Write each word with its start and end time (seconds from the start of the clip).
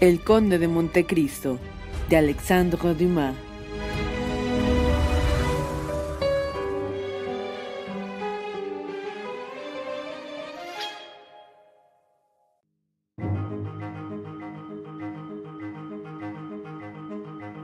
El 0.00 0.20
Conde 0.20 0.60
de 0.60 0.68
Montecristo, 0.68 1.58
de 2.08 2.16
Alexandre 2.18 2.94
Dumas. 2.94 3.34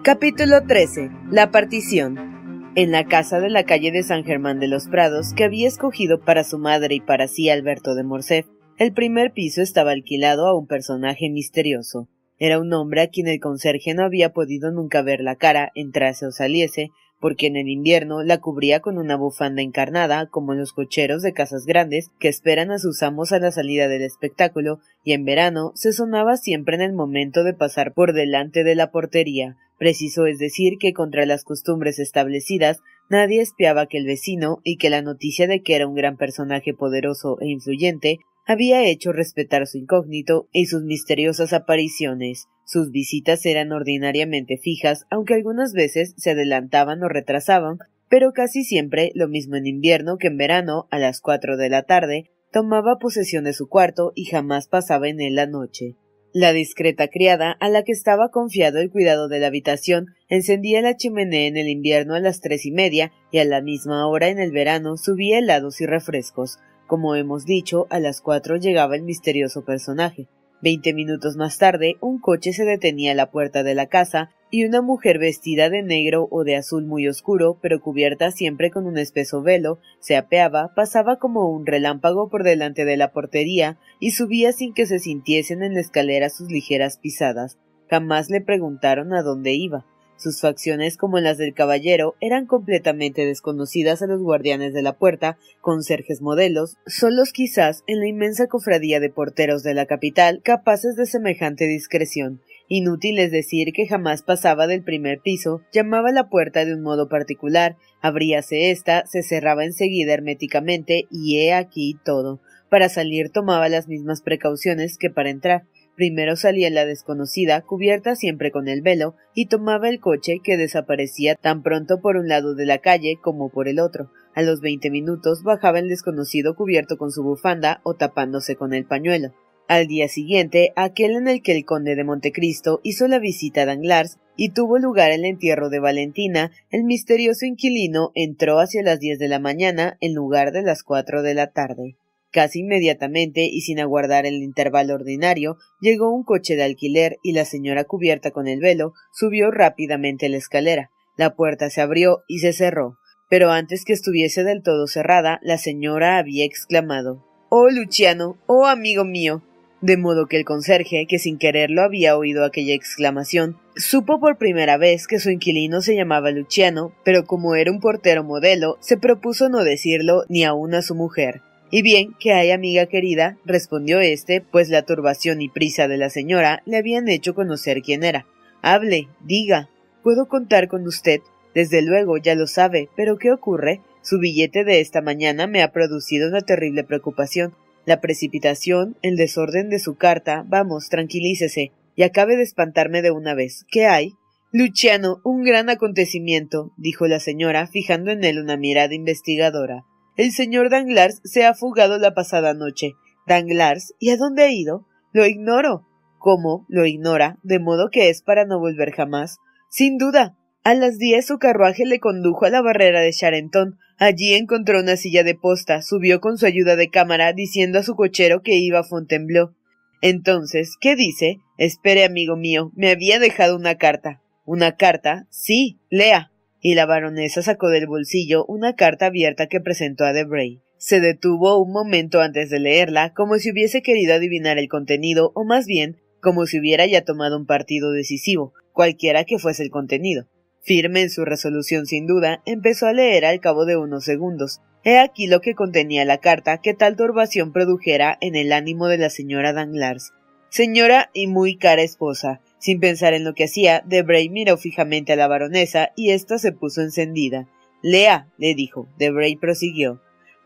Capítulo 0.03 0.67
13. 0.67 1.13
La 1.31 1.53
partición. 1.53 2.73
En 2.75 2.91
la 2.91 3.05
casa 3.05 3.39
de 3.39 3.49
la 3.49 3.63
calle 3.63 3.93
de 3.93 4.03
San 4.03 4.25
Germán 4.25 4.59
de 4.59 4.67
los 4.67 4.89
Prados, 4.89 5.35
que 5.35 5.45
había 5.45 5.69
escogido 5.69 6.19
para 6.19 6.43
su 6.43 6.59
madre 6.59 6.97
y 6.97 7.01
para 7.01 7.29
sí 7.29 7.49
Alberto 7.49 7.95
de 7.95 8.03
Morcerf, 8.03 8.49
el 8.77 8.93
primer 8.93 9.33
piso 9.33 9.63
estaba 9.63 9.93
alquilado 9.93 10.49
a 10.49 10.59
un 10.59 10.67
personaje 10.67 11.31
misterioso. 11.31 12.09
Era 12.39 12.59
un 12.59 12.73
hombre 12.73 13.03
a 13.03 13.09
quien 13.09 13.29
el 13.29 13.41
conserje 13.41 13.95
no 13.95 14.05
había 14.05 14.33
podido 14.33 14.71
nunca 14.73 15.03
ver 15.03 15.21
la 15.21 15.37
cara, 15.37 15.71
entrase 15.75 16.27
o 16.27 16.33
saliese, 16.33 16.91
porque 17.21 17.47
en 17.47 17.57
el 17.57 17.69
invierno 17.69 18.23
la 18.23 18.39
cubría 18.39 18.81
con 18.81 18.99
una 18.99 19.17
bufanda 19.17 19.63
encarnada, 19.63 20.27
como 20.27 20.53
los 20.53 20.73
cocheros 20.73 21.23
de 21.23 21.33
casas 21.33 21.65
grandes 21.65 22.11
que 22.19 22.29
esperan 22.29 22.71
a 22.71 22.79
sus 22.79 23.03
amos 23.03 23.33
a 23.33 23.39
la 23.39 23.51
salida 23.51 23.89
del 23.89 24.03
espectáculo, 24.03 24.81
y 25.05 25.13
en 25.13 25.25
verano 25.25 25.73
se 25.75 25.93
sonaba 25.93 26.37
siempre 26.37 26.75
en 26.75 26.83
el 26.83 26.93
momento 26.93 27.45
de 27.45 27.55
pasar 27.55 27.95
por 27.95 28.13
delante 28.13 28.65
de 28.65 28.75
la 28.75 28.91
portería. 28.91 29.57
Preciso 29.79 30.27
es 30.27 30.39
decir 30.39 30.75
que 30.79 30.93
contra 30.93 31.25
las 31.27 31.45
costumbres 31.45 31.99
establecidas 31.99 32.81
nadie 33.09 33.41
espiaba 33.41 33.87
que 33.87 33.99
el 33.99 34.07
vecino 34.07 34.61
y 34.63 34.77
que 34.77 34.91
la 34.91 35.03
noticia 35.03 35.47
de 35.47 35.63
que 35.63 35.77
era 35.77 35.87
un 35.87 35.95
gran 35.95 36.17
personaje 36.17 36.75
poderoso 36.75 37.39
e 37.41 37.49
influyente 37.49 38.19
había 38.47 38.85
hecho 38.87 39.13
respetar 39.13 39.67
su 39.67 39.79
incógnito 39.79 40.49
y 40.53 40.67
sus 40.67 40.83
misteriosas 40.85 41.53
apariciones. 41.53 42.49
Sus 42.65 42.91
visitas 42.91 43.45
eran 43.47 43.73
ordinariamente 43.73 44.59
fijas, 44.59 45.07
aunque 45.11 45.35
algunas 45.35 45.73
veces 45.73 46.15
se 46.17 46.31
adelantaban 46.31 47.03
o 47.03 47.09
retrasaban, 47.09 47.79
pero 48.09 48.33
casi 48.33 48.65
siempre, 48.65 49.11
lo 49.15 49.29
mismo 49.29 49.57
en 49.57 49.67
invierno 49.67 50.19
que 50.19 50.29
en 50.29 50.37
verano, 50.37 50.87
a 50.91 50.99
las 50.99 51.21
cuatro 51.21 51.57
de 51.57 51.69
la 51.69 51.83
tarde, 51.83 52.31
tomaba 52.53 52.99
posesión 52.99 53.45
de 53.45 53.53
su 53.53 53.69
cuarto 53.69 54.13
y 54.15 54.27
jamás 54.27 54.69
pasaba 54.69 55.09
en 55.09 55.21
él 55.21 55.35
la 55.35 55.47
noche. 55.47 55.97
La 56.33 56.53
discreta 56.53 57.09
criada, 57.09 57.53
a 57.61 57.69
la 57.69 57.85
que 57.85 57.93
estaba 57.93 58.31
confiado 58.31 58.81
el 58.81 58.91
cuidado 58.91 59.29
de 59.29 59.39
la 59.39 59.47
habitación, 59.47 60.07
encendía 60.29 60.83
la 60.83 60.97
chimenea 60.97 61.47
en 61.47 61.57
el 61.57 61.69
invierno 61.69 62.15
a 62.15 62.21
las 62.21 62.41
tres 62.41 62.67
y 62.67 62.73
media 62.73 63.13
y 63.31 63.39
a 63.39 63.45
la 63.45 63.63
misma 63.63 64.09
hora 64.09 64.29
en 64.29 64.41
el 64.41 64.51
verano 64.51 64.97
subía 64.97 65.39
helados 65.39 65.81
y 65.81 65.87
refrescos. 65.87 66.59
Como 66.87 67.15
hemos 67.15 67.47
dicho, 67.47 67.87
a 67.91 67.99
las 67.99 68.21
cuatro 68.21 68.57
llegaba 68.57 68.97
el 68.97 69.03
misterioso 69.03 69.65
personaje. 69.65 70.29
Veinte 70.61 70.95
minutos 70.95 71.37
más 71.37 71.59
tarde, 71.59 71.97
un 72.01 72.19
coche 72.19 72.53
se 72.53 72.65
detenía 72.65 73.13
a 73.13 73.15
la 73.15 73.31
puerta 73.31 73.63
de 73.63 73.75
la 73.75 73.87
casa 73.87 74.31
y 74.51 74.65
una 74.65 74.83
mujer 74.83 75.19
vestida 75.19 75.69
de 75.69 75.83
negro 75.83 76.29
o 76.31 76.45
de 76.45 76.57
azul 76.57 76.87
muy 76.87 77.09
oscuro, 77.09 77.59
pero 77.61 77.81
cubierta 77.81 78.31
siempre 78.31 78.71
con 78.71 78.87
un 78.87 78.97
espeso 78.97 79.43
velo, 79.43 79.79
se 79.99 80.17
apeaba, 80.17 80.73
pasaba 80.75 81.19
como 81.19 81.51
un 81.51 81.67
relámpago 81.67 82.31
por 82.31 82.45
delante 82.45 82.85
de 82.85 82.97
la 82.97 83.13
portería 83.13 83.79
y 83.99 84.13
subía 84.13 84.53
sin 84.53 84.73
que 84.73 84.87
se 84.87 85.01
sintiesen 85.01 85.63
en 85.63 85.75
la 85.75 85.81
escalera 85.81 86.31
sus 86.31 86.51
ligeras 86.51 86.99
pisadas. 86.99 87.59
Jamás 87.91 88.31
le 88.31 88.41
preguntaron 88.41 89.13
a 89.13 89.23
dónde 89.23 89.53
iba. 89.53 89.85
Sus 90.17 90.41
facciones, 90.41 90.97
como 90.97 91.19
las 91.19 91.39
del 91.39 91.55
caballero, 91.55 92.15
eran 92.21 92.47
completamente 92.47 93.27
desconocidas 93.27 94.01
a 94.01 94.07
los 94.07 94.23
guardianes 94.23 94.73
de 94.73 94.83
la 94.83 94.97
puerta, 94.97 95.37
conserjes 95.61 96.23
modelos, 96.23 96.77
solos 96.87 97.33
quizás 97.33 97.83
en 97.87 98.01
la 98.01 98.07
inmensa 98.07 98.47
cofradía 98.47 99.01
de 99.01 99.11
porteros 99.11 99.63
de 99.63 99.75
la 99.75 99.87
capital 99.87 100.41
capaces 100.43 100.97
de 100.97 101.07
semejante 101.07 101.67
discreción. 101.67 102.41
Inútil 102.69 103.19
es 103.19 103.31
decir 103.31 103.73
que 103.75 103.87
jamás 103.87 104.23
pasaba 104.23 104.67
del 104.67 104.83
primer 104.83 105.21
piso, 105.21 105.61
llamaba 105.73 106.09
a 106.09 106.13
la 106.13 106.31
puerta 106.31 106.65
de 106.65 106.75
un 106.75 106.83
modo 106.83 107.09
particular, 107.09 107.77
abríase 108.01 108.71
ésta, 108.71 109.05
se 109.07 109.23
cerraba 109.23 109.65
enseguida 109.65 110.15
herméticamente, 110.15 111.07
y 111.11 111.41
he 111.41 111.53
aquí 111.53 111.99
todo. 112.05 112.41
Para 112.71 112.89
salir 112.89 113.31
tomaba 113.31 113.69
las 113.69 113.87
mismas 113.87 114.23
precauciones 114.23 114.97
que 114.97 115.11
para 115.11 115.31
entrar. 115.31 115.65
Primero 115.97 116.35
salía 116.35 116.71
la 116.71 116.87
desconocida, 116.87 117.61
cubierta 117.61 118.17
siempre 118.17 118.51
con 118.51 118.67
el 118.67 118.83
velo, 118.83 119.15
y 119.33 119.47
tomaba 119.47 119.89
el 119.89 120.01
coche 120.01 120.41
que 120.43 120.57
desaparecía 120.57 121.37
tan 121.37 121.63
pronto 121.63 122.01
por 122.01 122.17
un 122.17 122.29
lado 122.29 122.55
de 122.55 122.67
la 122.67 122.79
calle 122.79 123.19
como 123.23 123.49
por 123.49 123.69
el 123.69 123.79
otro. 123.79 124.11
A 124.35 124.43
los 124.43 124.61
veinte 124.61 124.91
minutos 124.91 125.45
bajaba 125.45 125.79
el 125.79 125.89
desconocido 125.89 126.57
cubierto 126.57 126.99
con 126.99 127.13
su 127.13 127.23
bufanda 127.23 127.81
o 127.85 127.95
tapándose 127.95 128.57
con 128.57 128.75
el 128.75 128.85
pañuelo. 128.85 129.33
Al 129.69 129.87
día 129.87 130.09
siguiente, 130.09 130.73
aquel 130.77 131.13
en 131.13 131.29
el 131.29 131.43
que 131.43 131.57
el 131.57 131.65
conde 131.65 131.95
de 131.95 132.05
Montecristo 132.05 132.81
hizo 132.83 133.09
la 133.09 133.19
visita 133.19 133.63
a 133.63 133.67
Danglars 133.67 134.19
y 134.37 134.51
tuvo 134.51 134.79
lugar 134.79 135.13
el 135.13 135.25
entierro 135.25 135.71
de 135.71 135.79
Valentina, 135.79 136.51
el 136.71 136.85
misterioso 136.85 137.47
inquilino 137.47 138.11
entró 138.15 138.59
hacia 138.59 138.83
las 138.83 138.99
diez 138.99 139.19
de 139.19 139.29
la 139.29 139.39
mañana 139.39 139.97
en 140.01 140.13
lugar 140.13 140.53
de 140.53 140.63
las 140.63 140.83
cuatro 140.83 141.23
de 141.23 141.35
la 141.35 141.53
tarde. 141.53 141.97
Casi 142.35 142.59
inmediatamente 142.59 143.45
y 143.45 143.61
sin 143.61 143.79
aguardar 143.79 144.27
el 144.27 144.43
intervalo 144.43 144.95
ordinario, 144.97 145.57
llegó 145.81 146.13
un 146.13 146.25
coche 146.25 146.57
de 146.57 146.65
alquiler 146.65 147.19
y 147.23 147.33
la 147.33 147.45
señora 147.45 147.85
cubierta 147.85 148.33
con 148.33 148.49
el 148.49 148.59
velo 148.59 148.93
subió 149.13 149.53
rápidamente 149.53 150.29
la 150.29 150.39
escalera. 150.39 150.91
La 151.17 151.37
puerta 151.37 151.71
se 151.71 151.81
abrió 151.81 152.25
y 152.27 152.41
se 152.41 152.53
cerró. 152.53 152.99
Pero 153.31 153.53
antes 153.53 153.85
que 153.85 153.93
estuviese 153.93 154.43
del 154.43 154.65
todo 154.65 154.89
cerrada, 154.89 155.39
la 155.45 155.59
señora 155.59 156.19
había 156.19 156.45
exclamado 156.45 157.25
Oh, 157.51 157.71
Luciano, 157.71 158.37
oh, 158.49 158.67
amigo 158.67 159.05
mío. 159.05 159.45
De 159.81 159.97
modo 159.97 160.27
que 160.27 160.37
el 160.37 160.45
conserje, 160.45 161.07
que 161.09 161.21
sin 161.21 161.39
quererlo 161.39 161.83
había 161.83 162.17
oído 162.17 162.45
aquella 162.45 162.75
exclamación, 162.75 163.59
supo 163.77 164.19
por 164.19 164.39
primera 164.39 164.77
vez 164.77 165.07
que 165.07 165.21
su 165.21 165.31
inquilino 165.31 165.83
se 165.83 165.95
llamaba 165.95 166.33
Luciano, 166.33 166.97
pero 167.05 167.27
como 167.27 167.55
era 167.55 167.71
un 167.71 167.79
portero 167.79 168.25
modelo, 168.25 168.77
se 168.81 168.97
propuso 168.97 169.49
no 169.49 169.63
decirlo 169.63 170.25
ni 170.29 170.43
aun 170.43 170.75
a 170.75 170.83
su 170.83 170.97
mujer. 170.97 171.43
Y 171.71 171.83
bien, 171.83 172.15
que 172.21 172.33
hay 172.33 172.51
amiga 172.51 172.87
querida, 172.87 173.37
respondió 173.45 174.01
éste, 174.01 174.41
pues 174.41 174.69
la 174.69 174.83
turbación 174.83 175.43
y 175.43 175.49
prisa 175.49 175.89
de 175.89 175.97
la 175.97 176.11
señora 176.11 176.63
le 176.67 176.77
habían 176.77 177.09
hecho 177.09 177.35
conocer 177.35 177.83
quién 177.83 178.05
era. 178.05 178.27
Hable, 178.63 179.09
diga. 179.21 179.69
¿Puedo 180.03 180.27
contar 180.27 180.69
con 180.69 180.87
usted? 180.87 181.21
Desde 181.55 181.83
luego, 181.83 182.19
ya 182.19 182.35
lo 182.35 182.47
sabe, 182.47 182.89
pero 182.97 183.17
¿qué 183.17 183.33
ocurre? 183.33 183.81
Su 184.03 184.19
billete 184.19 184.65
de 184.65 184.81
esta 184.81 185.01
mañana 185.01 185.47
me 185.47 185.63
ha 185.63 185.73
producido 185.73 186.29
una 186.29 186.43
terrible 186.43 186.85
preocupación. 186.85 187.55
La 187.87 188.01
precipitación, 188.01 188.97
el 189.03 189.17
desorden 189.17 189.71
de 189.71 189.79
su 189.79 189.97
carta, 189.97 190.45
vamos, 190.47 190.89
tranquilícese, 190.89 191.73
y 191.97 192.03
acabe 192.03 192.37
de 192.37 192.43
espantarme 192.43 193.03
de 193.03 193.11
una 193.11 193.35
vez. 193.35 193.65
¿Qué 193.71 193.87
hay? 193.87 194.15
Luciano, 194.53 195.21
un 195.25 195.43
gran 195.43 195.69
acontecimiento, 195.71 196.73
dijo 196.77 197.07
la 197.07 197.19
señora, 197.19 197.67
fijando 197.67 198.11
en 198.11 198.25
él 198.25 198.39
una 198.39 198.57
mirada 198.57 198.95
investigadora. 198.95 199.85
El 200.17 200.31
señor 200.31 200.71
Danglars 200.71 201.21
se 201.25 201.45
ha 201.45 201.55
fugado 201.55 201.99
la 201.99 202.15
pasada 202.15 202.55
noche. 202.55 202.93
Danglars, 203.27 203.95
¿y 203.99 204.11
a 204.11 204.17
dónde 204.17 204.45
ha 204.45 204.51
ido? 204.51 204.87
Lo 205.13 205.27
ignoro. 205.27 205.87
¿Cómo? 206.19 206.65
Lo 206.69 206.87
ignora, 206.87 207.39
de 207.43 207.59
modo 207.59 207.91
que 207.91 208.09
es 208.09 208.23
para 208.23 208.45
no 208.45 208.59
volver 208.59 208.93
jamás. 208.93 209.39
Sin 209.69 209.99
duda. 209.99 210.37
A 210.63 210.73
las 210.73 210.99
diez 210.99 211.27
su 211.27 211.39
carruaje 211.39 211.85
le 211.85 212.01
condujo 212.01 212.47
a 212.47 212.51
la 212.51 212.63
barrera 212.63 213.01
de 213.01 213.13
Charenton. 213.13 213.79
Allí 213.99 214.35
encontró 214.35 214.81
una 214.81 214.97
silla 214.97 215.23
de 215.23 215.35
posta, 215.35 215.83
subió 215.83 216.21
con 216.21 216.39
su 216.39 216.47
ayuda 216.47 216.77
de 216.77 216.89
cámara, 216.89 217.33
diciendo 217.33 217.81
a 217.81 217.83
su 217.83 217.95
cochero 217.95 218.41
que 218.41 218.57
iba 218.57 218.79
a 218.79 218.85
Fontainebleau. 218.85 219.53
Entonces, 220.01 220.77
¿qué 220.81 220.97
dice? 220.97 221.39
Espere, 221.59 222.05
amigo 222.05 222.37
mío, 222.37 222.73
me 222.77 222.91
había 222.91 223.19
dejado 223.19 223.57
una 223.57 223.77
carta. 223.77 224.23
¿Una 224.47 224.77
carta? 224.77 225.27
Sí, 225.31 225.79
lea. 225.91 226.31
Y 226.67 226.77
la 226.77 226.87
baronesa 226.87 227.43
sacó 227.43 227.69
del 227.69 227.87
bolsillo 227.87 228.47
una 228.47 228.75
carta 228.75 229.05
abierta 229.05 229.49
que 229.49 229.61
presentó 229.61 230.07
a 230.07 230.15
Debray. 230.15 230.63
Se 230.79 230.99
detuvo 230.99 231.63
un 231.63 231.71
momento 231.71 232.23
antes 232.23 232.49
de 232.49 232.59
leerla, 232.59 233.13
como 233.13 233.37
si 233.37 233.53
hubiese 233.53 233.83
querido 233.83 234.15
adivinar 234.15 234.57
el 234.57 234.71
contenido, 234.71 235.31
o 235.35 235.45
más 235.45 235.67
bien, 235.67 236.01
como 236.23 236.47
si 236.47 236.59
hubiera 236.59 236.87
ya 236.87 237.05
tomado 237.05 237.37
un 237.37 237.45
partido 237.45 237.91
decisivo, 237.91 238.55
cualquiera 238.73 239.25
que 239.25 239.39
fuese 239.39 239.63
el 239.63 239.69
contenido. 239.69 240.27
Firme 240.63 241.03
en 241.03 241.11
su 241.11 241.27
resolución 241.27 241.85
sin 241.85 242.07
duda, 242.07 242.41
empezó 242.47 242.87
a 242.87 242.95
leer 242.95 243.27
al 243.27 243.41
cabo 243.41 243.67
de 243.67 243.77
unos 243.77 244.07
segundos. 244.07 244.63
He 244.85 244.99
aquí 244.99 245.27
lo 245.27 245.43
que 245.43 245.55
contenía 245.55 246.07
la 246.07 246.17
carta 246.17 246.63
que 246.63 246.73
tal 246.73 246.97
turbación 246.97 247.53
produjera 247.53 248.17
en 248.23 248.37
el 248.37 248.55
ánimo 248.55 248.89
de 248.89 248.97
la 248.97 249.11
señora 249.11 249.53
Danglars. 249.53 250.15
Señora 250.49 251.11
y 251.13 251.27
muy 251.27 251.59
cara 251.59 251.83
esposa, 251.83 252.41
sin 252.65 252.81
pensar 252.81 253.13
en 253.13 253.25
lo 253.25 253.35
que 253.35 253.45
hacía, 253.45 253.83
Debray 253.85 254.31
miró 254.31 254.57
fijamente 254.57 255.13
a 255.13 255.17
la 255.17 255.29
baronesa 255.29 255.91
y 255.97 256.13
ésta 256.13 256.39
se 256.39 256.51
puso 256.51 256.81
encendida. 256.81 257.47
Lea, 257.83 258.27
le 258.39 258.55
dijo. 258.55 258.89
Debray 258.97 259.37
prosiguió. 259.37 260.01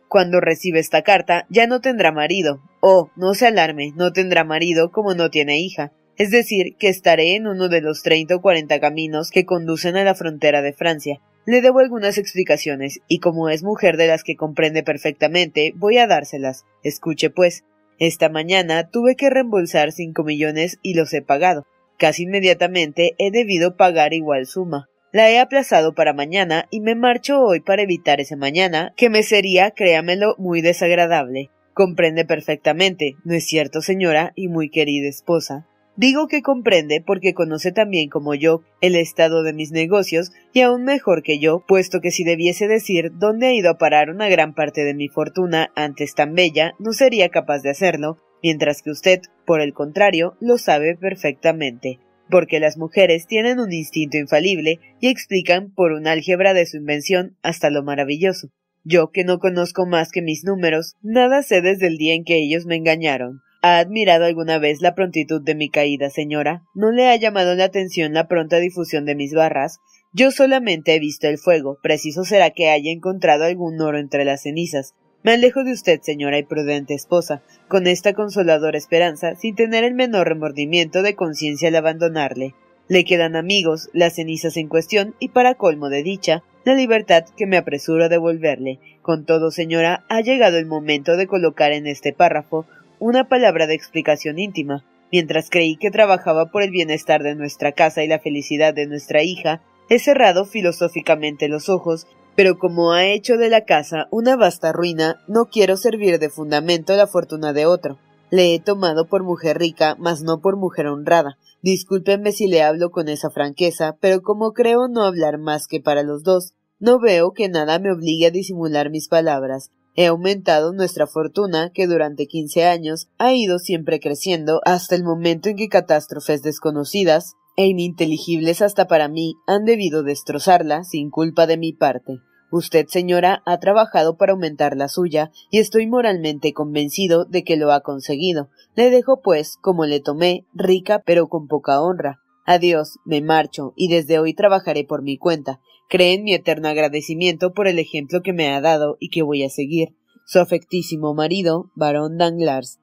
Cuando 0.08 0.40
reciba 0.40 0.80
esta 0.80 1.02
carta, 1.02 1.46
ya 1.48 1.68
no 1.68 1.80
tendrá 1.80 2.10
marido. 2.10 2.60
Oh, 2.80 3.12
no 3.14 3.34
se 3.34 3.46
alarme, 3.46 3.92
no 3.94 4.12
tendrá 4.12 4.42
marido 4.42 4.90
como 4.90 5.14
no 5.14 5.30
tiene 5.30 5.60
hija. 5.60 5.92
Es 6.16 6.32
decir, 6.32 6.74
que 6.76 6.88
estaré 6.88 7.36
en 7.36 7.46
uno 7.46 7.68
de 7.68 7.82
los 7.82 8.02
treinta 8.02 8.34
o 8.34 8.42
cuarenta 8.42 8.80
caminos 8.80 9.30
que 9.30 9.46
conducen 9.46 9.96
a 9.96 10.02
la 10.02 10.16
frontera 10.16 10.60
de 10.60 10.72
Francia. 10.72 11.20
Le 11.46 11.60
debo 11.60 11.78
algunas 11.78 12.18
explicaciones, 12.18 12.98
y 13.06 13.20
como 13.20 13.48
es 13.48 13.62
mujer 13.62 13.96
de 13.96 14.08
las 14.08 14.24
que 14.24 14.34
comprende 14.34 14.82
perfectamente, 14.82 15.72
voy 15.76 15.98
a 15.98 16.08
dárselas. 16.08 16.64
Escuche, 16.82 17.30
pues. 17.30 17.62
Esta 18.00 18.28
mañana 18.28 18.88
tuve 18.90 19.14
que 19.14 19.30
reembolsar 19.30 19.92
cinco 19.92 20.24
millones 20.24 20.80
y 20.82 20.94
los 20.94 21.14
he 21.14 21.22
pagado. 21.22 21.64
Casi 21.98 22.22
inmediatamente 22.22 23.14
he 23.18 23.30
debido 23.30 23.76
pagar 23.76 24.14
igual 24.14 24.46
suma. 24.46 24.88
La 25.12 25.30
he 25.30 25.38
aplazado 25.38 25.94
para 25.94 26.12
mañana 26.12 26.66
y 26.70 26.80
me 26.80 26.94
marcho 26.94 27.40
hoy 27.42 27.60
para 27.60 27.82
evitar 27.82 28.20
ese 28.20 28.36
mañana, 28.36 28.92
que 28.96 29.10
me 29.10 29.22
sería, 29.22 29.72
créamelo, 29.72 30.36
muy 30.38 30.60
desagradable. 30.60 31.50
Comprende 31.74 32.24
perfectamente, 32.24 33.14
¿no 33.24 33.34
es 33.34 33.46
cierto, 33.46 33.80
señora 33.80 34.32
y 34.36 34.48
muy 34.48 34.70
querida 34.70 35.08
esposa? 35.08 35.66
Digo 35.96 36.28
que 36.28 36.42
comprende 36.42 37.02
porque 37.04 37.34
conoce 37.34 37.72
también 37.72 38.08
como 38.08 38.34
yo 38.36 38.62
el 38.80 38.94
estado 38.94 39.42
de 39.42 39.52
mis 39.52 39.72
negocios 39.72 40.30
y 40.52 40.60
aún 40.60 40.84
mejor 40.84 41.24
que 41.24 41.40
yo, 41.40 41.64
puesto 41.66 42.00
que 42.00 42.12
si 42.12 42.22
debiese 42.22 42.68
decir 42.68 43.10
dónde 43.14 43.48
ha 43.48 43.52
ido 43.52 43.70
a 43.70 43.78
parar 43.78 44.08
una 44.10 44.28
gran 44.28 44.54
parte 44.54 44.84
de 44.84 44.94
mi 44.94 45.08
fortuna 45.08 45.72
antes 45.74 46.14
tan 46.14 46.34
bella, 46.34 46.74
no 46.78 46.92
sería 46.92 47.30
capaz 47.30 47.62
de 47.62 47.70
hacerlo, 47.70 48.18
mientras 48.42 48.82
que 48.82 48.90
usted, 48.90 49.20
por 49.46 49.60
el 49.60 49.72
contrario, 49.72 50.36
lo 50.40 50.58
sabe 50.58 50.96
perfectamente, 50.96 51.98
porque 52.30 52.60
las 52.60 52.76
mujeres 52.76 53.26
tienen 53.26 53.60
un 53.60 53.72
instinto 53.72 54.16
infalible 54.16 54.80
y 55.00 55.08
explican 55.08 55.72
por 55.72 55.92
un 55.92 56.06
álgebra 56.06 56.54
de 56.54 56.66
su 56.66 56.76
invención 56.76 57.36
hasta 57.42 57.70
lo 57.70 57.82
maravilloso. 57.82 58.50
Yo, 58.84 59.10
que 59.10 59.24
no 59.24 59.38
conozco 59.38 59.86
más 59.86 60.10
que 60.10 60.22
mis 60.22 60.44
números, 60.44 60.94
nada 61.02 61.42
sé 61.42 61.60
desde 61.60 61.88
el 61.88 61.98
día 61.98 62.14
en 62.14 62.24
que 62.24 62.36
ellos 62.36 62.64
me 62.64 62.76
engañaron. 62.76 63.42
¿Ha 63.60 63.78
admirado 63.78 64.24
alguna 64.24 64.58
vez 64.58 64.80
la 64.80 64.94
prontitud 64.94 65.42
de 65.42 65.56
mi 65.56 65.68
caída, 65.68 66.10
señora? 66.10 66.62
¿No 66.74 66.92
le 66.92 67.08
ha 67.08 67.16
llamado 67.16 67.56
la 67.56 67.64
atención 67.64 68.14
la 68.14 68.28
pronta 68.28 68.58
difusión 68.60 69.04
de 69.04 69.16
mis 69.16 69.34
barras? 69.34 69.80
Yo 70.12 70.30
solamente 70.30 70.94
he 70.94 71.00
visto 71.00 71.26
el 71.26 71.38
fuego. 71.38 71.78
Preciso 71.82 72.24
será 72.24 72.50
que 72.50 72.70
haya 72.70 72.92
encontrado 72.92 73.44
algún 73.44 73.80
oro 73.80 73.98
entre 73.98 74.24
las 74.24 74.42
cenizas. 74.42 74.94
Me 75.24 75.32
alejo 75.32 75.64
de 75.64 75.72
usted, 75.72 76.00
señora 76.00 76.38
y 76.38 76.44
prudente 76.44 76.94
esposa, 76.94 77.42
con 77.66 77.88
esta 77.88 78.12
consoladora 78.12 78.78
esperanza, 78.78 79.34
sin 79.34 79.56
tener 79.56 79.82
el 79.82 79.94
menor 79.94 80.28
remordimiento 80.28 81.02
de 81.02 81.16
conciencia 81.16 81.68
al 81.68 81.76
abandonarle. 81.76 82.54
Le 82.86 83.04
quedan 83.04 83.34
amigos, 83.34 83.90
las 83.92 84.14
cenizas 84.14 84.56
en 84.56 84.68
cuestión, 84.68 85.16
y 85.18 85.30
para 85.30 85.56
colmo 85.56 85.88
de 85.88 86.04
dicha, 86.04 86.44
la 86.64 86.74
libertad 86.74 87.24
que 87.36 87.46
me 87.46 87.56
apresuro 87.56 88.04
a 88.04 88.08
devolverle. 88.08 88.78
Con 89.02 89.24
todo, 89.24 89.50
señora, 89.50 90.04
ha 90.08 90.20
llegado 90.20 90.56
el 90.56 90.66
momento 90.66 91.16
de 91.16 91.26
colocar 91.26 91.72
en 91.72 91.88
este 91.88 92.12
párrafo 92.12 92.64
una 93.00 93.28
palabra 93.28 93.66
de 93.66 93.74
explicación 93.74 94.38
íntima. 94.38 94.84
Mientras 95.10 95.50
creí 95.50 95.76
que 95.76 95.90
trabajaba 95.90 96.46
por 96.52 96.62
el 96.62 96.70
bienestar 96.70 97.24
de 97.24 97.34
nuestra 97.34 97.72
casa 97.72 98.04
y 98.04 98.08
la 98.08 98.20
felicidad 98.20 98.72
de 98.72 98.86
nuestra 98.86 99.24
hija, 99.24 99.62
he 99.90 99.98
cerrado 99.98 100.44
filosóficamente 100.44 101.48
los 101.48 101.68
ojos 101.68 102.06
pero 102.38 102.56
como 102.56 102.92
ha 102.92 103.04
hecho 103.04 103.36
de 103.36 103.50
la 103.50 103.64
casa 103.64 104.06
una 104.12 104.36
vasta 104.36 104.70
ruina, 104.70 105.16
no 105.26 105.46
quiero 105.46 105.76
servir 105.76 106.20
de 106.20 106.30
fundamento 106.30 106.94
la 106.94 107.08
fortuna 107.08 107.52
de 107.52 107.66
otro. 107.66 107.98
Le 108.30 108.54
he 108.54 108.60
tomado 108.60 109.08
por 109.08 109.24
mujer 109.24 109.58
rica, 109.58 109.96
mas 109.98 110.22
no 110.22 110.40
por 110.40 110.56
mujer 110.56 110.86
honrada. 110.86 111.36
Discúlpenme 111.62 112.30
si 112.30 112.46
le 112.46 112.62
hablo 112.62 112.92
con 112.92 113.08
esa 113.08 113.28
franqueza, 113.28 113.96
pero 114.00 114.22
como 114.22 114.52
creo 114.52 114.86
no 114.86 115.02
hablar 115.02 115.38
más 115.38 115.66
que 115.66 115.80
para 115.80 116.04
los 116.04 116.22
dos, 116.22 116.52
no 116.78 117.00
veo 117.00 117.32
que 117.32 117.48
nada 117.48 117.80
me 117.80 117.90
obligue 117.90 118.26
a 118.26 118.30
disimular 118.30 118.88
mis 118.88 119.08
palabras. 119.08 119.72
He 119.96 120.06
aumentado 120.06 120.72
nuestra 120.72 121.08
fortuna, 121.08 121.72
que 121.74 121.88
durante 121.88 122.28
quince 122.28 122.66
años 122.66 123.08
ha 123.18 123.34
ido 123.34 123.58
siempre 123.58 123.98
creciendo, 123.98 124.60
hasta 124.64 124.94
el 124.94 125.02
momento 125.02 125.48
en 125.48 125.56
que 125.56 125.68
catástrofes 125.68 126.42
desconocidas 126.42 127.34
e 127.56 127.66
ininteligibles 127.66 128.62
hasta 128.62 128.86
para 128.86 129.08
mí 129.08 129.34
han 129.48 129.64
debido 129.64 130.04
destrozarla 130.04 130.84
sin 130.84 131.10
culpa 131.10 131.48
de 131.48 131.56
mi 131.56 131.72
parte. 131.72 132.20
Usted, 132.50 132.86
señora, 132.88 133.42
ha 133.44 133.58
trabajado 133.58 134.16
para 134.16 134.32
aumentar 134.32 134.76
la 134.76 134.88
suya, 134.88 135.30
y 135.50 135.58
estoy 135.58 135.86
moralmente 135.86 136.52
convencido 136.52 137.24
de 137.24 137.44
que 137.44 137.56
lo 137.56 137.72
ha 137.72 137.82
conseguido. 137.82 138.48
Le 138.74 138.90
dejo, 138.90 139.20
pues, 139.20 139.58
como 139.60 139.84
le 139.84 140.00
tomé, 140.00 140.46
rica 140.54 141.02
pero 141.04 141.28
con 141.28 141.46
poca 141.46 141.80
honra. 141.82 142.20
Adiós, 142.46 142.98
me 143.04 143.20
marcho, 143.20 143.74
y 143.76 143.88
desde 143.88 144.18
hoy 144.18 144.32
trabajaré 144.32 144.84
por 144.84 145.02
mi 145.02 145.18
cuenta. 145.18 145.60
Cree 145.90 146.14
en 146.14 146.24
mi 146.24 146.32
eterno 146.32 146.68
agradecimiento 146.68 147.52
por 147.52 147.68
el 147.68 147.78
ejemplo 147.78 148.22
que 148.22 148.32
me 148.32 148.48
ha 148.48 148.60
dado 148.60 148.96
y 148.98 149.10
que 149.10 149.22
voy 149.22 149.42
a 149.42 149.50
seguir. 149.50 149.94
Su 150.24 150.38
afectísimo 150.38 151.14
marido, 151.14 151.70
barón 151.74 152.16
Danglars. 152.16 152.78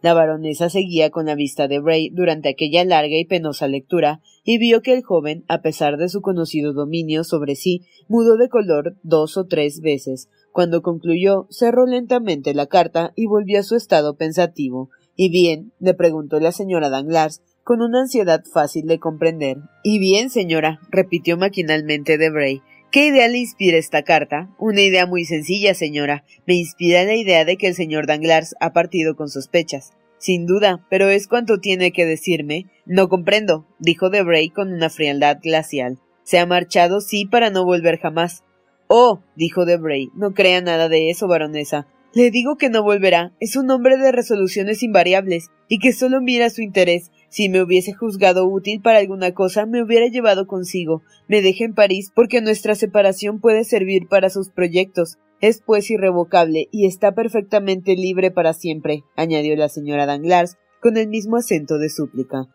La 0.00 0.14
baronesa 0.14 0.70
seguía 0.70 1.10
con 1.10 1.26
la 1.26 1.34
vista 1.34 1.66
de 1.66 1.80
Bray 1.80 2.10
durante 2.10 2.48
aquella 2.48 2.84
larga 2.84 3.16
y 3.16 3.24
penosa 3.24 3.66
lectura, 3.66 4.20
y 4.44 4.58
vio 4.58 4.80
que 4.80 4.92
el 4.92 5.02
joven, 5.02 5.44
a 5.48 5.60
pesar 5.60 5.96
de 5.96 6.08
su 6.08 6.20
conocido 6.20 6.72
dominio 6.72 7.24
sobre 7.24 7.56
sí, 7.56 7.82
mudó 8.06 8.36
de 8.36 8.48
color 8.48 8.96
dos 9.02 9.36
o 9.36 9.46
tres 9.46 9.80
veces. 9.80 10.28
Cuando 10.52 10.82
concluyó, 10.82 11.46
cerró 11.50 11.86
lentamente 11.86 12.54
la 12.54 12.66
carta 12.66 13.12
y 13.16 13.26
volvió 13.26 13.58
a 13.60 13.64
su 13.64 13.74
estado 13.74 14.16
pensativo. 14.16 14.90
¿Y 15.16 15.30
bien? 15.30 15.72
le 15.80 15.94
preguntó 15.94 16.38
la 16.38 16.52
señora 16.52 16.90
Danglars, 16.90 17.42
con 17.64 17.82
una 17.82 18.00
ansiedad 18.00 18.44
fácil 18.44 18.86
de 18.86 18.98
comprender. 18.98 19.58
¿Y 19.82 19.98
bien, 19.98 20.30
señora? 20.30 20.80
repitió 20.90 21.36
maquinalmente 21.36 22.18
Debray. 22.18 22.62
¿Qué 22.90 23.08
idea 23.08 23.28
le 23.28 23.36
inspira 23.36 23.76
esta 23.76 24.02
carta? 24.02 24.48
Una 24.58 24.80
idea 24.80 25.04
muy 25.04 25.26
sencilla, 25.26 25.74
señora. 25.74 26.24
Me 26.46 26.54
inspira 26.54 27.04
la 27.04 27.16
idea 27.16 27.44
de 27.44 27.58
que 27.58 27.66
el 27.66 27.74
señor 27.74 28.06
Danglars 28.06 28.54
ha 28.60 28.72
partido 28.72 29.14
con 29.14 29.28
sospechas. 29.28 29.92
Sin 30.16 30.46
duda, 30.46 30.86
pero 30.88 31.10
es 31.10 31.28
cuanto 31.28 31.58
tiene 31.58 31.92
que 31.92 32.06
decirme. 32.06 32.64
No 32.86 33.10
comprendo, 33.10 33.66
dijo 33.78 34.08
Debray 34.08 34.48
con 34.48 34.72
una 34.72 34.88
frialdad 34.88 35.38
glacial. 35.42 35.98
Se 36.22 36.38
ha 36.38 36.46
marchado, 36.46 37.02
sí, 37.02 37.26
para 37.26 37.50
no 37.50 37.66
volver 37.66 37.98
jamás. 37.98 38.42
Oh, 38.86 39.20
dijo 39.36 39.66
Debray, 39.66 40.08
no 40.14 40.32
crea 40.32 40.62
nada 40.62 40.88
de 40.88 41.10
eso, 41.10 41.28
baronesa. 41.28 41.86
Le 42.14 42.30
digo 42.30 42.56
que 42.56 42.70
no 42.70 42.82
volverá. 42.82 43.32
Es 43.38 43.56
un 43.56 43.70
hombre 43.70 43.98
de 43.98 44.12
resoluciones 44.12 44.82
invariables, 44.82 45.50
y 45.68 45.78
que 45.78 45.92
solo 45.92 46.22
mira 46.22 46.48
su 46.48 46.62
interés, 46.62 47.10
si 47.28 47.48
me 47.48 47.62
hubiese 47.62 47.92
juzgado 47.92 48.46
útil 48.46 48.80
para 48.80 48.98
alguna 48.98 49.32
cosa, 49.32 49.66
me 49.66 49.82
hubiera 49.82 50.06
llevado 50.06 50.46
consigo. 50.46 51.02
Me 51.28 51.42
deja 51.42 51.64
en 51.64 51.74
París 51.74 52.10
porque 52.14 52.40
nuestra 52.40 52.74
separación 52.74 53.40
puede 53.40 53.64
servir 53.64 54.08
para 54.08 54.30
sus 54.30 54.50
proyectos. 54.50 55.18
Es 55.40 55.62
pues 55.64 55.90
irrevocable 55.90 56.68
y 56.72 56.86
está 56.86 57.12
perfectamente 57.12 57.94
libre 57.94 58.30
para 58.30 58.54
siempre, 58.54 59.04
añadió 59.16 59.54
la 59.56 59.68
señora 59.68 60.06
Danglars 60.06 60.56
con 60.80 60.96
el 60.96 61.08
mismo 61.08 61.36
acento 61.36 61.78
de 61.78 61.90
súplica. 61.90 62.48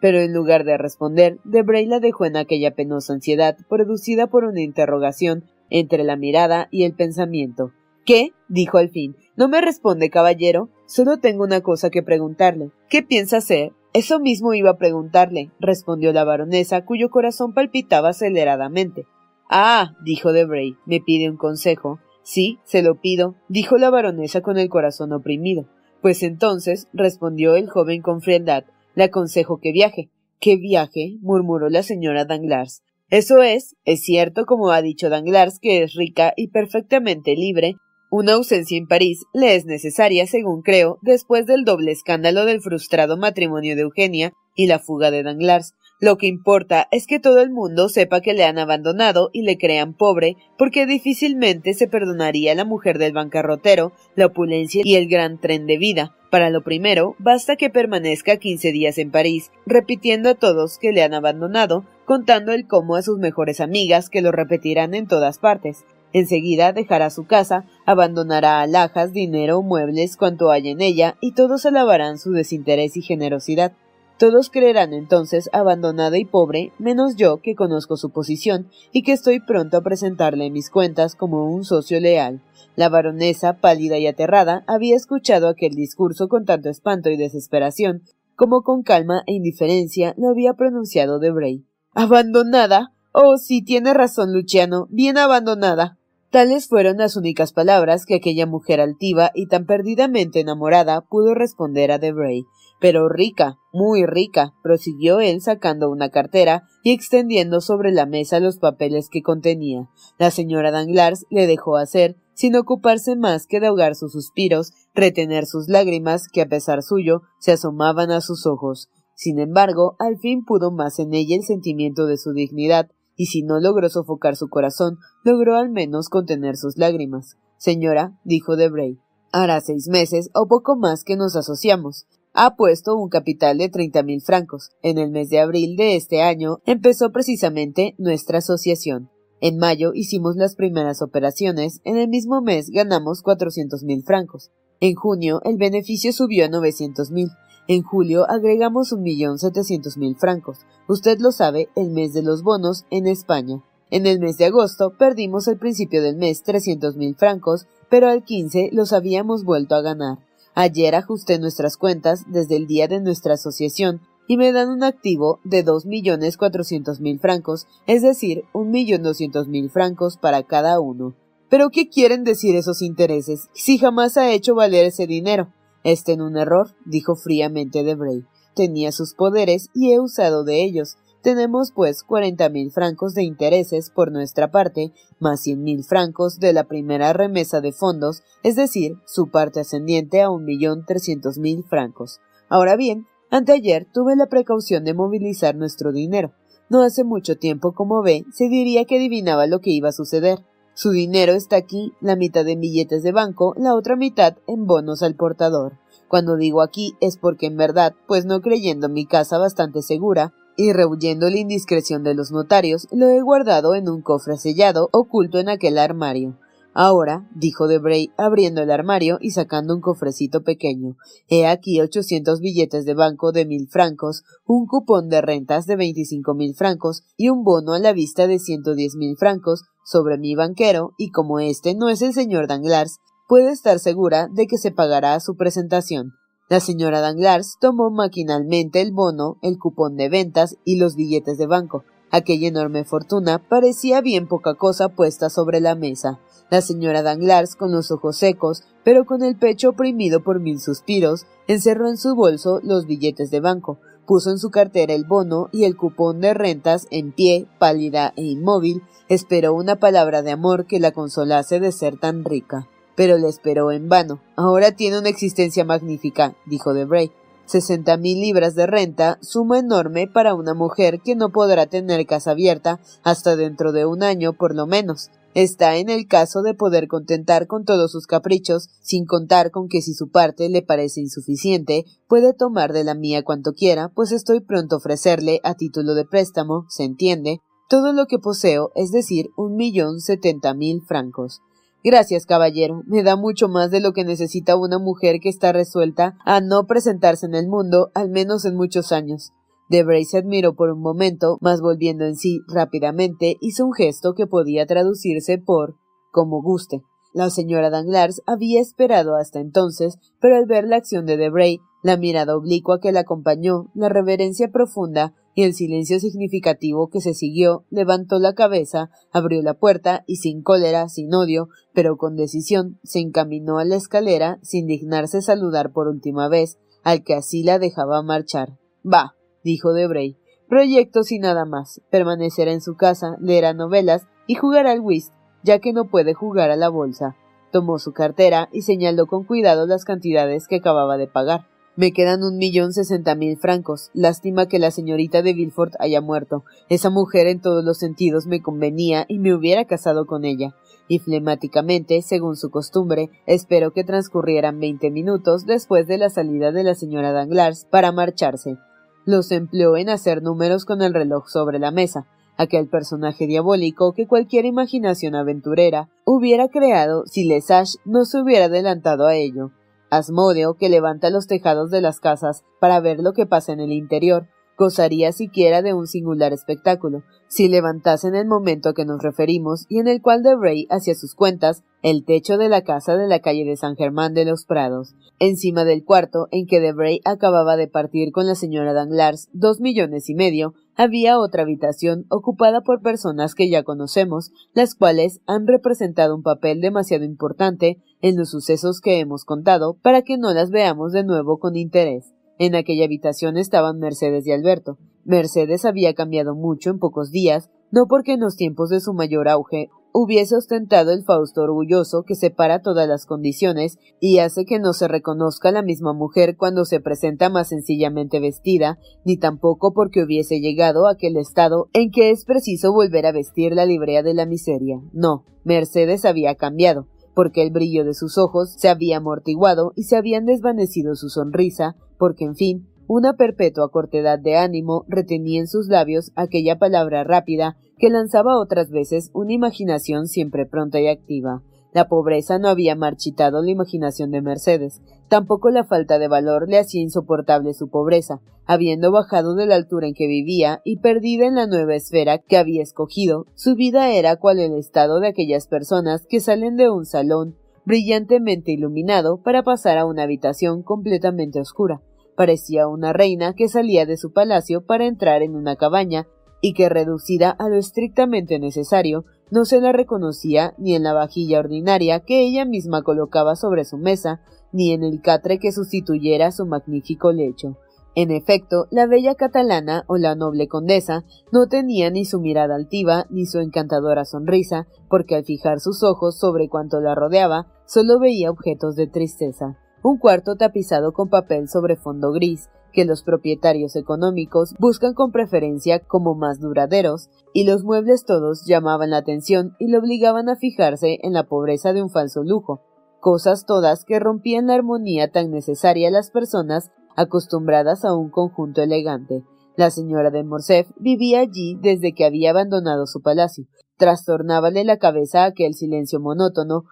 Pero 0.00 0.20
en 0.20 0.32
lugar 0.32 0.64
de 0.64 0.78
responder, 0.78 1.38
Debray 1.44 1.86
la 1.86 2.00
dejó 2.00 2.24
en 2.24 2.36
aquella 2.36 2.74
penosa 2.74 3.12
ansiedad 3.12 3.56
producida 3.68 4.28
por 4.28 4.44
una 4.44 4.62
interrogación 4.62 5.44
entre 5.68 6.04
la 6.04 6.16
mirada 6.16 6.68
y 6.70 6.84
el 6.84 6.94
pensamiento. 6.94 7.72
¿Qué? 8.06 8.32
dijo 8.48 8.78
al 8.78 8.88
fin. 8.88 9.14
¿No 9.36 9.48
me 9.48 9.60
responde, 9.60 10.08
caballero? 10.08 10.70
Solo 10.86 11.18
tengo 11.18 11.44
una 11.44 11.60
cosa 11.60 11.90
que 11.90 12.02
preguntarle. 12.02 12.70
¿Qué 12.88 13.02
piensa 13.02 13.36
hacer? 13.36 13.72
Eso 13.92 14.20
mismo 14.20 14.54
iba 14.54 14.70
a 14.70 14.78
preguntarle, 14.78 15.50
respondió 15.58 16.12
la 16.12 16.22
baronesa, 16.22 16.84
cuyo 16.84 17.10
corazón 17.10 17.54
palpitaba 17.54 18.10
aceleradamente. 18.10 19.06
Ah, 19.48 19.96
dijo 20.04 20.32
Debray, 20.32 20.76
me 20.86 21.00
pide 21.00 21.28
un 21.28 21.36
consejo. 21.36 21.98
Sí, 22.22 22.60
se 22.64 22.82
lo 22.82 23.00
pido, 23.00 23.34
dijo 23.48 23.78
la 23.78 23.90
baronesa 23.90 24.42
con 24.42 24.58
el 24.58 24.68
corazón 24.68 25.12
oprimido. 25.12 25.66
Pues 26.00 26.22
entonces, 26.22 26.86
respondió 26.92 27.56
el 27.56 27.68
joven 27.68 28.00
con 28.00 28.22
frialdad, 28.22 28.64
le 28.94 29.04
aconsejo 29.04 29.58
que 29.58 29.72
viaje. 29.72 30.08
¿Qué 30.38 30.56
viaje? 30.56 31.16
murmuró 31.20 31.68
la 31.68 31.82
señora 31.82 32.24
Danglars. 32.24 32.82
Eso 33.10 33.42
es, 33.42 33.74
es 33.84 34.02
cierto, 34.02 34.46
como 34.46 34.70
ha 34.70 34.82
dicho 34.82 35.10
Danglars, 35.10 35.58
que 35.58 35.82
es 35.82 35.94
rica 35.94 36.32
y 36.36 36.48
perfectamente 36.48 37.34
libre. 37.34 37.74
Una 38.12 38.32
ausencia 38.32 38.76
en 38.76 38.88
París 38.88 39.24
le 39.32 39.54
es 39.54 39.66
necesaria, 39.66 40.26
según 40.26 40.62
creo, 40.62 40.98
después 41.00 41.46
del 41.46 41.62
doble 41.64 41.92
escándalo 41.92 42.44
del 42.44 42.60
frustrado 42.60 43.16
matrimonio 43.16 43.76
de 43.76 43.82
Eugenia 43.82 44.32
y 44.56 44.66
la 44.66 44.80
fuga 44.80 45.12
de 45.12 45.22
Danglars. 45.22 45.76
Lo 46.00 46.18
que 46.18 46.26
importa 46.26 46.88
es 46.90 47.06
que 47.06 47.20
todo 47.20 47.40
el 47.40 47.50
mundo 47.50 47.88
sepa 47.88 48.20
que 48.20 48.34
le 48.34 48.42
han 48.42 48.58
abandonado 48.58 49.30
y 49.32 49.42
le 49.42 49.58
crean 49.58 49.94
pobre, 49.94 50.36
porque 50.58 50.86
difícilmente 50.86 51.72
se 51.72 51.86
perdonaría 51.86 52.50
a 52.50 52.56
la 52.56 52.64
mujer 52.64 52.98
del 52.98 53.12
bancarrotero 53.12 53.92
la 54.16 54.26
opulencia 54.26 54.82
y 54.84 54.96
el 54.96 55.08
gran 55.08 55.38
tren 55.38 55.66
de 55.66 55.78
vida. 55.78 56.16
Para 56.32 56.50
lo 56.50 56.64
primero, 56.64 57.14
basta 57.20 57.54
que 57.54 57.70
permanezca 57.70 58.38
quince 58.38 58.72
días 58.72 58.98
en 58.98 59.12
París, 59.12 59.52
repitiendo 59.66 60.30
a 60.30 60.34
todos 60.34 60.78
que 60.78 60.90
le 60.90 61.04
han 61.04 61.14
abandonado, 61.14 61.84
contando 62.06 62.50
el 62.50 62.66
cómo 62.66 62.96
a 62.96 63.02
sus 63.02 63.20
mejores 63.20 63.60
amigas 63.60 64.10
que 64.10 64.20
lo 64.20 64.32
repetirán 64.32 64.94
en 64.94 65.06
todas 65.06 65.38
partes. 65.38 65.84
Enseguida 66.12 66.72
dejará 66.72 67.10
su 67.10 67.26
casa, 67.26 67.64
abandonará 67.86 68.60
alhajas, 68.60 69.12
dinero, 69.12 69.62
muebles, 69.62 70.16
cuanto 70.16 70.50
hay 70.50 70.68
en 70.68 70.80
ella, 70.80 71.16
y 71.20 71.32
todos 71.32 71.66
alabarán 71.66 72.18
su 72.18 72.32
desinterés 72.32 72.96
y 72.96 73.02
generosidad. 73.02 73.72
Todos 74.18 74.50
creerán 74.50 74.92
entonces 74.92 75.48
abandonada 75.52 76.18
y 76.18 76.26
pobre, 76.26 76.72
menos 76.78 77.16
yo 77.16 77.40
que 77.40 77.54
conozco 77.54 77.96
su 77.96 78.10
posición 78.10 78.68
y 78.92 79.02
que 79.02 79.12
estoy 79.12 79.40
pronto 79.40 79.78
a 79.78 79.82
presentarle 79.82 80.50
mis 80.50 80.68
cuentas 80.68 81.14
como 81.14 81.50
un 81.50 81.64
socio 81.64 82.00
leal. 82.00 82.42
La 82.76 82.88
baronesa, 82.88 83.54
pálida 83.54 83.96
y 83.96 84.06
aterrada, 84.06 84.62
había 84.66 84.96
escuchado 84.96 85.48
aquel 85.48 85.74
discurso 85.74 86.28
con 86.28 86.44
tanto 86.44 86.68
espanto 86.68 87.08
y 87.08 87.16
desesperación, 87.16 88.02
como 88.36 88.62
con 88.62 88.82
calma 88.82 89.22
e 89.26 89.32
indiferencia 89.32 90.14
lo 90.18 90.28
había 90.28 90.54
pronunciado 90.54 91.18
Debray. 91.18 91.64
¿Abandonada? 91.94 92.92
Oh, 93.12 93.38
sí, 93.38 93.62
tiene 93.62 93.94
razón, 93.94 94.32
Luciano, 94.32 94.86
bien 94.90 95.18
abandonada. 95.18 95.98
Tales 96.30 96.68
fueron 96.68 96.98
las 96.98 97.16
únicas 97.16 97.52
palabras 97.52 98.06
que 98.06 98.14
aquella 98.14 98.46
mujer 98.46 98.80
altiva 98.80 99.32
y 99.34 99.48
tan 99.48 99.66
perdidamente 99.66 100.38
enamorada 100.38 101.00
pudo 101.00 101.34
responder 101.34 101.90
a 101.90 101.98
Debray. 101.98 102.44
Pero 102.78 103.08
rica, 103.08 103.58
muy 103.72 104.06
rica, 104.06 104.54
prosiguió 104.62 105.18
él 105.18 105.40
sacando 105.40 105.90
una 105.90 106.10
cartera 106.10 106.62
y 106.84 106.92
extendiendo 106.92 107.60
sobre 107.60 107.90
la 107.90 108.06
mesa 108.06 108.38
los 108.38 108.58
papeles 108.58 109.08
que 109.10 109.22
contenía. 109.22 109.88
La 110.18 110.30
señora 110.30 110.70
Danglars 110.70 111.26
le 111.30 111.48
dejó 111.48 111.76
hacer, 111.76 112.14
sin 112.34 112.54
ocuparse 112.54 113.16
más 113.16 113.48
que 113.48 113.58
de 113.58 113.66
ahogar 113.66 113.96
sus 113.96 114.12
suspiros, 114.12 114.72
retener 114.94 115.46
sus 115.46 115.68
lágrimas, 115.68 116.28
que 116.32 116.42
a 116.42 116.46
pesar 116.46 116.84
suyo 116.84 117.22
se 117.40 117.52
asomaban 117.52 118.12
a 118.12 118.20
sus 118.20 118.46
ojos. 118.46 118.88
Sin 119.16 119.40
embargo, 119.40 119.96
al 119.98 120.16
fin 120.16 120.44
pudo 120.44 120.70
más 120.70 121.00
en 121.00 121.12
ella 121.12 121.34
el 121.34 121.42
sentimiento 121.42 122.06
de 122.06 122.16
su 122.16 122.32
dignidad, 122.32 122.88
y 123.20 123.26
si 123.26 123.42
no 123.42 123.60
logró 123.60 123.86
sofocar 123.90 124.34
su 124.34 124.48
corazón, 124.48 124.96
logró 125.24 125.56
al 125.56 125.68
menos 125.68 126.08
contener 126.08 126.56
sus 126.56 126.78
lágrimas. 126.78 127.36
Señora, 127.58 128.18
dijo 128.24 128.56
Debray, 128.56 128.98
hará 129.30 129.60
seis 129.60 129.88
meses 129.88 130.30
o 130.32 130.48
poco 130.48 130.74
más 130.74 131.04
que 131.04 131.16
nos 131.16 131.36
asociamos 131.36 132.06
ha 132.32 132.56
puesto 132.56 132.96
un 132.96 133.10
capital 133.10 133.58
de 133.58 133.68
treinta 133.68 134.02
mil 134.02 134.22
francos. 134.22 134.70
En 134.82 134.96
el 134.96 135.10
mes 135.10 135.28
de 135.28 135.38
abril 135.38 135.76
de 135.76 135.96
este 135.96 136.22
año 136.22 136.60
empezó 136.64 137.12
precisamente 137.12 137.94
nuestra 137.98 138.38
asociación. 138.38 139.10
En 139.42 139.58
mayo 139.58 139.90
hicimos 139.92 140.36
las 140.36 140.54
primeras 140.54 141.02
operaciones, 141.02 141.82
en 141.84 141.98
el 141.98 142.08
mismo 142.08 142.40
mes 142.40 142.70
ganamos 142.70 143.20
cuatrocientos 143.20 143.82
mil 143.82 144.02
francos. 144.02 144.50
En 144.80 144.94
junio 144.94 145.42
el 145.44 145.58
beneficio 145.58 146.14
subió 146.14 146.46
a 146.46 146.48
novecientos 146.48 147.10
mil. 147.10 147.28
En 147.68 147.82
julio 147.82 148.28
agregamos 148.28 148.92
un 148.92 149.02
millón 149.02 149.38
setecientos 149.38 149.96
mil 149.96 150.16
francos. 150.16 150.58
Usted 150.88 151.18
lo 151.20 151.32
sabe, 151.32 151.68
el 151.76 151.90
mes 151.90 152.12
de 152.12 152.22
los 152.22 152.42
bonos 152.42 152.84
en 152.90 153.06
España. 153.06 153.62
En 153.90 154.06
el 154.06 154.20
mes 154.20 154.38
de 154.38 154.46
agosto 154.46 154.94
perdimos 154.96 155.48
al 155.48 155.58
principio 155.58 156.02
del 156.02 156.16
mes 156.16 156.42
trescientos 156.42 156.96
mil 156.96 157.14
francos, 157.16 157.66
pero 157.88 158.08
al 158.08 158.24
quince 158.24 158.70
los 158.72 158.92
habíamos 158.92 159.44
vuelto 159.44 159.74
a 159.74 159.82
ganar. 159.82 160.18
Ayer 160.54 160.94
ajusté 160.94 161.38
nuestras 161.38 161.76
cuentas 161.76 162.24
desde 162.28 162.56
el 162.56 162.66
día 162.66 162.88
de 162.88 163.00
nuestra 163.00 163.34
asociación 163.34 164.00
y 164.26 164.36
me 164.36 164.52
dan 164.52 164.68
un 164.68 164.84
activo 164.84 165.40
de 165.42 165.62
dos 165.62 165.86
millones 165.86 166.36
cuatrocientos 166.36 167.00
mil 167.00 167.18
francos, 167.18 167.66
es 167.86 168.02
decir, 168.02 168.44
un 168.52 168.70
millón 168.70 169.02
doscientos 169.02 169.48
mil 169.48 169.70
francos 169.70 170.16
para 170.16 170.44
cada 170.44 170.78
uno. 170.78 171.14
Pero 171.48 171.70
¿qué 171.70 171.88
quieren 171.88 172.22
decir 172.22 172.54
esos 172.54 172.80
intereses 172.80 173.48
si 173.54 173.76
jamás 173.76 174.16
ha 174.16 174.30
hecho 174.30 174.54
valer 174.54 174.86
ese 174.86 175.08
dinero? 175.08 175.52
Está 175.84 176.12
en 176.12 176.22
un 176.22 176.36
error, 176.36 176.74
dijo 176.84 177.16
fríamente 177.16 177.82
Debray. 177.82 178.24
Tenía 178.54 178.92
sus 178.92 179.14
poderes 179.14 179.68
y 179.74 179.92
he 179.92 180.00
usado 180.00 180.44
de 180.44 180.62
ellos. 180.62 180.96
Tenemos, 181.22 181.72
pues, 181.72 182.02
cuarenta 182.02 182.48
mil 182.48 182.70
francos 182.70 183.14
de 183.14 183.22
intereses 183.22 183.90
por 183.90 184.10
nuestra 184.10 184.50
parte, 184.50 184.92
más 185.18 185.42
cien 185.42 185.62
mil 185.62 185.84
francos 185.84 186.38
de 186.38 186.52
la 186.52 186.64
primera 186.64 187.12
remesa 187.12 187.60
de 187.60 187.72
fondos, 187.72 188.22
es 188.42 188.56
decir, 188.56 188.94
su 189.06 189.30
parte 189.30 189.60
ascendiente 189.60 190.22
a 190.22 190.30
un 190.30 190.44
millón 190.44 190.84
trescientos 190.86 191.38
mil 191.38 191.62
francos. 191.64 192.20
Ahora 192.48 192.76
bien, 192.76 193.06
anteayer 193.30 193.86
tuve 193.92 194.16
la 194.16 194.26
precaución 194.26 194.84
de 194.84 194.94
movilizar 194.94 195.54
nuestro 195.54 195.92
dinero. 195.92 196.32
No 196.70 196.82
hace 196.82 197.04
mucho 197.04 197.36
tiempo, 197.36 197.72
como 197.72 198.02
ve, 198.02 198.24
se 198.32 198.48
diría 198.48 198.84
que 198.84 198.96
adivinaba 198.96 199.46
lo 199.46 199.60
que 199.60 199.70
iba 199.70 199.90
a 199.90 199.92
suceder. 199.92 200.38
Su 200.82 200.92
dinero 200.92 201.34
está 201.34 201.56
aquí, 201.56 201.92
la 202.00 202.16
mitad 202.16 202.48
en 202.48 202.58
billetes 202.58 203.02
de 203.02 203.12
banco, 203.12 203.52
la 203.58 203.74
otra 203.74 203.96
mitad 203.96 204.38
en 204.46 204.64
bonos 204.64 205.02
al 205.02 205.14
portador. 205.14 205.74
Cuando 206.08 206.38
digo 206.38 206.62
aquí 206.62 206.94
es 207.02 207.18
porque 207.18 207.44
en 207.44 207.58
verdad, 207.58 207.92
pues 208.08 208.24
no 208.24 208.40
creyendo 208.40 208.88
mi 208.88 209.04
casa 209.04 209.36
bastante 209.36 209.82
segura, 209.82 210.32
y 210.56 210.72
rehuyendo 210.72 211.28
la 211.28 211.36
indiscreción 211.36 212.02
de 212.02 212.14
los 212.14 212.32
notarios, 212.32 212.88
lo 212.92 213.10
he 213.10 213.20
guardado 213.20 213.74
en 213.74 213.90
un 213.90 214.00
cofre 214.00 214.38
sellado 214.38 214.88
oculto 214.90 215.38
en 215.38 215.50
aquel 215.50 215.76
armario. 215.76 216.38
Ahora, 216.72 217.28
dijo 217.34 217.66
Debray, 217.66 218.12
abriendo 218.16 218.62
el 218.62 218.70
armario 218.70 219.18
y 219.20 219.32
sacando 219.32 219.74
un 219.74 219.80
cofrecito 219.80 220.42
pequeño, 220.42 220.96
he 221.28 221.46
aquí 221.46 221.80
ochocientos 221.80 222.40
billetes 222.40 222.84
de 222.84 222.94
banco 222.94 223.32
de 223.32 223.44
mil 223.44 223.68
francos, 223.68 224.22
un 224.46 224.66
cupón 224.66 225.08
de 225.08 225.20
rentas 225.20 225.66
de 225.66 225.74
veinticinco 225.74 226.34
mil 226.34 226.54
francos 226.54 227.02
y 227.16 227.28
un 227.28 227.42
bono 227.42 227.72
a 227.72 227.80
la 227.80 227.92
vista 227.92 228.28
de 228.28 228.38
ciento 228.38 228.76
diez 228.76 228.94
mil 228.94 229.16
francos 229.16 229.64
sobre 229.84 230.16
mi 230.16 230.36
banquero, 230.36 230.92
y 230.96 231.10
como 231.10 231.40
este 231.40 231.74
no 231.74 231.88
es 231.88 232.02
el 232.02 232.14
señor 232.14 232.46
Danglars, 232.46 232.98
puede 233.28 233.50
estar 233.50 233.80
segura 233.80 234.28
de 234.32 234.46
que 234.46 234.56
se 234.56 234.70
pagará 234.70 235.18
su 235.18 235.36
presentación. 235.36 236.12
La 236.48 236.60
señora 236.60 237.00
Danglars 237.00 237.56
tomó 237.60 237.90
maquinalmente 237.90 238.80
el 238.80 238.92
bono, 238.92 239.38
el 239.42 239.58
cupón 239.58 239.96
de 239.96 240.08
ventas 240.08 240.56
y 240.64 240.76
los 240.76 240.94
billetes 240.94 241.38
de 241.38 241.46
banco. 241.46 241.84
Aquella 242.12 242.48
enorme 242.48 242.84
fortuna 242.84 243.38
parecía 243.48 244.00
bien 244.00 244.26
poca 244.26 244.54
cosa 244.54 244.88
puesta 244.88 245.30
sobre 245.30 245.60
la 245.60 245.76
mesa. 245.76 246.18
La 246.50 246.60
señora 246.60 247.02
Danglars, 247.02 247.54
con 247.54 247.72
los 247.72 247.90
ojos 247.90 248.16
secos, 248.16 248.64
pero 248.84 249.06
con 249.06 249.22
el 249.22 249.36
pecho 249.36 249.70
oprimido 249.70 250.22
por 250.22 250.40
mil 250.40 250.60
suspiros, 250.60 251.26
encerró 251.46 251.88
en 251.88 251.96
su 251.96 252.14
bolso 252.14 252.60
los 252.62 252.86
billetes 252.86 253.30
de 253.30 253.40
banco, 253.40 253.78
puso 254.06 254.30
en 254.30 254.38
su 254.38 254.50
cartera 254.50 254.94
el 254.94 255.04
bono 255.04 255.48
y 255.52 255.64
el 255.64 255.76
cupón 255.76 256.20
de 256.20 256.34
rentas 256.34 256.88
en 256.90 257.12
pie, 257.12 257.46
pálida 257.58 258.12
e 258.16 258.22
inmóvil, 258.24 258.82
esperó 259.08 259.54
una 259.54 259.76
palabra 259.76 260.22
de 260.22 260.32
amor 260.32 260.66
que 260.66 260.80
la 260.80 260.90
consolase 260.90 261.60
de 261.60 261.72
ser 261.72 261.98
tan 261.98 262.24
rica 262.24 262.68
pero 263.00 263.16
le 263.16 263.28
esperó 263.28 263.72
en 263.72 263.88
vano. 263.88 264.20
Ahora 264.36 264.72
tiene 264.72 264.98
una 264.98 265.08
existencia 265.08 265.64
magnífica, 265.64 266.34
dijo 266.44 266.74
Debray. 266.74 267.10
Sesenta 267.46 267.96
mil 267.96 268.20
libras 268.20 268.54
de 268.54 268.66
renta, 268.66 269.16
suma 269.22 269.58
enorme 269.58 270.06
para 270.06 270.34
una 270.34 270.52
mujer 270.52 271.00
que 271.00 271.16
no 271.16 271.30
podrá 271.30 271.64
tener 271.64 272.04
casa 272.04 272.32
abierta 272.32 272.78
hasta 273.02 273.36
dentro 273.36 273.72
de 273.72 273.86
un 273.86 274.02
año 274.02 274.34
por 274.34 274.54
lo 274.54 274.66
menos. 274.66 275.08
Está 275.34 275.76
en 275.76 275.90
el 275.90 276.08
caso 276.08 276.42
de 276.42 276.54
poder 276.54 276.88
contentar 276.88 277.46
con 277.46 277.64
todos 277.64 277.92
sus 277.92 278.08
caprichos, 278.08 278.68
sin 278.82 279.06
contar 279.06 279.52
con 279.52 279.68
que 279.68 279.80
si 279.80 279.94
su 279.94 280.10
parte 280.10 280.48
le 280.48 280.62
parece 280.62 281.00
insuficiente, 281.00 281.84
puede 282.08 282.34
tomar 282.34 282.72
de 282.72 282.82
la 282.82 282.94
mía 282.94 283.22
cuanto 283.22 283.52
quiera, 283.52 283.90
pues 283.94 284.10
estoy 284.10 284.40
pronto 284.40 284.74
a 284.74 284.78
ofrecerle, 284.78 285.40
a 285.44 285.54
título 285.54 285.94
de 285.94 286.04
préstamo, 286.04 286.66
se 286.68 286.82
entiende, 286.82 287.38
todo 287.68 287.92
lo 287.92 288.06
que 288.06 288.18
poseo, 288.18 288.72
es 288.74 288.90
decir, 288.90 289.30
un 289.36 289.54
millón 289.54 290.00
setenta 290.00 290.52
mil 290.52 290.82
francos. 290.82 291.40
Gracias, 291.84 292.26
caballero. 292.26 292.82
Me 292.86 293.04
da 293.04 293.14
mucho 293.14 293.48
más 293.48 293.70
de 293.70 293.80
lo 293.80 293.92
que 293.92 294.04
necesita 294.04 294.56
una 294.56 294.78
mujer 294.78 295.20
que 295.20 295.28
está 295.28 295.52
resuelta 295.52 296.18
a 296.26 296.40
no 296.40 296.66
presentarse 296.66 297.26
en 297.26 297.36
el 297.36 297.48
mundo, 297.48 297.90
al 297.94 298.10
menos 298.10 298.44
en 298.44 298.56
muchos 298.56 298.90
años. 298.90 299.32
Debray 299.70 300.04
se 300.04 300.18
admiró 300.18 300.56
por 300.56 300.70
un 300.70 300.80
momento, 300.80 301.38
mas 301.40 301.60
volviendo 301.60 302.04
en 302.04 302.16
sí 302.16 302.40
rápidamente, 302.48 303.36
hizo 303.40 303.64
un 303.64 303.72
gesto 303.72 304.14
que 304.14 304.26
podía 304.26 304.66
traducirse 304.66 305.38
por 305.38 305.76
como 306.10 306.42
guste. 306.42 306.82
La 307.14 307.30
señora 307.30 307.70
Danglars 307.70 308.20
había 308.26 308.60
esperado 308.60 309.14
hasta 309.14 309.38
entonces, 309.38 309.96
pero 310.20 310.36
al 310.36 310.46
ver 310.46 310.64
la 310.66 310.76
acción 310.76 311.06
de 311.06 311.16
Debray, 311.16 311.60
la 311.84 311.96
mirada 311.96 312.36
oblicua 312.36 312.80
que 312.80 312.90
la 312.90 313.00
acompañó, 313.00 313.70
la 313.74 313.88
reverencia 313.88 314.50
profunda 314.50 315.14
y 315.36 315.44
el 315.44 315.54
silencio 315.54 316.00
significativo 316.00 316.88
que 316.88 317.00
se 317.00 317.14
siguió, 317.14 317.64
levantó 317.70 318.18
la 318.18 318.34
cabeza, 318.34 318.90
abrió 319.12 319.40
la 319.40 319.54
puerta 319.54 320.02
y 320.08 320.16
sin 320.16 320.42
cólera, 320.42 320.88
sin 320.88 321.14
odio, 321.14 321.48
pero 321.72 321.96
con 321.96 322.16
decisión, 322.16 322.80
se 322.82 322.98
encaminó 322.98 323.58
a 323.58 323.64
la 323.64 323.76
escalera 323.76 324.40
sin 324.42 324.66
dignarse 324.66 325.22
saludar 325.22 325.72
por 325.72 325.86
última 325.86 326.28
vez 326.28 326.58
al 326.82 327.04
que 327.04 327.14
así 327.14 327.44
la 327.44 327.60
dejaba 327.60 328.02
marchar. 328.02 328.58
Va, 328.84 329.14
dijo 329.44 329.72
Debray, 329.72 330.16
proyectos 330.48 331.12
y 331.12 331.18
nada 331.18 331.44
más, 331.44 331.80
permanecerá 331.90 332.52
en 332.52 332.60
su 332.60 332.76
casa, 332.76 333.16
leerá 333.20 333.54
novelas 333.54 334.06
y 334.26 334.34
jugará 334.34 334.72
al 334.72 334.80
whist, 334.80 335.12
ya 335.42 335.58
que 335.58 335.72
no 335.72 335.86
puede 335.86 336.14
jugar 336.14 336.50
a 336.50 336.56
la 336.56 336.68
bolsa. 336.68 337.16
Tomó 337.52 337.78
su 337.78 337.92
cartera 337.92 338.48
y 338.52 338.62
señaló 338.62 339.06
con 339.06 339.24
cuidado 339.24 339.66
las 339.66 339.84
cantidades 339.84 340.46
que 340.46 340.56
acababa 340.56 340.96
de 340.96 341.08
pagar. 341.08 341.46
Me 341.76 341.92
quedan 341.92 342.22
un 342.22 342.36
millón 342.36 342.72
sesenta 342.72 343.14
mil 343.14 343.38
francos. 343.38 343.90
Lástima 343.94 344.46
que 344.46 344.58
la 344.58 344.70
señorita 344.70 345.22
de 345.22 345.32
Villefort 345.32 345.74
haya 345.78 346.00
muerto. 346.00 346.44
Esa 346.68 346.90
mujer 346.90 347.26
en 347.26 347.40
todos 347.40 347.64
los 347.64 347.78
sentidos 347.78 348.26
me 348.26 348.42
convenía 348.42 349.06
y 349.08 349.18
me 349.18 349.34
hubiera 349.34 349.64
casado 349.64 350.06
con 350.06 350.24
ella. 350.24 350.54
Y 350.88 350.98
flemáticamente, 350.98 352.02
según 352.02 352.36
su 352.36 352.50
costumbre, 352.50 353.10
espero 353.26 353.72
que 353.72 353.84
transcurrieran 353.84 354.60
veinte 354.60 354.90
minutos 354.90 355.46
después 355.46 355.86
de 355.86 355.98
la 355.98 356.10
salida 356.10 356.52
de 356.52 356.64
la 356.64 356.74
señora 356.74 357.12
Danglars 357.12 357.64
para 357.64 357.92
marcharse. 357.92 358.58
Los 359.04 359.32
empleó 359.32 359.76
en 359.76 359.88
hacer 359.88 360.22
números 360.22 360.64
con 360.64 360.82
el 360.82 360.94
reloj 360.94 361.28
sobre 361.28 361.58
la 361.58 361.70
mesa 361.70 362.06
aquel 362.40 362.68
personaje 362.68 363.26
diabólico 363.26 363.92
que 363.92 364.06
cualquier 364.06 364.46
imaginación 364.46 365.14
aventurera 365.14 365.90
hubiera 366.06 366.48
creado 366.48 367.04
si 367.06 367.24
Lesage 367.24 367.76
no 367.84 368.06
se 368.06 368.18
hubiera 368.18 368.46
adelantado 368.46 369.06
a 369.06 369.14
ello. 369.14 369.50
Asmodeo, 369.90 370.54
que 370.54 370.70
levanta 370.70 371.10
los 371.10 371.26
tejados 371.26 371.70
de 371.70 371.82
las 371.82 372.00
casas 372.00 372.42
para 372.58 372.80
ver 372.80 373.00
lo 373.00 373.12
que 373.12 373.26
pasa 373.26 373.52
en 373.52 373.60
el 373.60 373.72
interior, 373.72 374.26
gozaría 374.56 375.12
siquiera 375.12 375.60
de 375.60 375.74
un 375.74 375.86
singular 375.86 376.32
espectáculo, 376.32 377.02
si 377.28 377.48
levantase 377.48 378.08
en 378.08 378.14
el 378.14 378.26
momento 378.26 378.72
que 378.72 378.86
nos 378.86 379.02
referimos 379.02 379.66
y 379.68 379.78
en 379.78 379.88
el 379.88 380.00
cual 380.00 380.22
Debray 380.22 380.66
hacía 380.70 380.94
sus 380.94 381.14
cuentas 381.14 381.62
el 381.82 382.04
techo 382.04 382.36
de 382.36 382.48
la 382.48 382.62
casa 382.62 382.96
de 382.96 383.06
la 383.06 383.20
calle 383.20 383.44
de 383.44 383.56
San 383.56 383.74
Germán 383.74 384.12
de 384.12 384.24
los 384.24 384.44
Prados, 384.44 384.94
encima 385.18 385.64
del 385.64 385.84
cuarto 385.84 386.28
en 386.30 386.46
que 386.46 386.60
Debray 386.60 387.00
acababa 387.04 387.56
de 387.56 387.68
partir 387.68 388.12
con 388.12 388.26
la 388.26 388.34
señora 388.34 388.72
Danglars 388.74 389.28
dos 389.32 389.60
millones 389.60 390.10
y 390.10 390.14
medio, 390.14 390.54
había 390.76 391.18
otra 391.18 391.42
habitación 391.42 392.04
ocupada 392.08 392.60
por 392.62 392.82
personas 392.82 393.34
que 393.34 393.48
ya 393.48 393.62
conocemos, 393.62 394.30
las 394.54 394.74
cuales 394.74 395.20
han 395.26 395.46
representado 395.46 396.14
un 396.14 396.22
papel 396.22 396.60
demasiado 396.60 397.04
importante 397.04 397.82
en 398.02 398.16
los 398.16 398.30
sucesos 398.30 398.80
que 398.80 398.98
hemos 398.98 399.24
contado 399.24 399.78
para 399.82 400.02
que 400.02 400.18
no 400.18 400.32
las 400.32 400.50
veamos 400.50 400.92
de 400.92 401.04
nuevo 401.04 401.38
con 401.38 401.56
interés. 401.56 402.12
En 402.38 402.54
aquella 402.54 402.86
habitación 402.86 403.36
estaban 403.36 403.78
Mercedes 403.78 404.26
y 404.26 404.32
Alberto. 404.32 404.78
Mercedes 405.04 405.66
había 405.66 405.92
cambiado 405.94 406.34
mucho 406.34 406.70
en 406.70 406.78
pocos 406.78 407.10
días, 407.10 407.50
no 407.70 407.86
porque 407.86 408.14
en 408.14 408.20
los 408.20 408.36
tiempos 408.36 408.70
de 408.70 408.80
su 408.80 408.94
mayor 408.94 409.28
auge 409.28 409.68
hubiese 409.92 410.36
ostentado 410.36 410.92
el 410.92 411.04
Fausto 411.04 411.42
orgulloso 411.42 412.04
que 412.04 412.14
separa 412.14 412.62
todas 412.62 412.88
las 412.88 413.06
condiciones 413.06 413.78
y 414.00 414.18
hace 414.18 414.44
que 414.44 414.58
no 414.58 414.72
se 414.72 414.88
reconozca 414.88 415.50
la 415.52 415.62
misma 415.62 415.92
mujer 415.92 416.36
cuando 416.36 416.64
se 416.64 416.80
presenta 416.80 417.28
más 417.28 417.48
sencillamente 417.48 418.20
vestida, 418.20 418.78
ni 419.04 419.16
tampoco 419.16 419.72
porque 419.72 420.02
hubiese 420.02 420.40
llegado 420.40 420.86
a 420.86 420.92
aquel 420.92 421.16
estado 421.16 421.68
en 421.72 421.90
que 421.90 422.10
es 422.10 422.24
preciso 422.24 422.72
volver 422.72 423.06
a 423.06 423.12
vestir 423.12 423.52
la 423.54 423.66
librea 423.66 424.02
de 424.02 424.14
la 424.14 424.26
miseria. 424.26 424.80
No, 424.92 425.24
Mercedes 425.44 426.04
había 426.04 426.34
cambiado 426.34 426.86
porque 427.14 427.42
el 427.42 427.50
brillo 427.50 427.84
de 427.84 427.94
sus 427.94 428.18
ojos 428.18 428.54
se 428.56 428.68
había 428.68 428.98
amortiguado 428.98 429.72
y 429.76 429.82
se 429.82 429.96
habían 429.96 430.26
desvanecido 430.26 430.94
su 430.94 431.08
sonrisa, 431.08 431.76
porque 431.98 432.24
en 432.24 432.34
fin, 432.34 432.68
una 432.92 433.12
perpetua 433.12 433.70
cortedad 433.70 434.18
de 434.18 434.36
ánimo 434.36 434.84
retenía 434.88 435.38
en 435.38 435.46
sus 435.46 435.68
labios 435.68 436.10
aquella 436.16 436.58
palabra 436.58 437.04
rápida 437.04 437.56
que 437.78 437.88
lanzaba 437.88 438.36
otras 438.36 438.68
veces 438.70 439.12
una 439.14 439.32
imaginación 439.32 440.08
siempre 440.08 440.44
pronta 440.44 440.80
y 440.80 440.88
activa. 440.88 441.44
La 441.72 441.86
pobreza 441.86 442.40
no 442.40 442.48
había 442.48 442.74
marchitado 442.74 443.42
la 443.42 443.50
imaginación 443.52 444.10
de 444.10 444.22
Mercedes, 444.22 444.82
tampoco 445.06 445.50
la 445.50 445.62
falta 445.62 446.00
de 446.00 446.08
valor 446.08 446.48
le 446.48 446.58
hacía 446.58 446.82
insoportable 446.82 447.54
su 447.54 447.68
pobreza, 447.68 448.22
habiendo 448.44 448.90
bajado 448.90 449.36
de 449.36 449.46
la 449.46 449.54
altura 449.54 449.86
en 449.86 449.94
que 449.94 450.08
vivía 450.08 450.60
y 450.64 450.78
perdida 450.78 451.26
en 451.26 451.36
la 451.36 451.46
nueva 451.46 451.76
esfera 451.76 452.18
que 452.18 452.38
había 452.38 452.60
escogido, 452.60 453.26
su 453.36 453.54
vida 453.54 453.92
era 453.92 454.16
cual 454.16 454.40
el 454.40 454.58
estado 454.58 454.98
de 454.98 455.06
aquellas 455.06 455.46
personas 455.46 456.06
que 456.08 456.18
salen 456.18 456.56
de 456.56 456.68
un 456.68 456.86
salón 456.86 457.36
brillantemente 457.64 458.50
iluminado 458.50 459.22
para 459.22 459.44
pasar 459.44 459.78
a 459.78 459.86
una 459.86 460.02
habitación 460.02 460.64
completamente 460.64 461.38
oscura. 461.38 461.82
Parecía 462.20 462.68
una 462.68 462.92
reina 462.92 463.32
que 463.32 463.48
salía 463.48 463.86
de 463.86 463.96
su 463.96 464.12
palacio 464.12 464.66
para 464.66 464.84
entrar 464.84 465.22
en 465.22 465.34
una 465.34 465.56
cabaña 465.56 466.06
y 466.42 466.52
que 466.52 466.68
reducida 466.68 467.30
a 467.30 467.48
lo 467.48 467.56
estrictamente 467.56 468.38
necesario, 468.38 469.06
no 469.30 469.46
se 469.46 469.58
la 469.58 469.72
reconocía 469.72 470.52
ni 470.58 470.74
en 470.74 470.82
la 470.82 470.92
vajilla 470.92 471.38
ordinaria 471.38 472.00
que 472.00 472.20
ella 472.20 472.44
misma 472.44 472.82
colocaba 472.82 473.36
sobre 473.36 473.64
su 473.64 473.78
mesa, 473.78 474.20
ni 474.52 474.74
en 474.74 474.84
el 474.84 475.00
catre 475.00 475.38
que 475.38 475.50
sustituyera 475.50 476.30
su 476.30 476.44
magnífico 476.44 477.10
lecho. 477.10 477.56
En 477.94 478.10
efecto, 478.10 478.66
la 478.70 478.86
bella 478.86 479.14
catalana 479.14 479.84
o 479.86 479.96
la 479.96 480.14
noble 480.14 480.46
condesa 480.46 481.04
no 481.32 481.46
tenía 481.46 481.88
ni 481.88 482.04
su 482.04 482.20
mirada 482.20 482.54
altiva 482.54 483.06
ni 483.08 483.24
su 483.24 483.38
encantadora 483.38 484.04
sonrisa, 484.04 484.66
porque 484.90 485.16
al 485.16 485.24
fijar 485.24 485.58
sus 485.58 485.82
ojos 485.82 486.18
sobre 486.18 486.50
cuanto 486.50 486.82
la 486.82 486.94
rodeaba, 486.94 487.46
solo 487.64 487.98
veía 487.98 488.30
objetos 488.30 488.76
de 488.76 488.88
tristeza. 488.88 489.56
Un 489.82 489.98
cuarto 489.98 490.36
tapizado 490.36 490.92
con 490.92 491.08
papel 491.08 491.48
sobre 491.48 491.76
fondo 491.76 492.12
gris, 492.12 492.50
que 492.72 492.84
los 492.84 493.02
propietarios 493.02 493.76
económicos 493.76 494.54
buscan 494.58 494.94
con 494.94 495.10
preferencia 495.10 495.80
como 495.80 496.14
más 496.14 496.38
duraderos, 496.38 497.08
y 497.32 497.44
los 497.44 497.64
muebles 497.64 498.04
todos 498.04 498.44
llamaban 498.46 498.90
la 498.90 498.98
atención 498.98 499.56
y 499.58 499.68
le 499.68 499.78
obligaban 499.78 500.28
a 500.28 500.36
fijarse 500.36 500.98
en 501.02 501.14
la 501.14 501.24
pobreza 501.24 501.72
de 501.72 501.82
un 501.82 501.90
falso 501.90 502.22
lujo, 502.22 502.60
cosas 503.00 503.46
todas 503.46 503.84
que 503.84 503.98
rompían 503.98 504.48
la 504.48 504.54
armonía 504.54 505.10
tan 505.10 505.30
necesaria 505.30 505.88
a 505.88 505.92
las 505.92 506.10
personas 506.10 506.70
acostumbradas 506.96 507.84
a 507.84 507.94
un 507.94 508.10
conjunto 508.10 508.62
elegante. 508.62 509.24
La 509.56 509.70
señora 509.70 510.10
de 510.10 510.22
Morcerf 510.24 510.70
vivía 510.76 511.20
allí 511.20 511.58
desde 511.60 511.92
que 511.92 512.04
había 512.04 512.30
abandonado 512.30 512.86
su 512.86 513.00
palacio. 513.00 513.46
Trastornábale 513.78 514.64
la 514.64 514.78
cabeza 514.78 515.24
aquel 515.24 515.54
silencio 515.54 516.00
monótono, 516.00 516.64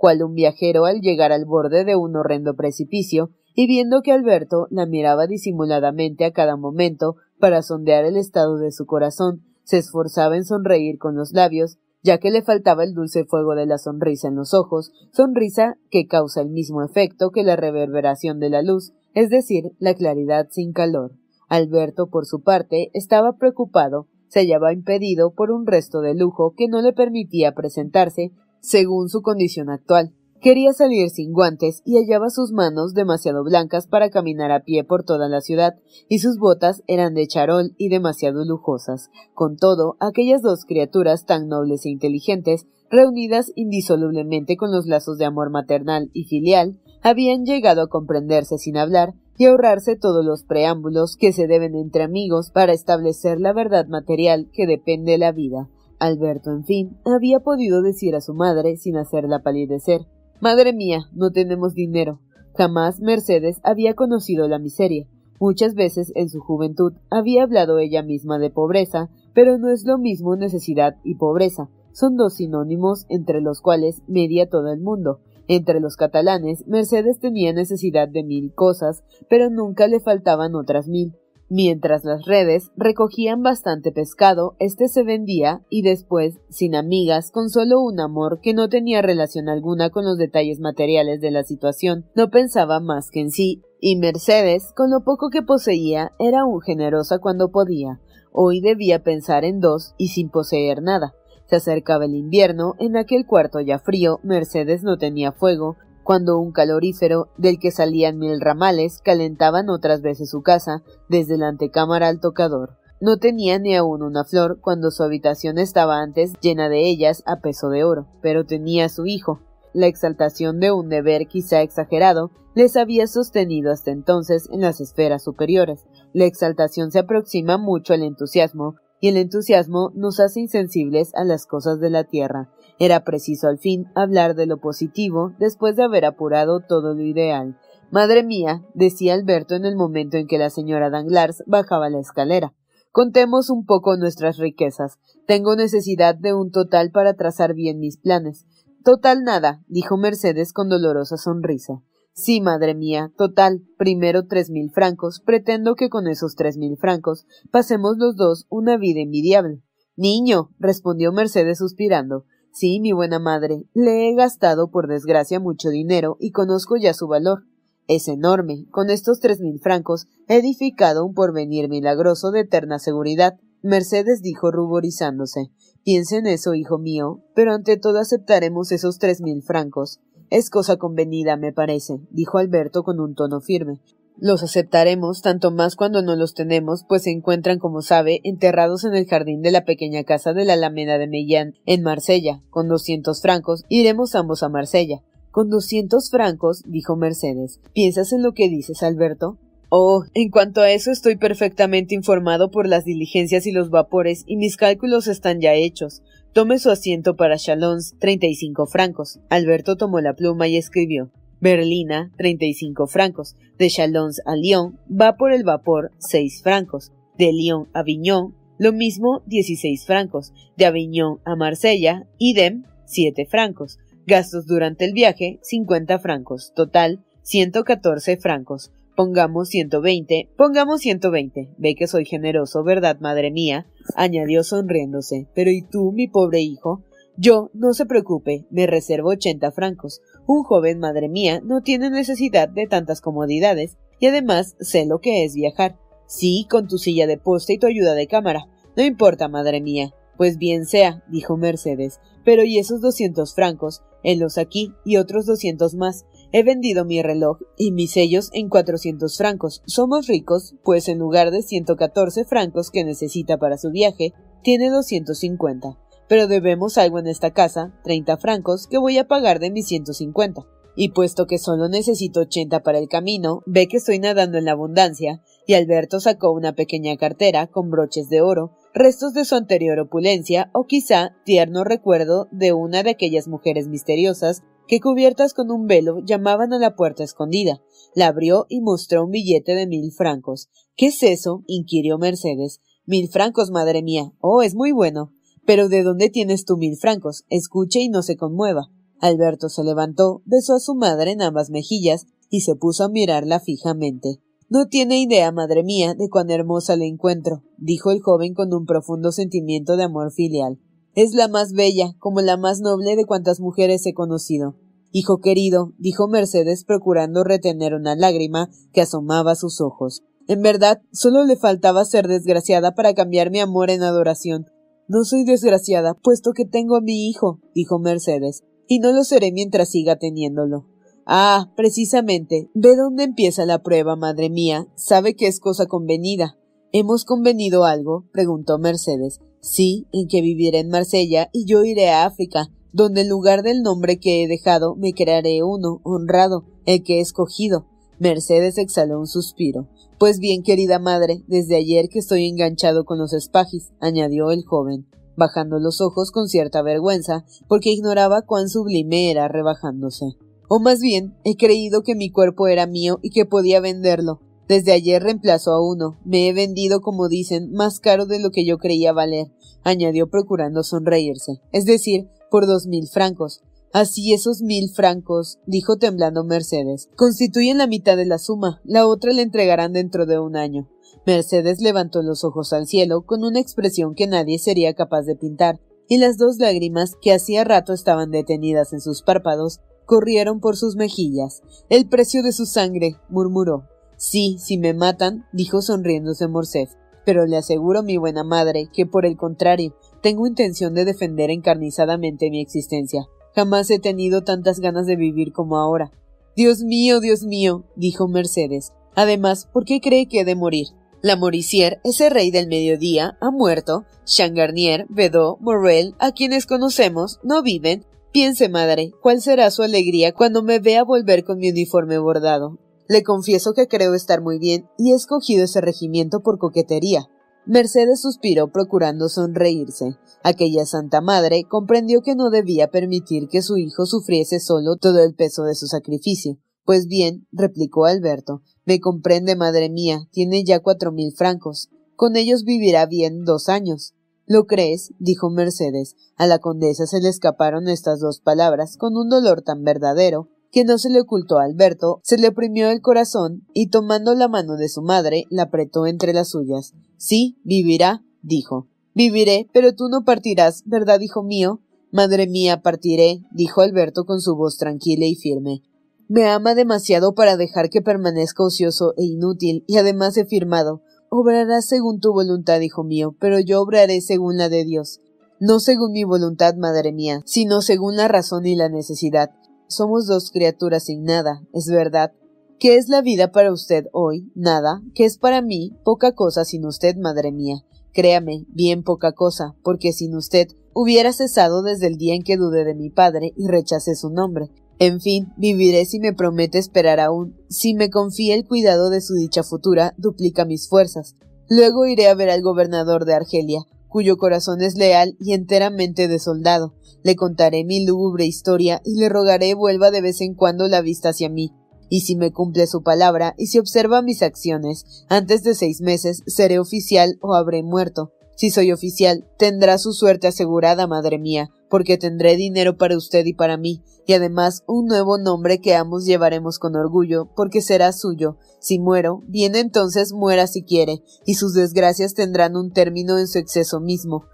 cual 0.00 0.22
un 0.22 0.32
viajero 0.32 0.86
al 0.86 1.02
llegar 1.02 1.30
al 1.30 1.44
borde 1.44 1.84
de 1.84 1.94
un 1.94 2.16
horrendo 2.16 2.54
precipicio, 2.54 3.32
y 3.54 3.66
viendo 3.66 4.00
que 4.00 4.12
Alberto 4.12 4.66
la 4.70 4.86
miraba 4.86 5.26
disimuladamente 5.26 6.24
a 6.24 6.32
cada 6.32 6.56
momento 6.56 7.16
para 7.38 7.60
sondear 7.60 8.06
el 8.06 8.16
estado 8.16 8.56
de 8.56 8.72
su 8.72 8.86
corazón, 8.86 9.42
se 9.62 9.76
esforzaba 9.76 10.38
en 10.38 10.44
sonreír 10.44 10.96
con 10.96 11.16
los 11.16 11.34
labios, 11.34 11.76
ya 12.02 12.16
que 12.16 12.30
le 12.30 12.40
faltaba 12.40 12.82
el 12.82 12.94
dulce 12.94 13.26
fuego 13.26 13.54
de 13.54 13.66
la 13.66 13.76
sonrisa 13.76 14.28
en 14.28 14.36
los 14.36 14.54
ojos, 14.54 14.90
sonrisa 15.12 15.76
que 15.90 16.06
causa 16.06 16.40
el 16.40 16.48
mismo 16.48 16.82
efecto 16.82 17.30
que 17.30 17.42
la 17.42 17.56
reverberación 17.56 18.40
de 18.40 18.48
la 18.48 18.62
luz, 18.62 18.94
es 19.12 19.28
decir, 19.28 19.72
la 19.78 19.92
claridad 19.92 20.48
sin 20.50 20.72
calor. 20.72 21.12
Alberto, 21.46 22.08
por 22.08 22.24
su 22.24 22.40
parte, 22.40 22.88
estaba 22.94 23.36
preocupado, 23.36 24.06
se 24.28 24.40
hallaba 24.40 24.72
impedido 24.72 25.34
por 25.34 25.50
un 25.50 25.66
resto 25.66 26.00
de 26.00 26.14
lujo 26.14 26.54
que 26.56 26.68
no 26.68 26.80
le 26.80 26.94
permitía 26.94 27.52
presentarse 27.52 28.32
según 28.60 29.08
su 29.08 29.22
condición 29.22 29.70
actual. 29.70 30.12
Quería 30.40 30.72
salir 30.72 31.10
sin 31.10 31.34
guantes 31.34 31.82
y 31.84 31.98
hallaba 31.98 32.30
sus 32.30 32.50
manos 32.50 32.94
demasiado 32.94 33.44
blancas 33.44 33.86
para 33.86 34.08
caminar 34.08 34.50
a 34.52 34.64
pie 34.64 34.84
por 34.84 35.04
toda 35.04 35.28
la 35.28 35.42
ciudad, 35.42 35.74
y 36.08 36.20
sus 36.20 36.38
botas 36.38 36.82
eran 36.86 37.12
de 37.12 37.26
charol 37.26 37.74
y 37.76 37.90
demasiado 37.90 38.42
lujosas. 38.46 39.10
Con 39.34 39.58
todo, 39.58 39.96
aquellas 40.00 40.40
dos 40.40 40.64
criaturas 40.64 41.26
tan 41.26 41.48
nobles 41.48 41.84
e 41.84 41.90
inteligentes, 41.90 42.66
reunidas 42.90 43.52
indisolublemente 43.54 44.56
con 44.56 44.72
los 44.72 44.86
lazos 44.86 45.18
de 45.18 45.26
amor 45.26 45.50
maternal 45.50 46.10
y 46.14 46.24
filial, 46.24 46.80
habían 47.02 47.44
llegado 47.44 47.82
a 47.82 47.88
comprenderse 47.88 48.56
sin 48.56 48.78
hablar 48.78 49.12
y 49.36 49.44
ahorrarse 49.44 49.96
todos 49.96 50.24
los 50.24 50.42
preámbulos 50.44 51.16
que 51.16 51.32
se 51.32 51.46
deben 51.46 51.74
entre 51.74 52.02
amigos 52.02 52.50
para 52.50 52.72
establecer 52.72 53.40
la 53.40 53.52
verdad 53.52 53.86
material 53.88 54.48
que 54.52 54.66
depende 54.66 55.12
de 55.12 55.18
la 55.18 55.32
vida. 55.32 55.68
Alberto, 56.00 56.50
en 56.50 56.64
fin, 56.64 56.98
había 57.04 57.40
podido 57.40 57.82
decir 57.82 58.16
a 58.16 58.20
su 58.20 58.34
madre 58.34 58.76
sin 58.76 58.96
hacerla 58.96 59.42
palidecer 59.42 60.06
Madre 60.40 60.72
mía, 60.72 61.02
no 61.12 61.30
tenemos 61.32 61.74
dinero. 61.74 62.20
Jamás 62.56 62.98
Mercedes 63.00 63.60
había 63.62 63.94
conocido 63.94 64.48
la 64.48 64.58
miseria. 64.58 65.06
Muchas 65.38 65.74
veces 65.74 66.12
en 66.14 66.30
su 66.30 66.40
juventud 66.40 66.94
había 67.10 67.42
hablado 67.42 67.78
ella 67.78 68.02
misma 68.02 68.38
de 68.38 68.48
pobreza, 68.48 69.10
pero 69.34 69.58
no 69.58 69.70
es 69.70 69.84
lo 69.84 69.98
mismo 69.98 70.36
necesidad 70.36 70.96
y 71.04 71.16
pobreza. 71.16 71.68
Son 71.92 72.16
dos 72.16 72.36
sinónimos 72.36 73.04
entre 73.10 73.42
los 73.42 73.60
cuales 73.60 74.02
media 74.08 74.48
todo 74.48 74.72
el 74.72 74.80
mundo. 74.80 75.20
Entre 75.46 75.78
los 75.78 75.96
catalanes, 75.96 76.66
Mercedes 76.66 77.18
tenía 77.18 77.52
necesidad 77.52 78.08
de 78.08 78.24
mil 78.24 78.54
cosas, 78.54 79.04
pero 79.28 79.50
nunca 79.50 79.88
le 79.88 80.00
faltaban 80.00 80.54
otras 80.54 80.88
mil. 80.88 81.16
Mientras 81.52 82.04
las 82.04 82.26
redes 82.26 82.70
recogían 82.76 83.42
bastante 83.42 83.90
pescado, 83.90 84.54
este 84.60 84.86
se 84.86 85.02
vendía 85.02 85.62
y 85.68 85.82
después, 85.82 86.38
sin 86.48 86.76
amigas, 86.76 87.32
con 87.32 87.50
solo 87.50 87.80
un 87.80 87.98
amor 87.98 88.38
que 88.40 88.54
no 88.54 88.68
tenía 88.68 89.02
relación 89.02 89.48
alguna 89.48 89.90
con 89.90 90.04
los 90.04 90.16
detalles 90.16 90.60
materiales 90.60 91.20
de 91.20 91.32
la 91.32 91.42
situación, 91.42 92.06
no 92.14 92.30
pensaba 92.30 92.78
más 92.78 93.10
que 93.10 93.18
en 93.18 93.32
sí, 93.32 93.62
y 93.80 93.96
Mercedes, 93.96 94.72
con 94.76 94.92
lo 94.92 95.02
poco 95.02 95.28
que 95.28 95.42
poseía, 95.42 96.12
era 96.20 96.42
aún 96.42 96.60
generosa 96.60 97.18
cuando 97.18 97.50
podía. 97.50 98.00
Hoy 98.30 98.60
debía 98.60 99.02
pensar 99.02 99.44
en 99.44 99.58
dos 99.58 99.94
y 99.98 100.08
sin 100.08 100.30
poseer 100.30 100.82
nada. 100.82 101.14
Se 101.46 101.56
acercaba 101.56 102.04
el 102.04 102.14
invierno, 102.14 102.74
en 102.78 102.96
aquel 102.96 103.26
cuarto 103.26 103.60
ya 103.60 103.80
frío, 103.80 104.20
Mercedes 104.22 104.84
no 104.84 104.98
tenía 104.98 105.32
fuego, 105.32 105.76
cuando 106.10 106.40
un 106.40 106.50
calorífero, 106.50 107.28
del 107.36 107.60
que 107.60 107.70
salían 107.70 108.18
mil 108.18 108.40
ramales, 108.40 109.00
calentaban 109.00 109.70
otras 109.70 110.02
veces 110.02 110.28
su 110.28 110.42
casa, 110.42 110.82
desde 111.08 111.38
la 111.38 111.46
antecámara 111.46 112.08
al 112.08 112.18
tocador. 112.18 112.78
No 113.00 113.18
tenía 113.18 113.60
ni 113.60 113.76
aún 113.76 114.02
una 114.02 114.24
flor 114.24 114.58
cuando 114.60 114.90
su 114.90 115.04
habitación 115.04 115.56
estaba 115.56 116.00
antes 116.00 116.32
llena 116.40 116.68
de 116.68 116.90
ellas 116.90 117.22
a 117.26 117.36
peso 117.36 117.68
de 117.68 117.84
oro, 117.84 118.08
pero 118.22 118.44
tenía 118.44 118.86
a 118.86 118.88
su 118.88 119.06
hijo. 119.06 119.38
La 119.72 119.86
exaltación 119.86 120.58
de 120.58 120.72
un 120.72 120.88
deber 120.88 121.28
quizá 121.28 121.62
exagerado 121.62 122.32
les 122.56 122.76
había 122.76 123.06
sostenido 123.06 123.70
hasta 123.70 123.92
entonces 123.92 124.48
en 124.50 124.62
las 124.62 124.80
esferas 124.80 125.22
superiores. 125.22 125.86
La 126.12 126.24
exaltación 126.24 126.90
se 126.90 126.98
aproxima 126.98 127.56
mucho 127.56 127.94
al 127.94 128.02
entusiasmo, 128.02 128.74
y 129.00 129.10
el 129.10 129.16
entusiasmo 129.16 129.92
nos 129.94 130.18
hace 130.18 130.40
insensibles 130.40 131.14
a 131.14 131.22
las 131.22 131.46
cosas 131.46 131.78
de 131.78 131.90
la 131.90 132.02
tierra, 132.02 132.50
era 132.80 133.04
preciso 133.04 133.46
al 133.46 133.58
fin 133.58 133.84
hablar 133.94 134.34
de 134.34 134.46
lo 134.46 134.58
positivo 134.58 135.34
después 135.38 135.76
de 135.76 135.84
haber 135.84 136.06
apurado 136.06 136.60
todo 136.66 136.94
lo 136.94 137.02
ideal. 137.02 137.58
Madre 137.90 138.24
mía, 138.24 138.64
decía 138.72 139.12
Alberto 139.12 139.54
en 139.54 139.66
el 139.66 139.76
momento 139.76 140.16
en 140.16 140.26
que 140.26 140.38
la 140.38 140.48
señora 140.48 140.88
Danglars 140.88 141.44
bajaba 141.46 141.90
la 141.90 142.00
escalera. 142.00 142.54
Contemos 142.90 143.50
un 143.50 143.66
poco 143.66 143.98
nuestras 143.98 144.38
riquezas. 144.38 144.98
Tengo 145.26 145.56
necesidad 145.56 146.14
de 146.14 146.32
un 146.32 146.50
total 146.50 146.90
para 146.90 147.14
trazar 147.14 147.52
bien 147.52 147.80
mis 147.80 147.98
planes. 147.98 148.46
Total 148.82 149.24
nada, 149.24 149.62
dijo 149.68 149.98
Mercedes 149.98 150.54
con 150.54 150.70
dolorosa 150.70 151.18
sonrisa. 151.18 151.82
Sí, 152.14 152.40
madre 152.40 152.74
mía, 152.74 153.12
total, 153.16 153.62
primero 153.76 154.26
tres 154.26 154.48
mil 154.48 154.70
francos. 154.70 155.20
Pretendo 155.20 155.74
que 155.74 155.90
con 155.90 156.08
esos 156.08 156.34
tres 156.34 156.56
mil 156.56 156.78
francos 156.78 157.26
pasemos 157.50 157.98
los 157.98 158.16
dos 158.16 158.46
una 158.48 158.78
vida 158.78 159.00
envidiable. 159.00 159.62
Niño, 159.96 160.50
respondió 160.58 161.12
Mercedes 161.12 161.58
suspirando, 161.58 162.24
Sí, 162.52 162.80
mi 162.80 162.92
buena 162.92 163.18
madre, 163.18 163.64
le 163.74 164.08
he 164.08 164.14
gastado 164.14 164.70
por 164.70 164.88
desgracia 164.88 165.40
mucho 165.40 165.70
dinero 165.70 166.16
y 166.20 166.32
conozco 166.32 166.76
ya 166.76 166.94
su 166.94 167.06
valor. 167.06 167.44
Es 167.86 168.06
enorme. 168.06 168.66
Con 168.70 168.90
estos 168.90 169.18
tres 169.18 169.40
mil 169.40 169.58
francos 169.58 170.06
he 170.28 170.36
edificado 170.36 171.04
un 171.04 171.14
porvenir 171.14 171.68
milagroso 171.68 172.30
de 172.30 172.40
eterna 172.40 172.78
seguridad. 172.78 173.38
Mercedes 173.62 174.22
dijo 174.22 174.50
ruborizándose. 174.50 175.50
Piensa 175.82 176.16
en 176.18 176.26
eso, 176.26 176.54
hijo 176.54 176.78
mío, 176.78 177.22
pero 177.34 177.52
ante 177.52 177.76
todo 177.76 177.98
aceptaremos 177.98 178.70
esos 178.70 178.98
tres 178.98 179.20
mil 179.20 179.42
francos. 179.42 180.00
Es 180.28 180.50
cosa 180.50 180.76
convenida, 180.76 181.36
me 181.36 181.52
parece, 181.52 182.00
dijo 182.10 182.38
Alberto 182.38 182.84
con 182.84 183.00
un 183.00 183.14
tono 183.14 183.40
firme. 183.40 183.80
Los 184.18 184.42
aceptaremos 184.42 185.22
tanto 185.22 185.50
más 185.50 185.76
cuando 185.76 186.02
no 186.02 186.14
los 186.14 186.34
tenemos, 186.34 186.84
pues 186.88 187.04
se 187.04 187.10
encuentran, 187.10 187.58
como 187.58 187.80
sabe, 187.80 188.20
enterrados 188.24 188.84
en 188.84 188.94
el 188.94 189.06
jardín 189.06 189.40
de 189.40 189.50
la 189.50 189.64
pequeña 189.64 190.04
casa 190.04 190.32
de 190.32 190.44
la 190.44 190.54
Alameda 190.54 190.98
de 190.98 191.08
Mellán, 191.08 191.54
en 191.64 191.82
Marsella. 191.82 192.42
Con 192.50 192.68
doscientos 192.68 193.22
francos 193.22 193.64
iremos 193.68 194.14
ambos 194.14 194.42
a 194.42 194.48
Marsella. 194.48 195.02
Con 195.30 195.48
doscientos 195.48 196.10
francos, 196.10 196.62
dijo 196.66 196.96
Mercedes. 196.96 197.60
¿Piensas 197.72 198.12
en 198.12 198.22
lo 198.22 198.32
que 198.32 198.48
dices, 198.48 198.82
Alberto? 198.82 199.38
Oh, 199.68 200.02
en 200.14 200.30
cuanto 200.30 200.62
a 200.62 200.70
eso 200.72 200.90
estoy 200.90 201.14
perfectamente 201.14 201.94
informado 201.94 202.50
por 202.50 202.66
las 202.66 202.84
diligencias 202.84 203.46
y 203.46 203.52
los 203.52 203.70
vapores, 203.70 204.24
y 204.26 204.36
mis 204.36 204.56
cálculos 204.56 205.06
están 205.06 205.40
ya 205.40 205.54
hechos. 205.54 206.02
Tome 206.32 206.58
su 206.58 206.70
asiento 206.70 207.14
para 207.14 207.38
Chalons, 207.38 207.94
treinta 208.00 208.26
y 208.26 208.34
cinco 208.34 208.66
francos. 208.66 209.20
Alberto 209.28 209.76
tomó 209.76 210.00
la 210.00 210.14
pluma 210.14 210.48
y 210.48 210.56
escribió. 210.56 211.10
Berlina, 211.40 212.12
35 212.16 212.86
francos. 212.86 213.36
De 213.58 213.68
Chalons 213.68 214.20
a 214.26 214.36
Lyon 214.36 214.78
va 214.88 215.16
por 215.16 215.32
el 215.32 215.44
vapor 215.44 215.92
6 215.98 216.42
francos. 216.42 216.92
De 217.16 217.32
Lyon 217.32 217.68
a 217.72 217.80
Avignon, 217.80 218.34
lo 218.58 218.72
mismo 218.72 219.22
16 219.26 219.86
francos. 219.86 220.32
De 220.56 220.66
Avignon 220.66 221.18
a 221.24 221.36
Marsella, 221.36 222.06
idem 222.18 222.64
7 222.84 223.26
francos. 223.26 223.78
Gastos 224.06 224.46
durante 224.46 224.84
el 224.84 224.92
viaje 224.92 225.38
50 225.42 225.98
francos. 225.98 226.52
Total 226.54 227.04
114 227.22 228.16
francos. 228.16 228.72
Pongamos 228.96 229.48
120, 229.48 230.28
pongamos 230.36 230.80
120. 230.80 231.48
Ve 231.56 231.74
que 231.74 231.86
soy 231.86 232.04
generoso, 232.04 232.62
¿verdad, 232.62 232.98
madre 233.00 233.30
mía? 233.30 233.66
añadió 233.96 234.42
sonriéndose. 234.42 235.26
Pero 235.34 235.50
¿y 235.50 235.62
tú, 235.62 235.92
mi 235.92 236.06
pobre 236.06 236.40
hijo? 236.40 236.82
Yo, 237.22 237.50
no 237.52 237.74
se 237.74 237.84
preocupe, 237.84 238.46
me 238.50 238.66
reservo 238.66 239.10
ochenta 239.10 239.52
francos. 239.52 240.00
Un 240.26 240.42
joven, 240.42 240.78
madre 240.78 241.10
mía, 241.10 241.42
no 241.44 241.60
tiene 241.60 241.90
necesidad 241.90 242.48
de 242.48 242.66
tantas 242.66 243.02
comodidades, 243.02 243.76
y 243.98 244.06
además 244.06 244.56
sé 244.58 244.86
lo 244.86 245.00
que 245.00 245.22
es 245.22 245.34
viajar. 245.34 245.78
Sí, 246.06 246.46
con 246.48 246.66
tu 246.66 246.78
silla 246.78 247.06
de 247.06 247.18
posta 247.18 247.52
y 247.52 247.58
tu 247.58 247.66
ayuda 247.66 247.92
de 247.92 248.06
cámara. 248.06 248.48
No 248.74 248.82
importa, 248.82 249.28
madre 249.28 249.60
mía. 249.60 249.92
Pues 250.16 250.38
bien 250.38 250.64
sea, 250.64 251.04
dijo 251.10 251.36
Mercedes. 251.36 252.00
Pero 252.24 252.42
¿y 252.42 252.58
esos 252.58 252.80
doscientos 252.80 253.34
francos? 253.34 253.82
los 254.02 254.38
aquí 254.38 254.72
y 254.86 254.96
otros 254.96 255.26
doscientos 255.26 255.74
más. 255.74 256.06
He 256.32 256.42
vendido 256.42 256.86
mi 256.86 257.02
reloj 257.02 257.36
y 257.58 257.72
mis 257.72 257.90
sellos 257.90 258.30
en 258.32 258.48
cuatrocientos 258.48 259.18
francos. 259.18 259.62
Somos 259.66 260.06
ricos, 260.06 260.54
pues 260.64 260.88
en 260.88 260.98
lugar 260.98 261.32
de 261.32 261.42
ciento 261.42 261.76
catorce 261.76 262.24
francos 262.24 262.70
que 262.70 262.82
necesita 262.82 263.36
para 263.36 263.58
su 263.58 263.70
viaje, 263.70 264.14
tiene 264.42 264.70
doscientos 264.70 265.18
cincuenta 265.18 265.76
pero 266.10 266.26
debemos 266.26 266.76
algo 266.76 266.98
en 266.98 267.06
esta 267.06 267.30
casa, 267.30 267.72
treinta 267.84 268.16
francos, 268.16 268.66
que 268.66 268.78
voy 268.78 268.98
a 268.98 269.06
pagar 269.06 269.38
de 269.38 269.52
mis 269.52 269.68
ciento 269.68 269.92
cincuenta. 269.92 270.44
Y 270.74 270.88
puesto 270.88 271.28
que 271.28 271.38
solo 271.38 271.68
necesito 271.68 272.18
ochenta 272.18 272.64
para 272.64 272.78
el 272.78 272.88
camino, 272.88 273.44
ve 273.46 273.68
que 273.68 273.76
estoy 273.76 274.00
nadando 274.00 274.36
en 274.36 274.46
la 274.46 274.52
abundancia, 274.52 275.22
y 275.46 275.54
Alberto 275.54 276.00
sacó 276.00 276.32
una 276.32 276.56
pequeña 276.56 276.96
cartera 276.96 277.46
con 277.46 277.70
broches 277.70 278.08
de 278.08 278.22
oro, 278.22 278.56
restos 278.74 279.14
de 279.14 279.24
su 279.24 279.36
anterior 279.36 279.78
opulencia, 279.78 280.50
o 280.52 280.64
quizá 280.64 281.10
tierno 281.24 281.62
recuerdo 281.62 282.26
de 282.32 282.52
una 282.52 282.82
de 282.82 282.90
aquellas 282.90 283.28
mujeres 283.28 283.68
misteriosas 283.68 284.42
que 284.66 284.80
cubiertas 284.80 285.32
con 285.32 285.52
un 285.52 285.68
velo 285.68 286.00
llamaban 286.04 286.52
a 286.52 286.58
la 286.58 286.74
puerta 286.74 287.04
escondida. 287.04 287.60
La 287.94 288.08
abrió 288.08 288.46
y 288.48 288.62
mostró 288.62 289.04
un 289.04 289.12
billete 289.12 289.54
de 289.54 289.68
mil 289.68 289.92
francos. 289.92 290.48
¿Qué 290.74 290.86
es 290.86 291.04
eso? 291.04 291.44
inquirió 291.46 291.98
Mercedes. 291.98 292.60
Mil 292.84 293.08
francos, 293.08 293.52
madre 293.52 293.84
mía. 293.84 294.10
Oh, 294.18 294.42
es 294.42 294.56
muy 294.56 294.72
bueno. 294.72 295.12
Pero 295.46 295.68
¿de 295.68 295.82
dónde 295.82 296.10
tienes 296.10 296.44
tú 296.44 296.56
mil 296.56 296.76
francos? 296.76 297.24
Escuche 297.28 297.80
y 297.80 297.88
no 297.88 298.02
se 298.02 298.16
conmueva. 298.16 298.68
Alberto 299.00 299.48
se 299.48 299.64
levantó, 299.64 300.22
besó 300.24 300.54
a 300.54 300.60
su 300.60 300.74
madre 300.74 301.12
en 301.12 301.22
ambas 301.22 301.50
mejillas 301.50 302.06
y 302.28 302.42
se 302.42 302.54
puso 302.54 302.84
a 302.84 302.88
mirarla 302.88 303.40
fijamente. 303.40 304.20
No 304.48 304.66
tiene 304.66 305.00
idea, 305.00 305.30
madre 305.32 305.62
mía, 305.62 305.94
de 305.94 306.08
cuán 306.08 306.30
hermosa 306.30 306.76
le 306.76 306.86
encuentro, 306.86 307.44
dijo 307.56 307.92
el 307.92 308.00
joven 308.00 308.34
con 308.34 308.52
un 308.52 308.66
profundo 308.66 309.12
sentimiento 309.12 309.76
de 309.76 309.84
amor 309.84 310.12
filial. 310.12 310.58
Es 310.94 311.14
la 311.14 311.28
más 311.28 311.52
bella, 311.52 311.94
como 311.98 312.20
la 312.20 312.36
más 312.36 312.60
noble 312.60 312.96
de 312.96 313.04
cuantas 313.04 313.38
mujeres 313.38 313.86
he 313.86 313.94
conocido. 313.94 314.56
Hijo 314.90 315.20
querido, 315.20 315.72
dijo 315.78 316.08
Mercedes 316.08 316.64
procurando 316.64 317.22
retener 317.22 317.74
una 317.74 317.94
lágrima 317.94 318.50
que 318.72 318.80
asomaba 318.80 319.36
sus 319.36 319.60
ojos. 319.60 320.02
En 320.26 320.42
verdad, 320.42 320.82
solo 320.92 321.24
le 321.24 321.36
faltaba 321.36 321.84
ser 321.84 322.08
desgraciada 322.08 322.74
para 322.74 322.92
cambiar 322.92 323.30
mi 323.30 323.38
amor 323.38 323.70
en 323.70 323.84
adoración. 323.84 324.46
No 324.92 325.04
soy 325.04 325.22
desgraciada, 325.22 325.94
puesto 325.94 326.32
que 326.32 326.44
tengo 326.44 326.74
a 326.74 326.80
mi 326.80 327.08
hijo, 327.08 327.38
dijo 327.54 327.78
Mercedes, 327.78 328.42
y 328.66 328.80
no 328.80 328.90
lo 328.90 329.04
seré 329.04 329.30
mientras 329.30 329.70
siga 329.70 330.00
teniéndolo. 330.00 330.66
Ah, 331.06 331.52
precisamente. 331.54 332.50
Ve 332.54 332.74
dónde 332.74 333.04
empieza 333.04 333.46
la 333.46 333.62
prueba, 333.62 333.94
madre 333.94 334.30
mía. 334.30 334.66
Sabe 334.74 335.14
que 335.14 335.28
es 335.28 335.38
cosa 335.38 335.66
convenida. 335.66 336.36
¿Hemos 336.72 337.04
convenido 337.04 337.66
algo? 337.66 338.08
preguntó 338.10 338.58
Mercedes. 338.58 339.20
Sí, 339.38 339.86
en 339.92 340.08
que 340.08 340.22
viviré 340.22 340.58
en 340.58 340.70
Marsella 340.70 341.30
y 341.32 341.44
yo 341.44 341.62
iré 341.62 341.90
a 341.90 342.04
África, 342.04 342.48
donde 342.72 343.02
en 343.02 343.10
lugar 343.10 343.44
del 343.44 343.62
nombre 343.62 344.00
que 344.00 344.24
he 344.24 344.26
dejado 344.26 344.74
me 344.74 344.92
crearé 344.92 345.44
uno, 345.44 345.80
honrado, 345.84 346.46
el 346.66 346.82
que 346.82 346.98
he 346.98 347.00
escogido. 347.00 347.68
Mercedes 348.00 348.58
exhaló 348.58 348.98
un 348.98 349.06
suspiro. 349.06 349.68
Pues 350.00 350.18
bien, 350.18 350.42
querida 350.42 350.78
madre, 350.78 351.24
desde 351.26 351.56
ayer 351.56 351.90
que 351.90 351.98
estoy 351.98 352.26
enganchado 352.26 352.86
con 352.86 352.96
los 352.96 353.12
espajis, 353.12 353.68
añadió 353.80 354.30
el 354.30 354.46
joven, 354.46 354.86
bajando 355.14 355.58
los 355.58 355.82
ojos 355.82 356.10
con 356.10 356.26
cierta 356.26 356.62
vergüenza, 356.62 357.26
porque 357.48 357.68
ignoraba 357.68 358.22
cuán 358.22 358.48
sublime 358.48 359.10
era 359.10 359.28
rebajándose. 359.28 360.06
O 360.48 360.58
más 360.58 360.80
bien, 360.80 361.14
he 361.22 361.36
creído 361.36 361.82
que 361.82 361.94
mi 361.94 362.10
cuerpo 362.10 362.48
era 362.48 362.66
mío 362.66 362.98
y 363.02 363.10
que 363.10 363.26
podía 363.26 363.60
venderlo. 363.60 364.22
Desde 364.48 364.72
ayer 364.72 365.02
reemplazo 365.02 365.52
a 365.52 365.62
uno. 365.62 365.98
Me 366.06 366.28
he 366.28 366.32
vendido, 366.32 366.80
como 366.80 367.08
dicen, 367.08 367.52
más 367.52 367.78
caro 367.78 368.06
de 368.06 368.20
lo 368.20 368.30
que 368.30 368.46
yo 368.46 368.56
creía 368.56 368.94
valer, 368.94 369.26
añadió 369.64 370.08
procurando 370.08 370.62
sonreírse. 370.62 371.42
Es 371.52 371.66
decir, 371.66 372.08
por 372.30 372.46
dos 372.46 372.66
mil 372.66 372.88
francos. 372.88 373.42
Así 373.72 374.12
esos 374.12 374.42
mil 374.42 374.70
francos, 374.70 375.38
dijo 375.46 375.76
temblando 375.76 376.24
Mercedes, 376.24 376.88
constituyen 376.96 377.58
la 377.58 377.68
mitad 377.68 377.96
de 377.96 378.04
la 378.04 378.18
suma, 378.18 378.60
la 378.64 378.86
otra 378.86 379.12
le 379.12 379.22
entregarán 379.22 379.72
dentro 379.72 380.06
de 380.06 380.18
un 380.18 380.36
año. 380.36 380.68
Mercedes 381.06 381.60
levantó 381.60 382.02
los 382.02 382.24
ojos 382.24 382.52
al 382.52 382.66
cielo 382.66 383.02
con 383.02 383.22
una 383.22 383.38
expresión 383.38 383.94
que 383.94 384.08
nadie 384.08 384.38
sería 384.40 384.74
capaz 384.74 385.02
de 385.02 385.14
pintar, 385.14 385.60
y 385.88 385.98
las 385.98 386.18
dos 386.18 386.38
lágrimas 386.38 386.96
que 387.00 387.12
hacía 387.12 387.44
rato 387.44 387.72
estaban 387.72 388.10
detenidas 388.10 388.72
en 388.72 388.80
sus 388.80 389.02
párpados 389.02 389.60
corrieron 389.86 390.40
por 390.40 390.56
sus 390.56 390.76
mejillas. 390.76 391.42
El 391.68 391.88
precio 391.88 392.22
de 392.22 392.32
su 392.32 392.46
sangre, 392.46 392.96
murmuró. 393.08 393.68
Sí, 393.96 394.36
si 394.38 394.56
me 394.56 394.72
matan, 394.72 395.26
dijo 395.32 395.62
sonriéndose 395.62 396.26
Morcerf, 396.26 396.70
pero 397.04 397.26
le 397.26 397.36
aseguro, 397.36 397.82
mi 397.82 397.98
buena 397.98 398.24
madre, 398.24 398.68
que 398.72 398.86
por 398.86 399.04
el 399.04 399.16
contrario, 399.16 399.76
tengo 400.02 400.26
intención 400.26 400.74
de 400.74 400.84
defender 400.84 401.30
encarnizadamente 401.30 402.30
mi 402.30 402.40
existencia. 402.40 403.06
Jamás 403.34 403.70
he 403.70 403.78
tenido 403.78 404.22
tantas 404.22 404.60
ganas 404.60 404.86
de 404.86 404.96
vivir 404.96 405.32
como 405.32 405.56
ahora. 405.56 405.90
Dios 406.36 406.62
mío, 406.62 407.00
Dios 407.00 407.22
mío, 407.22 407.64
dijo 407.76 408.08
Mercedes. 408.08 408.72
Además, 408.94 409.48
¿por 409.52 409.64
qué 409.64 409.80
cree 409.80 410.06
que 410.06 410.20
he 410.20 410.24
de 410.24 410.34
morir? 410.34 410.68
La 411.02 411.16
Moricier, 411.16 411.80
ese 411.82 412.10
rey 412.10 412.30
del 412.30 412.46
mediodía, 412.46 413.16
ha 413.20 413.30
muerto. 413.30 413.84
Changarnier, 414.04 414.86
Bedot, 414.90 415.38
Morel, 415.40 415.94
a 415.98 416.12
quienes 416.12 416.46
conocemos, 416.46 417.20
no 417.22 417.42
viven. 417.42 417.86
Piense, 418.12 418.48
madre, 418.48 418.92
cuál 419.00 419.22
será 419.22 419.50
su 419.50 419.62
alegría 419.62 420.12
cuando 420.12 420.42
me 420.42 420.58
vea 420.58 420.82
volver 420.82 421.24
con 421.24 421.38
mi 421.38 421.50
uniforme 421.50 421.98
bordado. 421.98 422.58
Le 422.88 423.02
confieso 423.02 423.54
que 423.54 423.68
creo 423.68 423.94
estar 423.94 424.20
muy 424.20 424.38
bien 424.38 424.68
y 424.76 424.92
he 424.92 424.96
escogido 424.96 425.44
ese 425.44 425.60
regimiento 425.60 426.20
por 426.20 426.38
coquetería. 426.38 427.08
Mercedes 427.46 428.00
suspiró 428.00 428.52
procurando 428.52 429.08
sonreírse. 429.08 429.96
Aquella 430.22 430.66
Santa 430.66 431.00
Madre 431.00 431.44
comprendió 431.48 432.02
que 432.02 432.14
no 432.14 432.30
debía 432.30 432.70
permitir 432.70 433.28
que 433.28 433.42
su 433.42 433.56
hijo 433.56 433.86
sufriese 433.86 434.40
solo 434.40 434.76
todo 434.76 435.02
el 435.02 435.14
peso 435.14 435.44
de 435.44 435.54
su 435.54 435.66
sacrificio. 435.66 436.38
Pues 436.64 436.86
bien, 436.86 437.26
replicó 437.32 437.86
Alberto, 437.86 438.42
me 438.66 438.78
comprende, 438.78 439.34
madre 439.34 439.70
mía, 439.70 440.06
tiene 440.12 440.44
ya 440.44 440.60
cuatro 440.60 440.92
mil 440.92 441.12
francos. 441.12 441.70
Con 441.96 442.16
ellos 442.16 442.44
vivirá 442.44 442.86
bien 442.86 443.24
dos 443.24 443.48
años. 443.48 443.94
¿Lo 444.26 444.46
crees? 444.46 444.92
dijo 444.98 445.30
Mercedes. 445.30 445.96
A 446.16 446.26
la 446.26 446.38
condesa 446.38 446.86
se 446.86 447.00
le 447.00 447.08
escaparon 447.08 447.68
estas 447.68 448.00
dos 448.00 448.20
palabras 448.20 448.76
con 448.76 448.96
un 448.96 449.08
dolor 449.08 449.42
tan 449.42 449.64
verdadero 449.64 450.28
que 450.50 450.64
no 450.64 450.78
se 450.78 450.90
le 450.90 451.00
ocultó 451.00 451.38
a 451.38 451.44
Alberto, 451.44 452.00
se 452.02 452.18
le 452.18 452.28
oprimió 452.28 452.70
el 452.70 452.80
corazón 452.80 453.46
y 453.54 453.68
tomando 453.68 454.14
la 454.14 454.28
mano 454.28 454.56
de 454.56 454.68
su 454.68 454.82
madre 454.82 455.26
la 455.30 455.44
apretó 455.44 455.86
entre 455.86 456.12
las 456.12 456.30
suyas. 456.30 456.74
Sí, 456.96 457.38
vivirá, 457.44 458.02
dijo. 458.22 458.66
Viviré, 458.94 459.48
pero 459.52 459.74
tú 459.74 459.88
no 459.88 460.04
partirás, 460.04 460.62
¿verdad, 460.66 461.00
hijo 461.00 461.22
mío? 461.22 461.60
Madre 461.92 462.26
mía, 462.26 462.62
partiré, 462.62 463.22
dijo 463.32 463.60
Alberto 463.60 464.04
con 464.04 464.20
su 464.20 464.36
voz 464.36 464.58
tranquila 464.58 465.06
y 465.06 465.14
firme. 465.14 465.62
Me 466.08 466.28
ama 466.28 466.54
demasiado 466.54 467.14
para 467.14 467.36
dejar 467.36 467.70
que 467.70 467.82
permanezca 467.82 468.42
ocioso 468.42 468.94
e 468.96 469.04
inútil, 469.04 469.64
y 469.68 469.76
además 469.76 470.16
he 470.16 470.24
firmado. 470.24 470.82
Obrarás 471.08 471.66
según 471.66 472.00
tu 472.00 472.12
voluntad, 472.12 472.60
hijo 472.60 472.84
mío, 472.84 473.14
pero 473.20 473.38
yo 473.40 473.60
obraré 473.60 474.00
según 474.00 474.36
la 474.36 474.48
de 474.48 474.64
Dios. 474.64 475.00
No 475.38 475.58
según 475.58 475.92
mi 475.92 476.04
voluntad, 476.04 476.54
madre 476.56 476.92
mía, 476.92 477.22
sino 477.24 477.62
según 477.62 477.96
la 477.96 478.08
razón 478.08 478.46
y 478.46 478.56
la 478.56 478.68
necesidad. 478.68 479.30
Somos 479.70 480.08
dos 480.08 480.32
criaturas 480.32 480.86
sin 480.86 481.04
nada, 481.04 481.42
es 481.52 481.68
verdad. 481.68 482.10
¿Qué 482.58 482.74
es 482.74 482.88
la 482.88 483.02
vida 483.02 483.30
para 483.30 483.52
usted 483.52 483.86
hoy? 483.92 484.32
Nada. 484.34 484.82
¿Qué 484.96 485.04
es 485.04 485.16
para 485.16 485.42
mí? 485.42 485.78
Poca 485.84 486.12
cosa 486.12 486.44
sin 486.44 486.66
usted, 486.66 486.96
madre 486.96 487.30
mía. 487.30 487.64
Créame, 487.92 488.46
bien 488.48 488.82
poca 488.82 489.12
cosa, 489.12 489.54
porque 489.62 489.92
sin 489.92 490.16
usted 490.16 490.48
hubiera 490.74 491.12
cesado 491.12 491.62
desde 491.62 491.86
el 491.86 491.98
día 491.98 492.16
en 492.16 492.24
que 492.24 492.36
dudé 492.36 492.64
de 492.64 492.74
mi 492.74 492.90
padre 492.90 493.32
y 493.36 493.46
rechacé 493.46 493.94
su 493.94 494.10
nombre. 494.10 494.50
En 494.80 495.00
fin, 495.00 495.32
viviré 495.36 495.84
si 495.84 496.00
me 496.00 496.14
promete 496.14 496.58
esperar 496.58 496.98
aún. 496.98 497.36
Si 497.48 497.74
me 497.74 497.90
confía 497.90 498.34
el 498.34 498.48
cuidado 498.48 498.90
de 498.90 499.00
su 499.00 499.14
dicha 499.14 499.44
futura, 499.44 499.94
duplica 499.98 500.44
mis 500.44 500.68
fuerzas. 500.68 501.14
Luego 501.48 501.86
iré 501.86 502.08
a 502.08 502.14
ver 502.14 502.30
al 502.30 502.42
gobernador 502.42 503.04
de 503.04 503.14
Argelia, 503.14 503.60
cuyo 503.90 504.16
corazón 504.16 504.62
es 504.62 504.76
leal 504.76 505.16
y 505.20 505.34
enteramente 505.34 506.08
de 506.08 506.18
soldado. 506.18 506.74
Le 507.02 507.16
contaré 507.16 507.64
mi 507.64 507.84
lúgubre 507.84 508.24
historia 508.24 508.80
y 508.84 508.98
le 508.98 509.08
rogaré 509.10 509.52
vuelva 509.54 509.90
de 509.90 510.00
vez 510.00 510.20
en 510.22 510.34
cuando 510.34 510.68
la 510.68 510.80
vista 510.80 511.10
hacia 511.10 511.28
mí. 511.28 511.52
Y 511.90 512.02
si 512.02 512.14
me 512.14 512.32
cumple 512.32 512.66
su 512.66 512.82
palabra 512.82 513.34
y 513.36 513.48
si 513.48 513.58
observa 513.58 514.00
mis 514.00 514.22
acciones, 514.22 515.04
antes 515.08 515.42
de 515.42 515.54
seis 515.54 515.80
meses 515.80 516.22
seré 516.26 516.58
oficial 516.58 517.18
o 517.20 517.34
habré 517.34 517.62
muerto. 517.62 518.12
Si 518.40 518.50
soy 518.50 518.72
oficial, 518.72 519.28
tendrá 519.36 519.76
su 519.76 519.92
suerte 519.92 520.26
asegurada, 520.26 520.86
madre 520.86 521.18
mía, 521.18 521.50
porque 521.68 521.98
tendré 521.98 522.36
dinero 522.36 522.78
para 522.78 522.96
usted 522.96 523.26
y 523.26 523.34
para 523.34 523.58
mí, 523.58 523.84
y 524.06 524.14
además 524.14 524.64
un 524.66 524.86
nuevo 524.86 525.18
nombre 525.18 525.60
que 525.60 525.74
ambos 525.74 526.06
llevaremos 526.06 526.58
con 526.58 526.74
orgullo, 526.74 527.28
porque 527.36 527.60
será 527.60 527.92
suyo. 527.92 528.38
Si 528.58 528.78
muero, 528.78 529.20
bien 529.26 529.56
entonces 529.56 530.14
muera 530.14 530.46
si 530.46 530.62
quiere, 530.62 531.02
y 531.26 531.34
sus 531.34 531.52
desgracias 531.52 532.14
tendrán 532.14 532.56
un 532.56 532.72
término 532.72 533.18
en 533.18 533.28
su 533.28 533.38
exceso 533.38 533.78
mismo. 533.78 534.24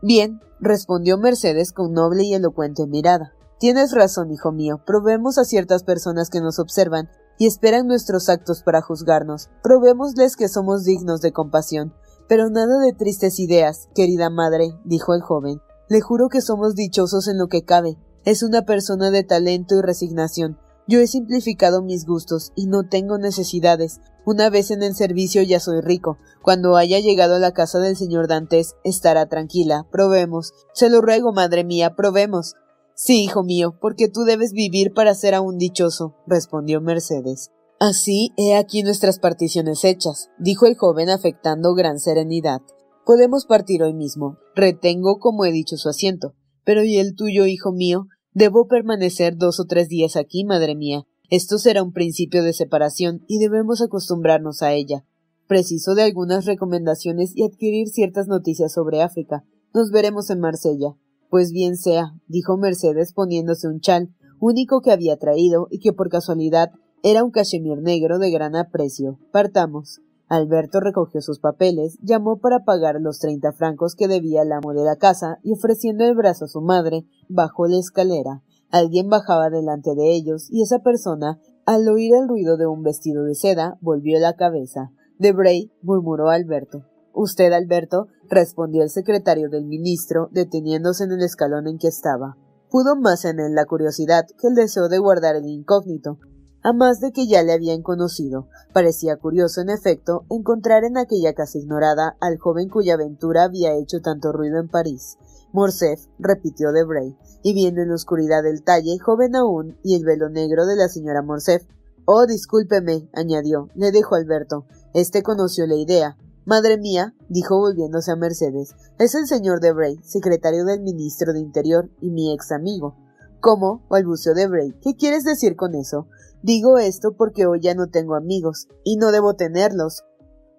Bien, 0.00 0.40
respondió 0.58 1.18
Mercedes 1.18 1.72
con 1.72 1.92
noble 1.92 2.24
y 2.24 2.32
elocuente 2.32 2.86
mirada. 2.86 3.34
Tienes 3.58 3.92
razón, 3.92 4.30
hijo 4.32 4.52
mío. 4.52 4.80
Probemos 4.86 5.36
a 5.36 5.44
ciertas 5.44 5.82
personas 5.82 6.30
que 6.30 6.40
nos 6.40 6.58
observan 6.58 7.10
y 7.38 7.46
esperan 7.46 7.86
nuestros 7.86 8.30
actos 8.30 8.62
para 8.62 8.80
juzgarnos. 8.80 9.50
Probémosles 9.62 10.36
que 10.36 10.48
somos 10.48 10.84
dignos 10.84 11.20
de 11.20 11.32
compasión. 11.32 11.92
Pero 12.30 12.48
nada 12.48 12.78
de 12.78 12.92
tristes 12.92 13.40
ideas, 13.40 13.88
querida 13.92 14.30
madre, 14.30 14.78
dijo 14.84 15.14
el 15.14 15.20
joven. 15.20 15.60
Le 15.88 16.00
juro 16.00 16.28
que 16.28 16.40
somos 16.40 16.76
dichosos 16.76 17.26
en 17.26 17.38
lo 17.38 17.48
que 17.48 17.64
cabe. 17.64 17.98
Es 18.24 18.44
una 18.44 18.62
persona 18.62 19.10
de 19.10 19.24
talento 19.24 19.76
y 19.76 19.82
resignación. 19.82 20.56
Yo 20.86 21.00
he 21.00 21.08
simplificado 21.08 21.82
mis 21.82 22.06
gustos 22.06 22.52
y 22.54 22.68
no 22.68 22.88
tengo 22.88 23.18
necesidades. 23.18 24.00
Una 24.24 24.48
vez 24.48 24.70
en 24.70 24.84
el 24.84 24.94
servicio 24.94 25.42
ya 25.42 25.58
soy 25.58 25.80
rico. 25.80 26.18
Cuando 26.40 26.76
haya 26.76 27.00
llegado 27.00 27.34
a 27.34 27.40
la 27.40 27.50
casa 27.50 27.80
del 27.80 27.96
señor 27.96 28.28
Dantes, 28.28 28.76
estará 28.84 29.26
tranquila. 29.26 29.88
Probemos. 29.90 30.52
Se 30.72 30.88
lo 30.88 31.00
ruego, 31.00 31.32
madre 31.32 31.64
mía, 31.64 31.96
probemos. 31.96 32.54
Sí, 32.94 33.24
hijo 33.24 33.42
mío, 33.42 33.74
porque 33.80 34.06
tú 34.06 34.22
debes 34.22 34.52
vivir 34.52 34.94
para 34.94 35.16
ser 35.16 35.34
aún 35.34 35.58
dichoso, 35.58 36.14
respondió 36.28 36.80
Mercedes. 36.80 37.50
Así 37.82 38.34
he 38.36 38.56
aquí 38.56 38.82
nuestras 38.82 39.18
particiones 39.18 39.84
hechas, 39.86 40.28
dijo 40.38 40.66
el 40.66 40.76
joven 40.76 41.08
afectando 41.08 41.74
gran 41.74 41.98
serenidad. 41.98 42.60
Podemos 43.06 43.46
partir 43.46 43.82
hoy 43.82 43.94
mismo. 43.94 44.36
Retengo, 44.54 45.18
como 45.18 45.46
he 45.46 45.50
dicho, 45.50 45.78
su 45.78 45.88
asiento. 45.88 46.34
Pero 46.62 46.84
¿y 46.84 46.98
el 46.98 47.14
tuyo, 47.14 47.46
hijo 47.46 47.72
mío? 47.72 48.06
Debo 48.34 48.68
permanecer 48.68 49.38
dos 49.38 49.60
o 49.60 49.64
tres 49.64 49.88
días 49.88 50.16
aquí, 50.16 50.44
madre 50.44 50.74
mía. 50.74 51.06
Esto 51.30 51.56
será 51.56 51.82
un 51.82 51.94
principio 51.94 52.42
de 52.42 52.52
separación 52.52 53.24
y 53.26 53.38
debemos 53.38 53.80
acostumbrarnos 53.80 54.60
a 54.60 54.74
ella. 54.74 55.06
Preciso 55.48 55.94
de 55.94 56.02
algunas 56.02 56.44
recomendaciones 56.44 57.32
y 57.34 57.44
adquirir 57.44 57.88
ciertas 57.88 58.28
noticias 58.28 58.74
sobre 58.74 59.00
África. 59.00 59.42
Nos 59.72 59.90
veremos 59.90 60.28
en 60.28 60.40
Marsella. 60.40 60.96
Pues 61.30 61.50
bien 61.50 61.78
sea, 61.78 62.12
dijo 62.26 62.58
Mercedes 62.58 63.14
poniéndose 63.14 63.68
un 63.68 63.80
chal, 63.80 64.14
único 64.38 64.82
que 64.82 64.92
había 64.92 65.16
traído 65.16 65.66
y 65.70 65.78
que 65.78 65.94
por 65.94 66.10
casualidad 66.10 66.72
era 67.02 67.24
un 67.24 67.30
cachemir 67.30 67.78
negro 67.78 68.18
de 68.18 68.30
gran 68.30 68.56
aprecio. 68.56 69.18
Partamos. 69.32 70.00
Alberto 70.28 70.78
recogió 70.80 71.20
sus 71.20 71.40
papeles, 71.40 71.98
llamó 72.02 72.38
para 72.38 72.64
pagar 72.64 73.00
los 73.00 73.18
treinta 73.18 73.52
francos 73.52 73.96
que 73.96 74.06
debía 74.06 74.42
el 74.42 74.52
amo 74.52 74.72
de 74.74 74.84
la 74.84 74.96
casa 74.96 75.38
y 75.42 75.52
ofreciendo 75.52 76.04
el 76.04 76.14
brazo 76.14 76.44
a 76.44 76.48
su 76.48 76.60
madre, 76.60 77.04
bajó 77.28 77.66
la 77.66 77.78
escalera. 77.78 78.42
Alguien 78.70 79.08
bajaba 79.08 79.50
delante 79.50 79.94
de 79.96 80.14
ellos 80.14 80.48
y 80.48 80.62
esa 80.62 80.78
persona, 80.78 81.40
al 81.66 81.88
oír 81.88 82.14
el 82.14 82.28
ruido 82.28 82.56
de 82.56 82.66
un 82.66 82.82
vestido 82.82 83.24
de 83.24 83.34
seda, 83.34 83.76
volvió 83.80 84.20
la 84.20 84.34
cabeza. 84.34 84.92
Debray, 85.18 85.72
murmuró 85.82 86.28
Alberto. 86.28 86.84
Usted, 87.12 87.52
Alberto, 87.52 88.06
respondió 88.28 88.84
el 88.84 88.90
secretario 88.90 89.48
del 89.48 89.66
ministro, 89.66 90.28
deteniéndose 90.30 91.04
en 91.04 91.12
el 91.12 91.22
escalón 91.22 91.66
en 91.66 91.78
que 91.78 91.88
estaba. 91.88 92.36
Pudo 92.70 92.94
más 92.94 93.24
en 93.24 93.40
él 93.40 93.54
la 93.54 93.66
curiosidad 93.66 94.26
que 94.40 94.46
el 94.46 94.54
deseo 94.54 94.88
de 94.88 94.98
guardar 94.98 95.34
el 95.34 95.46
incógnito, 95.46 96.18
a 96.62 96.72
más 96.72 97.00
de 97.00 97.12
que 97.12 97.26
ya 97.26 97.42
le 97.42 97.52
habían 97.52 97.82
conocido. 97.82 98.48
Parecía 98.72 99.16
curioso, 99.16 99.60
en 99.60 99.70
efecto, 99.70 100.24
encontrar 100.30 100.84
en 100.84 100.98
aquella 100.98 101.34
casa 101.34 101.58
ignorada 101.58 102.16
al 102.20 102.38
joven 102.38 102.68
cuya 102.68 102.94
aventura 102.94 103.44
había 103.44 103.74
hecho 103.74 104.00
tanto 104.00 104.32
ruido 104.32 104.60
en 104.60 104.68
París. 104.68 105.18
Morcerf, 105.52 106.06
repitió 106.18 106.72
Debray, 106.72 107.16
y 107.42 107.54
viendo 107.54 107.80
en 107.80 107.88
la 107.88 107.94
oscuridad 107.94 108.46
el 108.46 108.62
talle, 108.62 108.98
joven 108.98 109.34
aún, 109.34 109.76
y 109.82 109.96
el 109.96 110.04
velo 110.04 110.28
negro 110.28 110.66
de 110.66 110.76
la 110.76 110.88
señora 110.88 111.22
Morcerf. 111.22 111.66
Oh, 112.04 112.26
discúlpeme, 112.26 113.08
añadió, 113.12 113.68
le 113.74 113.90
dejo 113.90 114.14
Alberto. 114.14 114.64
Este 114.94 115.22
conoció 115.22 115.66
la 115.66 115.76
idea. 115.76 116.16
Madre 116.44 116.78
mía, 116.78 117.14
dijo 117.28 117.58
volviéndose 117.58 118.10
a 118.10 118.16
Mercedes, 118.16 118.74
es 118.98 119.14
el 119.14 119.26
señor 119.26 119.60
Debray, 119.60 119.98
secretario 120.02 120.64
del 120.64 120.80
ministro 120.80 121.32
de 121.32 121.40
Interior 121.40 121.90
y 122.00 122.10
mi 122.10 122.32
ex 122.32 122.50
amigo. 122.52 122.96
¿Cómo? 123.40 123.86
balbuceó 123.88 124.34
Debray. 124.34 124.74
¿Qué 124.82 124.96
quieres 124.96 125.24
decir 125.24 125.56
con 125.56 125.74
eso? 125.74 126.06
Digo 126.42 126.78
esto 126.78 127.12
porque 127.16 127.46
hoy 127.46 127.60
ya 127.60 127.74
no 127.74 127.88
tengo 127.88 128.14
amigos, 128.14 128.68
y 128.84 128.96
no 128.96 129.12
debo 129.12 129.34
tenerlos. 129.34 130.04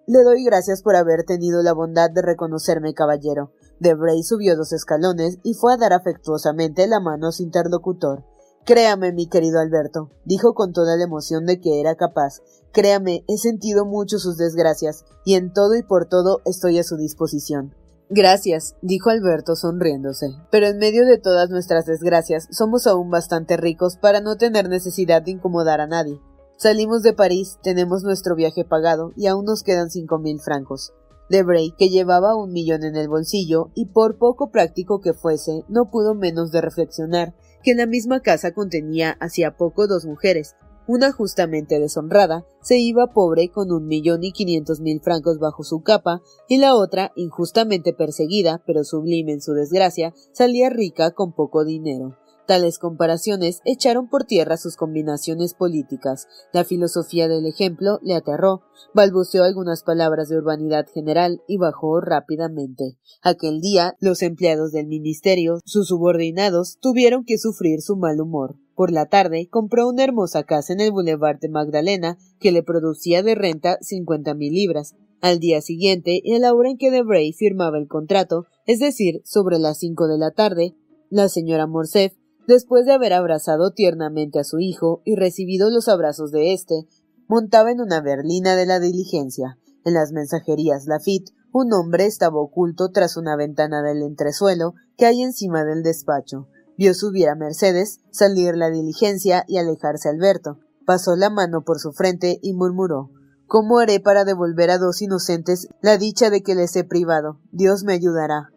Le 0.07 0.23
doy 0.23 0.43
gracias 0.43 0.81
por 0.81 0.95
haber 0.95 1.23
tenido 1.23 1.61
la 1.61 1.73
bondad 1.73 2.09
de 2.09 2.21
reconocerme, 2.21 2.93
caballero. 2.93 3.51
Debray 3.79 4.23
subió 4.23 4.55
dos 4.55 4.73
escalones 4.73 5.37
y 5.43 5.53
fue 5.53 5.73
a 5.73 5.77
dar 5.77 5.93
afectuosamente 5.93 6.87
la 6.87 6.99
mano 6.99 7.27
a 7.27 7.31
su 7.31 7.43
interlocutor. 7.43 8.23
Créame, 8.65 9.11
mi 9.11 9.27
querido 9.27 9.59
Alberto, 9.59 10.09
dijo 10.25 10.53
con 10.53 10.71
toda 10.71 10.95
la 10.97 11.03
emoción 11.03 11.45
de 11.45 11.59
que 11.59 11.79
era 11.79 11.95
capaz. 11.95 12.41
Créame, 12.71 13.23
he 13.27 13.37
sentido 13.37 13.85
mucho 13.85 14.19
sus 14.19 14.37
desgracias, 14.37 15.05
y 15.25 15.35
en 15.35 15.51
todo 15.51 15.75
y 15.75 15.83
por 15.83 16.05
todo 16.05 16.41
estoy 16.45 16.77
a 16.77 16.83
su 16.83 16.95
disposición. 16.97 17.75
Gracias, 18.13 18.75
dijo 18.81 19.09
Alberto 19.09 19.55
sonriéndose. 19.55 20.35
Pero 20.51 20.67
en 20.67 20.79
medio 20.79 21.05
de 21.05 21.17
todas 21.17 21.49
nuestras 21.49 21.85
desgracias, 21.85 22.45
somos 22.51 22.85
aún 22.85 23.09
bastante 23.09 23.55
ricos 23.55 23.95
para 23.95 24.19
no 24.19 24.35
tener 24.35 24.67
necesidad 24.67 25.21
de 25.21 25.31
incomodar 25.31 25.79
a 25.79 25.87
nadie. 25.87 26.19
Salimos 26.57 27.03
de 27.03 27.13
París, 27.13 27.57
tenemos 27.63 28.03
nuestro 28.03 28.35
viaje 28.35 28.65
pagado 28.65 29.13
y 29.15 29.27
aún 29.27 29.45
nos 29.45 29.63
quedan 29.63 29.89
cinco 29.89 30.19
mil 30.19 30.41
francos. 30.41 30.91
Debray, 31.29 31.73
que 31.77 31.87
llevaba 31.87 32.35
un 32.35 32.51
millón 32.51 32.83
en 32.83 32.97
el 32.97 33.07
bolsillo 33.07 33.69
y 33.75 33.85
por 33.85 34.17
poco 34.17 34.51
práctico 34.51 34.99
que 34.99 35.13
fuese, 35.13 35.63
no 35.69 35.89
pudo 35.89 36.13
menos 36.13 36.51
de 36.51 36.59
reflexionar 36.59 37.33
que 37.63 37.75
la 37.75 37.85
misma 37.85 38.19
casa 38.19 38.51
contenía 38.51 39.15
hacía 39.21 39.55
poco 39.55 39.87
dos 39.87 40.03
mujeres, 40.03 40.57
una 40.91 41.13
justamente 41.13 41.79
deshonrada, 41.79 42.45
se 42.61 42.77
iba 42.77 43.13
pobre 43.13 43.47
con 43.47 43.71
un 43.71 43.87
millón 43.87 44.25
y 44.25 44.33
quinientos 44.33 44.81
mil 44.81 44.99
francos 44.99 45.39
bajo 45.39 45.63
su 45.63 45.83
capa, 45.83 46.21
y 46.49 46.57
la 46.57 46.75
otra, 46.75 47.13
injustamente 47.15 47.93
perseguida, 47.93 48.61
pero 48.67 48.83
sublime 48.83 49.31
en 49.31 49.41
su 49.41 49.53
desgracia, 49.53 50.13
salía 50.33 50.69
rica 50.69 51.11
con 51.11 51.31
poco 51.31 51.63
dinero. 51.63 52.17
Tales 52.45 52.77
comparaciones 52.77 53.61
echaron 53.63 54.09
por 54.09 54.25
tierra 54.25 54.57
sus 54.57 54.75
combinaciones 54.75 55.53
políticas. 55.53 56.27
La 56.51 56.65
filosofía 56.65 57.29
del 57.29 57.45
ejemplo 57.45 57.99
le 58.01 58.13
aterró, 58.13 58.63
balbuceó 58.93 59.45
algunas 59.45 59.83
palabras 59.83 60.27
de 60.27 60.35
urbanidad 60.35 60.87
general 60.93 61.41
y 61.47 61.55
bajó 61.55 62.01
rápidamente. 62.01 62.97
Aquel 63.21 63.61
día, 63.61 63.95
los 64.01 64.21
empleados 64.21 64.73
del 64.73 64.87
ministerio, 64.87 65.59
sus 65.63 65.87
subordinados, 65.87 66.79
tuvieron 66.81 67.23
que 67.23 67.37
sufrir 67.37 67.81
su 67.81 67.95
mal 67.95 68.19
humor. 68.19 68.57
Por 68.81 68.91
la 68.91 69.05
tarde 69.05 69.47
compró 69.47 69.87
una 69.87 70.03
hermosa 70.03 70.41
casa 70.41 70.73
en 70.73 70.79
el 70.79 70.91
Boulevard 70.91 71.37
de 71.39 71.49
Magdalena 71.49 72.17
que 72.39 72.51
le 72.51 72.63
producía 72.63 73.21
de 73.21 73.35
renta 73.35 73.77
cincuenta 73.79 74.33
mil 74.33 74.55
libras. 74.55 74.95
Al 75.21 75.37
día 75.37 75.61
siguiente, 75.61 76.19
y 76.23 76.33
a 76.33 76.39
la 76.39 76.51
hora 76.51 76.71
en 76.71 76.79
que 76.79 76.89
Debray 76.89 77.31
firmaba 77.31 77.77
el 77.77 77.87
contrato, 77.87 78.47
es 78.65 78.79
decir, 78.79 79.21
sobre 79.23 79.59
las 79.59 79.77
cinco 79.77 80.07
de 80.07 80.17
la 80.17 80.31
tarde, 80.31 80.73
la 81.11 81.29
señora 81.29 81.67
Morcerf 81.67 82.15
Después 82.47 82.87
de 82.87 82.93
haber 82.93 83.13
abrazado 83.13 83.71
tiernamente 83.71 84.39
a 84.39 84.43
su 84.43 84.57
hijo 84.57 85.03
y 85.05 85.15
recibido 85.15 85.69
los 85.69 85.87
abrazos 85.87 86.31
de 86.31 86.51
éste, 86.51 86.87
montaba 87.27 87.71
en 87.71 87.81
una 87.81 88.01
berlina 88.01 88.55
de 88.55 88.65
la 88.65 88.79
diligencia. 88.79 89.59
En 89.85 89.93
las 89.93 90.11
mensajerías 90.11 90.87
Lafitte, 90.87 91.33
un 91.53 91.71
hombre 91.73 92.07
estaba 92.07 92.41
oculto 92.41 92.89
tras 92.89 93.15
una 93.15 93.35
ventana 93.35 93.83
del 93.83 94.01
entresuelo 94.01 94.73
que 94.97 95.05
hay 95.05 95.21
encima 95.21 95.65
del 95.65 95.83
despacho. 95.83 96.47
Vio 96.81 96.95
subir 96.95 97.29
a 97.29 97.35
Mercedes, 97.35 97.99
salir 98.09 98.57
la 98.57 98.71
diligencia 98.71 99.45
y 99.47 99.59
alejarse 99.59 100.09
Alberto. 100.09 100.57
Pasó 100.83 101.15
la 101.15 101.29
mano 101.29 101.61
por 101.61 101.77
su 101.77 101.91
frente 101.91 102.39
y 102.41 102.53
murmuró 102.53 103.11
¿Cómo 103.45 103.77
haré 103.77 103.99
para 103.99 104.25
devolver 104.25 104.71
a 104.71 104.79
dos 104.79 105.03
inocentes 105.03 105.67
la 105.83 105.99
dicha 105.99 106.31
de 106.31 106.41
que 106.41 106.55
les 106.55 106.75
he 106.75 106.83
privado? 106.83 107.37
Dios 107.51 107.83
me 107.83 107.93
ayudará. 107.93 108.49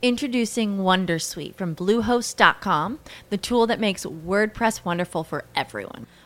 Introducing 0.00 0.78
Wondersuite 0.78 1.56
from 1.56 1.74
Bluehost.com, 1.74 3.00
the 3.30 3.38
tool 3.38 3.66
that 3.66 3.80
makes 3.80 4.06
WordPress 4.06 4.84
wonderful 4.84 5.24
for 5.24 5.46
everyone. 5.56 6.06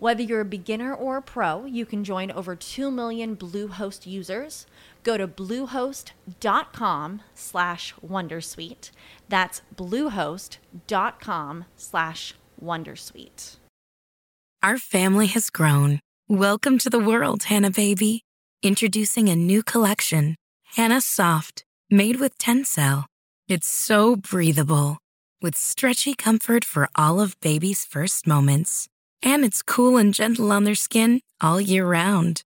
Whether 0.00 0.22
you're 0.22 0.42
a 0.42 0.44
beginner 0.44 0.94
or 0.94 1.16
a 1.16 1.22
pro, 1.22 1.64
you 1.64 1.84
can 1.84 2.04
join 2.04 2.30
over 2.30 2.54
2 2.54 2.88
million 2.88 3.36
Bluehost 3.36 4.06
users. 4.06 4.64
Go 5.02 5.16
to 5.16 5.26
bluehost.com 5.26 7.22
slash 7.34 7.94
wondersuite. 8.06 8.92
That's 9.28 9.62
bluehost.com 9.74 11.64
slash 11.76 12.34
wondersuite. 12.62 13.56
Our 14.62 14.78
family 14.78 15.26
has 15.26 15.50
grown. 15.50 15.98
Welcome 16.28 16.78
to 16.78 16.90
the 16.90 17.00
world, 17.00 17.42
Hannah 17.44 17.72
baby. 17.72 18.22
Introducing 18.62 19.28
a 19.28 19.34
new 19.34 19.64
collection, 19.64 20.36
Hannah 20.76 21.00
Soft, 21.00 21.64
made 21.90 22.20
with 22.20 22.38
Tencel. 22.38 23.06
It's 23.48 23.66
so 23.66 24.14
breathable, 24.14 24.98
with 25.42 25.56
stretchy 25.56 26.14
comfort 26.14 26.64
for 26.64 26.88
all 26.94 27.20
of 27.20 27.40
baby's 27.40 27.84
first 27.84 28.28
moments 28.28 28.88
and 29.22 29.44
it's 29.44 29.62
cool 29.62 29.96
and 29.96 30.14
gentle 30.14 30.52
on 30.52 30.64
their 30.64 30.74
skin 30.74 31.20
all 31.40 31.60
year 31.60 31.86
round. 31.86 32.42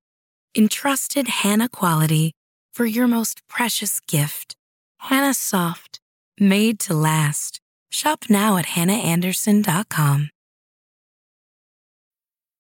Entrusted 0.57 1.29
Hannah 1.29 1.69
quality 1.69 2.33
for 2.75 2.85
your 2.87 3.07
most 3.07 3.41
precious 3.49 4.01
gift. 4.01 4.55
Hannah 4.99 5.35
Soft, 5.35 6.01
made 6.39 6.79
to 6.81 6.95
last. 6.95 7.61
Shop 7.91 8.25
now 8.29 8.57
at 8.57 8.67
hannahanderson.com. 8.67 10.31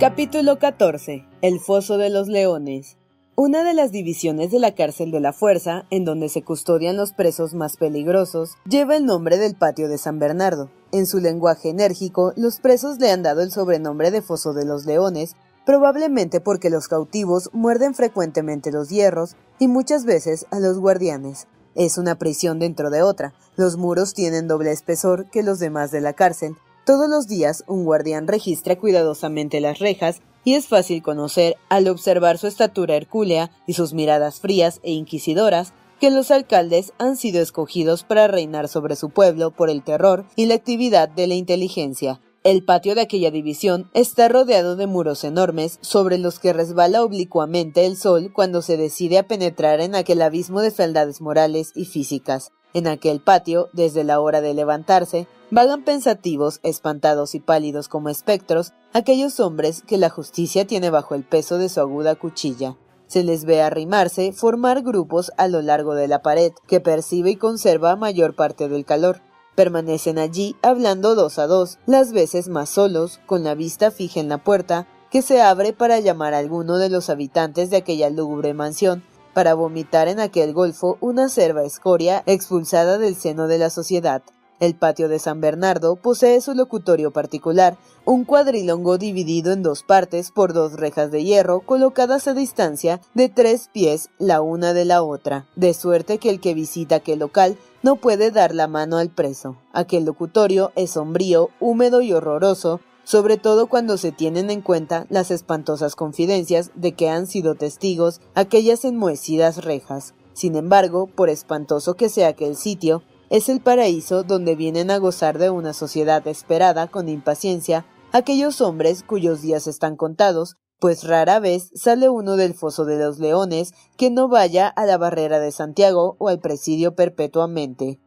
Capítulo 0.00 0.60
14. 0.60 1.26
El 1.42 1.58
Foso 1.58 1.98
de 1.98 2.08
los 2.08 2.28
Leones. 2.28 2.96
Una 3.34 3.64
de 3.64 3.74
las 3.74 3.90
divisiones 3.90 4.52
de 4.52 4.60
la 4.60 4.76
cárcel 4.76 5.10
de 5.10 5.18
la 5.18 5.32
Fuerza, 5.32 5.86
en 5.90 6.04
donde 6.04 6.28
se 6.28 6.44
custodian 6.44 6.96
los 6.96 7.10
presos 7.12 7.52
más 7.52 7.76
peligrosos, 7.76 8.52
lleva 8.64 8.96
el 8.96 9.06
nombre 9.06 9.38
del 9.38 9.56
Patio 9.56 9.88
de 9.88 9.98
San 9.98 10.20
Bernardo. 10.20 10.70
En 10.92 11.04
su 11.08 11.18
lenguaje 11.18 11.70
enérgico, 11.70 12.32
los 12.36 12.60
presos 12.60 13.00
le 13.00 13.10
han 13.10 13.24
dado 13.24 13.42
el 13.42 13.50
sobrenombre 13.50 14.12
de 14.12 14.22
Foso 14.22 14.52
de 14.52 14.64
los 14.64 14.86
Leones, 14.86 15.34
probablemente 15.66 16.40
porque 16.40 16.70
los 16.70 16.86
cautivos 16.86 17.50
muerden 17.52 17.92
frecuentemente 17.92 18.70
los 18.70 18.90
hierros 18.90 19.34
y 19.58 19.66
muchas 19.66 20.04
veces 20.04 20.46
a 20.52 20.60
los 20.60 20.78
guardianes. 20.78 21.48
Es 21.74 21.98
una 21.98 22.14
prisión 22.14 22.60
dentro 22.60 22.90
de 22.90 23.02
otra. 23.02 23.34
Los 23.56 23.76
muros 23.76 24.14
tienen 24.14 24.46
doble 24.46 24.70
espesor 24.70 25.28
que 25.28 25.42
los 25.42 25.58
demás 25.58 25.90
de 25.90 26.00
la 26.00 26.12
cárcel, 26.12 26.54
todos 26.88 27.10
los 27.10 27.26
días 27.26 27.64
un 27.66 27.84
guardián 27.84 28.26
registra 28.26 28.78
cuidadosamente 28.78 29.60
las 29.60 29.78
rejas 29.78 30.22
y 30.42 30.54
es 30.54 30.68
fácil 30.68 31.02
conocer, 31.02 31.56
al 31.68 31.86
observar 31.86 32.38
su 32.38 32.46
estatura 32.46 32.96
hercúlea 32.96 33.50
y 33.66 33.74
sus 33.74 33.92
miradas 33.92 34.40
frías 34.40 34.80
e 34.82 34.92
inquisidoras, 34.92 35.74
que 36.00 36.10
los 36.10 36.30
alcaldes 36.30 36.94
han 36.96 37.18
sido 37.18 37.42
escogidos 37.42 38.04
para 38.04 38.26
reinar 38.26 38.68
sobre 38.68 38.96
su 38.96 39.10
pueblo 39.10 39.50
por 39.50 39.68
el 39.68 39.84
terror 39.84 40.24
y 40.34 40.46
la 40.46 40.54
actividad 40.54 41.10
de 41.10 41.26
la 41.26 41.34
inteligencia. 41.34 42.22
El 42.42 42.64
patio 42.64 42.94
de 42.94 43.02
aquella 43.02 43.30
división 43.30 43.90
está 43.92 44.30
rodeado 44.30 44.74
de 44.74 44.86
muros 44.86 45.24
enormes 45.24 45.78
sobre 45.82 46.16
los 46.16 46.38
que 46.38 46.54
resbala 46.54 47.02
oblicuamente 47.02 47.84
el 47.84 47.98
sol 47.98 48.32
cuando 48.32 48.62
se 48.62 48.78
decide 48.78 49.18
a 49.18 49.28
penetrar 49.28 49.82
en 49.82 49.94
aquel 49.94 50.22
abismo 50.22 50.62
de 50.62 50.70
fealdades 50.70 51.20
morales 51.20 51.70
y 51.74 51.84
físicas. 51.84 52.50
En 52.74 52.86
aquel 52.86 53.20
patio, 53.20 53.68
desde 53.72 54.04
la 54.04 54.20
hora 54.20 54.40
de 54.40 54.54
levantarse, 54.54 55.26
vagan 55.50 55.84
pensativos, 55.84 56.60
espantados 56.62 57.34
y 57.34 57.40
pálidos 57.40 57.88
como 57.88 58.08
espectros 58.08 58.72
aquellos 58.92 59.40
hombres 59.40 59.82
que 59.86 59.98
la 59.98 60.10
justicia 60.10 60.66
tiene 60.66 60.90
bajo 60.90 61.14
el 61.14 61.24
peso 61.24 61.58
de 61.58 61.68
su 61.68 61.80
aguda 61.80 62.14
cuchilla. 62.14 62.76
Se 63.06 63.24
les 63.24 63.46
ve 63.46 63.62
arrimarse, 63.62 64.32
formar 64.32 64.82
grupos 64.82 65.32
a 65.38 65.48
lo 65.48 65.62
largo 65.62 65.94
de 65.94 66.08
la 66.08 66.20
pared, 66.20 66.52
que 66.66 66.80
percibe 66.80 67.30
y 67.30 67.36
conserva 67.36 67.96
mayor 67.96 68.34
parte 68.34 68.68
del 68.68 68.84
calor. 68.84 69.22
Permanecen 69.54 70.18
allí 70.18 70.56
hablando 70.62 71.14
dos 71.14 71.38
a 71.38 71.46
dos, 71.46 71.78
las 71.86 72.12
veces 72.12 72.48
más 72.48 72.68
solos, 72.68 73.18
con 73.24 73.44
la 73.44 73.54
vista 73.54 73.90
fija 73.90 74.20
en 74.20 74.28
la 74.28 74.44
puerta, 74.44 74.86
que 75.10 75.22
se 75.22 75.40
abre 75.40 75.72
para 75.72 76.00
llamar 76.00 76.34
a 76.34 76.38
alguno 76.38 76.76
de 76.76 76.90
los 76.90 77.08
habitantes 77.08 77.70
de 77.70 77.78
aquella 77.78 78.10
lúgubre 78.10 78.52
mansión, 78.52 79.02
para 79.38 79.54
vomitar 79.54 80.08
en 80.08 80.18
aquel 80.18 80.52
golfo 80.52 80.98
una 81.00 81.28
cerva 81.28 81.62
escoria 81.62 82.24
expulsada 82.26 82.98
del 82.98 83.14
seno 83.14 83.46
de 83.46 83.58
la 83.58 83.70
sociedad. 83.70 84.20
El 84.58 84.74
patio 84.74 85.08
de 85.08 85.20
San 85.20 85.40
Bernardo 85.40 85.94
posee 85.94 86.40
su 86.40 86.54
locutorio 86.54 87.12
particular, 87.12 87.76
un 88.04 88.24
cuadrilongo 88.24 88.98
dividido 88.98 89.52
en 89.52 89.62
dos 89.62 89.84
partes 89.84 90.32
por 90.32 90.54
dos 90.54 90.72
rejas 90.72 91.12
de 91.12 91.22
hierro 91.22 91.60
colocadas 91.60 92.26
a 92.26 92.34
distancia 92.34 93.00
de 93.14 93.28
tres 93.28 93.70
pies 93.72 94.10
la 94.18 94.40
una 94.40 94.74
de 94.74 94.84
la 94.84 95.04
otra, 95.04 95.46
de 95.54 95.72
suerte 95.72 96.18
que 96.18 96.30
el 96.30 96.40
que 96.40 96.54
visita 96.54 96.96
aquel 96.96 97.20
local 97.20 97.56
no 97.84 97.94
puede 97.94 98.32
dar 98.32 98.52
la 98.56 98.66
mano 98.66 98.96
al 98.96 99.08
preso. 99.08 99.54
Aquel 99.72 100.04
locutorio 100.04 100.72
es 100.74 100.90
sombrío, 100.90 101.50
húmedo 101.60 102.02
y 102.02 102.12
horroroso, 102.12 102.80
sobre 103.08 103.38
todo 103.38 103.68
cuando 103.68 103.96
se 103.96 104.12
tienen 104.12 104.50
en 104.50 104.60
cuenta 104.60 105.06
las 105.08 105.30
espantosas 105.30 105.96
confidencias 105.96 106.72
de 106.74 106.92
que 106.92 107.08
han 107.08 107.26
sido 107.26 107.54
testigos 107.54 108.20
aquellas 108.34 108.84
enmohecidas 108.84 109.64
rejas. 109.64 110.12
Sin 110.34 110.56
embargo, 110.56 111.06
por 111.06 111.30
espantoso 111.30 111.94
que 111.94 112.10
sea 112.10 112.28
aquel 112.28 112.54
sitio, 112.54 113.02
es 113.30 113.48
el 113.48 113.62
paraíso 113.62 114.24
donde 114.24 114.56
vienen 114.56 114.90
a 114.90 114.98
gozar 114.98 115.38
de 115.38 115.48
una 115.48 115.72
sociedad 115.72 116.26
esperada 116.26 116.88
con 116.88 117.08
impaciencia 117.08 117.86
aquellos 118.12 118.60
hombres 118.60 119.02
cuyos 119.02 119.40
días 119.40 119.66
están 119.66 119.96
contados, 119.96 120.56
pues 120.78 121.04
rara 121.04 121.40
vez 121.40 121.70
sale 121.74 122.10
uno 122.10 122.36
del 122.36 122.52
foso 122.52 122.84
de 122.84 122.98
los 122.98 123.18
leones 123.18 123.72
que 123.96 124.10
no 124.10 124.28
vaya 124.28 124.68
a 124.68 124.84
la 124.84 124.98
barrera 124.98 125.40
de 125.40 125.50
Santiago 125.50 126.16
o 126.18 126.28
al 126.28 126.40
presidio 126.40 126.94
perpetuamente. 126.94 128.00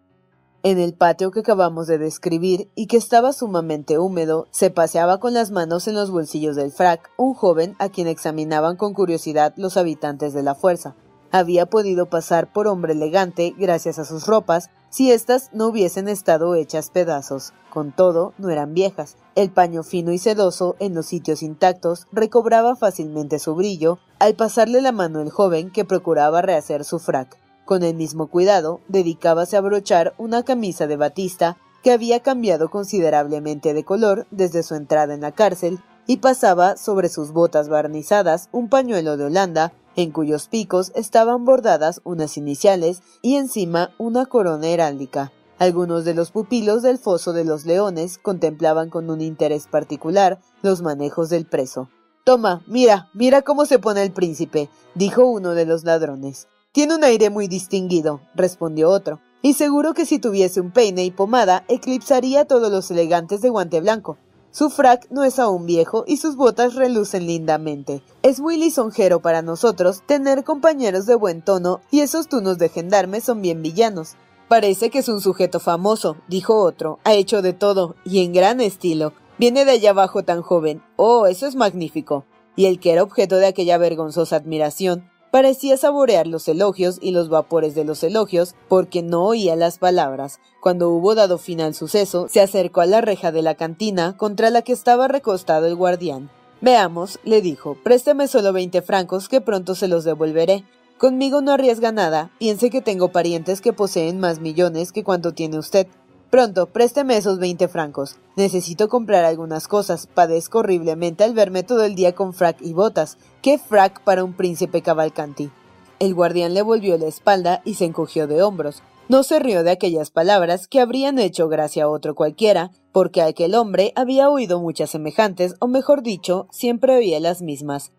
En 0.64 0.78
el 0.78 0.94
patio 0.94 1.32
que 1.32 1.40
acabamos 1.40 1.88
de 1.88 1.98
describir 1.98 2.70
y 2.76 2.86
que 2.86 2.98
estaba 2.98 3.34
sumamente 3.34 3.98
húmedo, 3.98 4.46
se 4.52 4.70
paseaba 4.70 5.20
con 5.20 5.34
las 5.34 5.50
manos 5.50 5.88
en 5.88 5.96
los 5.96 6.12
bolsillos 6.12 6.56
del 6.56 6.72
frac 6.72 7.10
un 7.18 7.34
joven 7.34 7.76
a 7.80 7.90
quien 7.90 8.08
examinaban 8.08 8.76
con 8.76 8.94
curiosidad 8.94 9.56
los 9.58 9.76
habitantes 9.76 10.34
de 10.34 10.44
la 10.44 10.54
fuerza. 10.54 10.96
Había 11.32 11.66
podido 11.66 12.12
pasar 12.12 12.54
por 12.54 12.68
hombre 12.68 12.94
elegante 12.94 13.56
gracias 13.58 13.98
a 13.98 14.06
sus 14.06 14.28
ropas, 14.28 14.70
si 14.92 15.12
éstas 15.12 15.50
no 15.52 15.66
hubiesen 15.66 16.08
estado 16.08 16.54
hechas 16.54 16.92
pedazos. 16.92 17.54
Con 17.72 17.92
todo, 17.92 18.34
no 18.38 18.52
eran 18.52 18.76
viejas. 18.76 19.18
El 19.34 19.50
paño 19.50 19.82
fino 19.82 20.12
y 20.12 20.20
sedoso, 20.20 20.76
en 20.78 20.94
los 20.94 21.08
sitios 21.08 21.42
intactos, 21.42 22.06
recobraba 22.12 22.76
fácilmente 22.76 23.40
su 23.40 23.56
brillo 23.56 23.98
al 24.20 24.36
pasarle 24.36 24.82
la 24.82 24.92
mano 24.92 25.22
el 25.22 25.32
joven 25.32 25.72
que 25.72 25.86
procuraba 25.86 26.44
rehacer 26.44 26.84
su 26.84 27.00
frac. 27.00 27.41
Con 27.72 27.84
el 27.84 27.96
mismo 27.96 28.28
cuidado, 28.28 28.82
dedicábase 28.90 29.56
a 29.56 29.62
brochar 29.62 30.14
una 30.18 30.44
camisa 30.44 30.88
de 30.88 30.98
batista 30.98 31.56
que 31.82 31.94
había 31.94 32.20
cambiado 32.20 32.70
considerablemente 32.70 33.74
de 33.74 33.86
color 33.86 34.28
desde 34.30 34.62
su 34.62 34.76
entrada 34.76 35.14
en 35.14 35.22
la 35.22 35.32
cárcel 35.32 35.80
y 36.06 36.18
pasaba 36.18 36.76
sobre 36.76 37.08
sus 37.08 37.32
botas 37.32 37.70
barnizadas 37.70 38.50
un 38.52 38.68
pañuelo 38.68 39.16
de 39.16 39.24
Holanda 39.24 39.72
en 39.96 40.12
cuyos 40.12 40.50
picos 40.50 40.92
estaban 40.96 41.46
bordadas 41.46 42.02
unas 42.04 42.36
iniciales 42.36 43.04
y 43.22 43.38
encima 43.38 43.92
una 43.98 44.26
corona 44.26 44.68
heráldica. 44.68 45.32
Algunos 45.58 46.04
de 46.04 46.14
los 46.14 46.32
pupilos 46.32 46.82
del 46.82 46.98
foso 46.98 47.32
de 47.32 47.46
los 47.46 47.66
leones 47.66 48.18
contemplaban 48.18 48.90
con 48.90 49.10
un 49.10 49.22
interés 49.22 49.68
particular 49.68 50.40
los 50.62 50.82
manejos 50.82 51.30
del 51.30 51.46
preso. 51.46 51.88
Toma, 52.26 52.64
mira, 52.68 53.08
mira 53.14 53.44
cómo 53.44 53.66
se 53.66 53.80
pone 53.80 54.04
el 54.04 54.12
príncipe, 54.12 54.70
dijo 54.94 55.26
uno 55.26 55.52
de 55.52 55.66
los 55.66 55.86
ladrones. 55.86 56.50
Tiene 56.74 56.96
un 56.96 57.04
aire 57.04 57.30
muy 57.30 57.50
distinguido, 57.50 58.22
respondió 58.34 58.90
otro, 58.90 59.20
y 59.42 59.56
seguro 59.56 59.94
que 59.94 60.06
si 60.06 60.20
tuviese 60.20 60.62
un 60.62 60.72
peine 60.72 61.04
y 61.04 61.12
pomada 61.12 61.66
eclipsaría 61.68 62.46
todos 62.46 62.72
los 62.72 62.90
elegantes 62.92 63.42
de 63.42 63.50
guante 63.50 63.82
blanco. 63.82 64.18
Su 64.52 64.70
frac 64.70 65.06
no 65.10 65.26
es 65.26 65.38
aún 65.38 65.66
viejo 65.66 66.06
y 66.08 66.16
sus 66.16 66.38
botas 66.38 66.76
relucen 66.76 67.28
lindamente. 67.28 68.04
Es 68.22 68.40
muy 68.40 68.56
lisonjero 68.56 69.22
para 69.22 69.42
nosotros 69.42 70.04
tener 70.06 70.46
compañeros 70.46 71.06
de 71.06 71.16
buen 71.16 71.42
tono 71.42 71.82
y 71.92 72.00
esos 72.00 72.30
tunos 72.30 72.58
de 72.58 72.70
gendarme 72.70 73.20
son 73.20 73.42
bien 73.42 73.62
villanos. 73.62 74.16
Parece 74.48 74.90
que 74.90 75.00
es 75.00 75.10
un 75.10 75.20
sujeto 75.20 75.60
famoso, 75.60 76.16
dijo 76.30 76.56
otro. 76.56 77.00
Ha 77.04 77.14
hecho 77.14 77.42
de 77.42 77.52
todo 77.52 77.96
y 78.06 78.24
en 78.24 78.32
gran 78.32 78.62
estilo. 78.62 79.12
Viene 79.38 79.66
de 79.66 79.72
allá 79.72 79.90
abajo 79.90 80.24
tan 80.24 80.42
joven. 80.42 80.82
Oh, 80.96 81.28
eso 81.28 81.48
es 81.48 81.56
magnífico. 81.56 82.24
Y 82.56 82.68
el 82.68 82.80
que 82.80 82.94
era 82.94 83.04
objeto 83.04 83.38
de 83.38 83.48
aquella 83.48 83.78
vergonzosa 83.78 84.38
admiración 84.38 85.12
Parecía 85.32 85.78
saborear 85.78 86.28
los 86.28 86.48
elogios 86.50 87.00
y 87.02 87.12
los 87.12 87.30
vapores 87.30 87.74
de 87.74 87.86
los 87.86 88.04
elogios, 88.04 88.54
porque 88.68 89.02
no 89.02 89.24
oía 89.24 89.56
las 89.56 89.78
palabras. 89.78 90.42
Cuando 90.60 90.90
hubo 90.90 91.16
dado 91.16 91.38
fin 91.38 91.62
al 91.62 91.74
suceso, 91.74 92.28
se 92.28 92.42
acercó 92.42 92.82
a 92.82 92.86
la 92.86 93.00
reja 93.00 93.32
de 93.32 93.42
la 93.42 93.56
cantina 93.56 94.18
contra 94.18 94.50
la 94.50 94.62
que 94.62 94.74
estaba 94.74 95.08
recostado 95.08 95.68
el 95.68 95.76
guardián. 95.76 96.30
Veamos, 96.60 97.20
le 97.24 97.42
dijo, 97.42 97.78
présteme 97.82 98.28
solo 98.28 98.52
veinte 98.52 98.82
francos 98.82 99.30
que 99.30 99.40
pronto 99.40 99.74
se 99.74 99.88
los 99.88 100.04
devolveré. 100.04 100.66
Conmigo 100.98 101.42
no 101.42 101.54
arriesga 101.54 101.92
nada, 101.92 102.30
piense 102.38 102.70
que 102.70 102.82
tengo 102.82 103.08
parientes 103.14 103.62
que 103.62 103.74
poseen 103.74 104.20
más 104.20 104.40
millones 104.40 104.92
que 104.92 105.04
cuanto 105.04 105.34
tiene 105.34 105.58
usted. 105.58 105.88
Pronto, 106.32 106.68
présteme 106.68 107.18
esos 107.18 107.40
veinte 107.40 107.68
francos. 107.68 108.16
Necesito 108.38 108.88
comprar 108.88 109.26
algunas 109.26 109.68
cosas. 109.68 110.08
Padezco 110.08 110.60
horriblemente 110.60 111.26
al 111.26 111.34
verme 111.34 111.64
todo 111.64 111.84
el 111.84 111.94
día 111.94 112.16
con 112.16 112.34
frac 112.34 112.62
y 112.62 112.72
botas. 112.72 113.18
¿Qué 113.42 113.58
frac 113.58 114.02
para 114.06 114.24
un 114.24 114.32
príncipe 114.32 114.82
cavalcanti? 114.82 115.52
El 116.00 116.14
guardián 116.14 116.54
le 116.54 116.62
volvió 116.62 116.98
la 116.98 117.08
espalda 117.08 117.62
y 117.66 117.74
se 117.74 117.84
encogió 117.84 118.28
de 118.28 118.42
hombros. 118.42 118.82
No 119.10 119.24
se 119.24 119.40
rió 119.40 119.62
de 119.64 119.72
aquellas 119.72 120.10
palabras 120.10 120.70
que 120.70 120.80
habrían 120.80 121.20
hecho 121.20 121.50
gracia 121.50 121.84
a 121.84 121.90
otro 121.90 122.16
cualquiera, 122.16 122.72
porque 122.94 123.22
aquel 123.22 123.54
hombre 123.54 123.92
había 123.98 124.30
oído 124.30 124.62
muchas 124.62 124.90
semejantes, 124.90 125.56
o 125.60 125.68
mejor 125.68 126.02
dicho, 126.02 126.48
siempre 126.50 126.96
oía 126.96 127.20
las 127.20 127.42
mismas. 127.42 127.92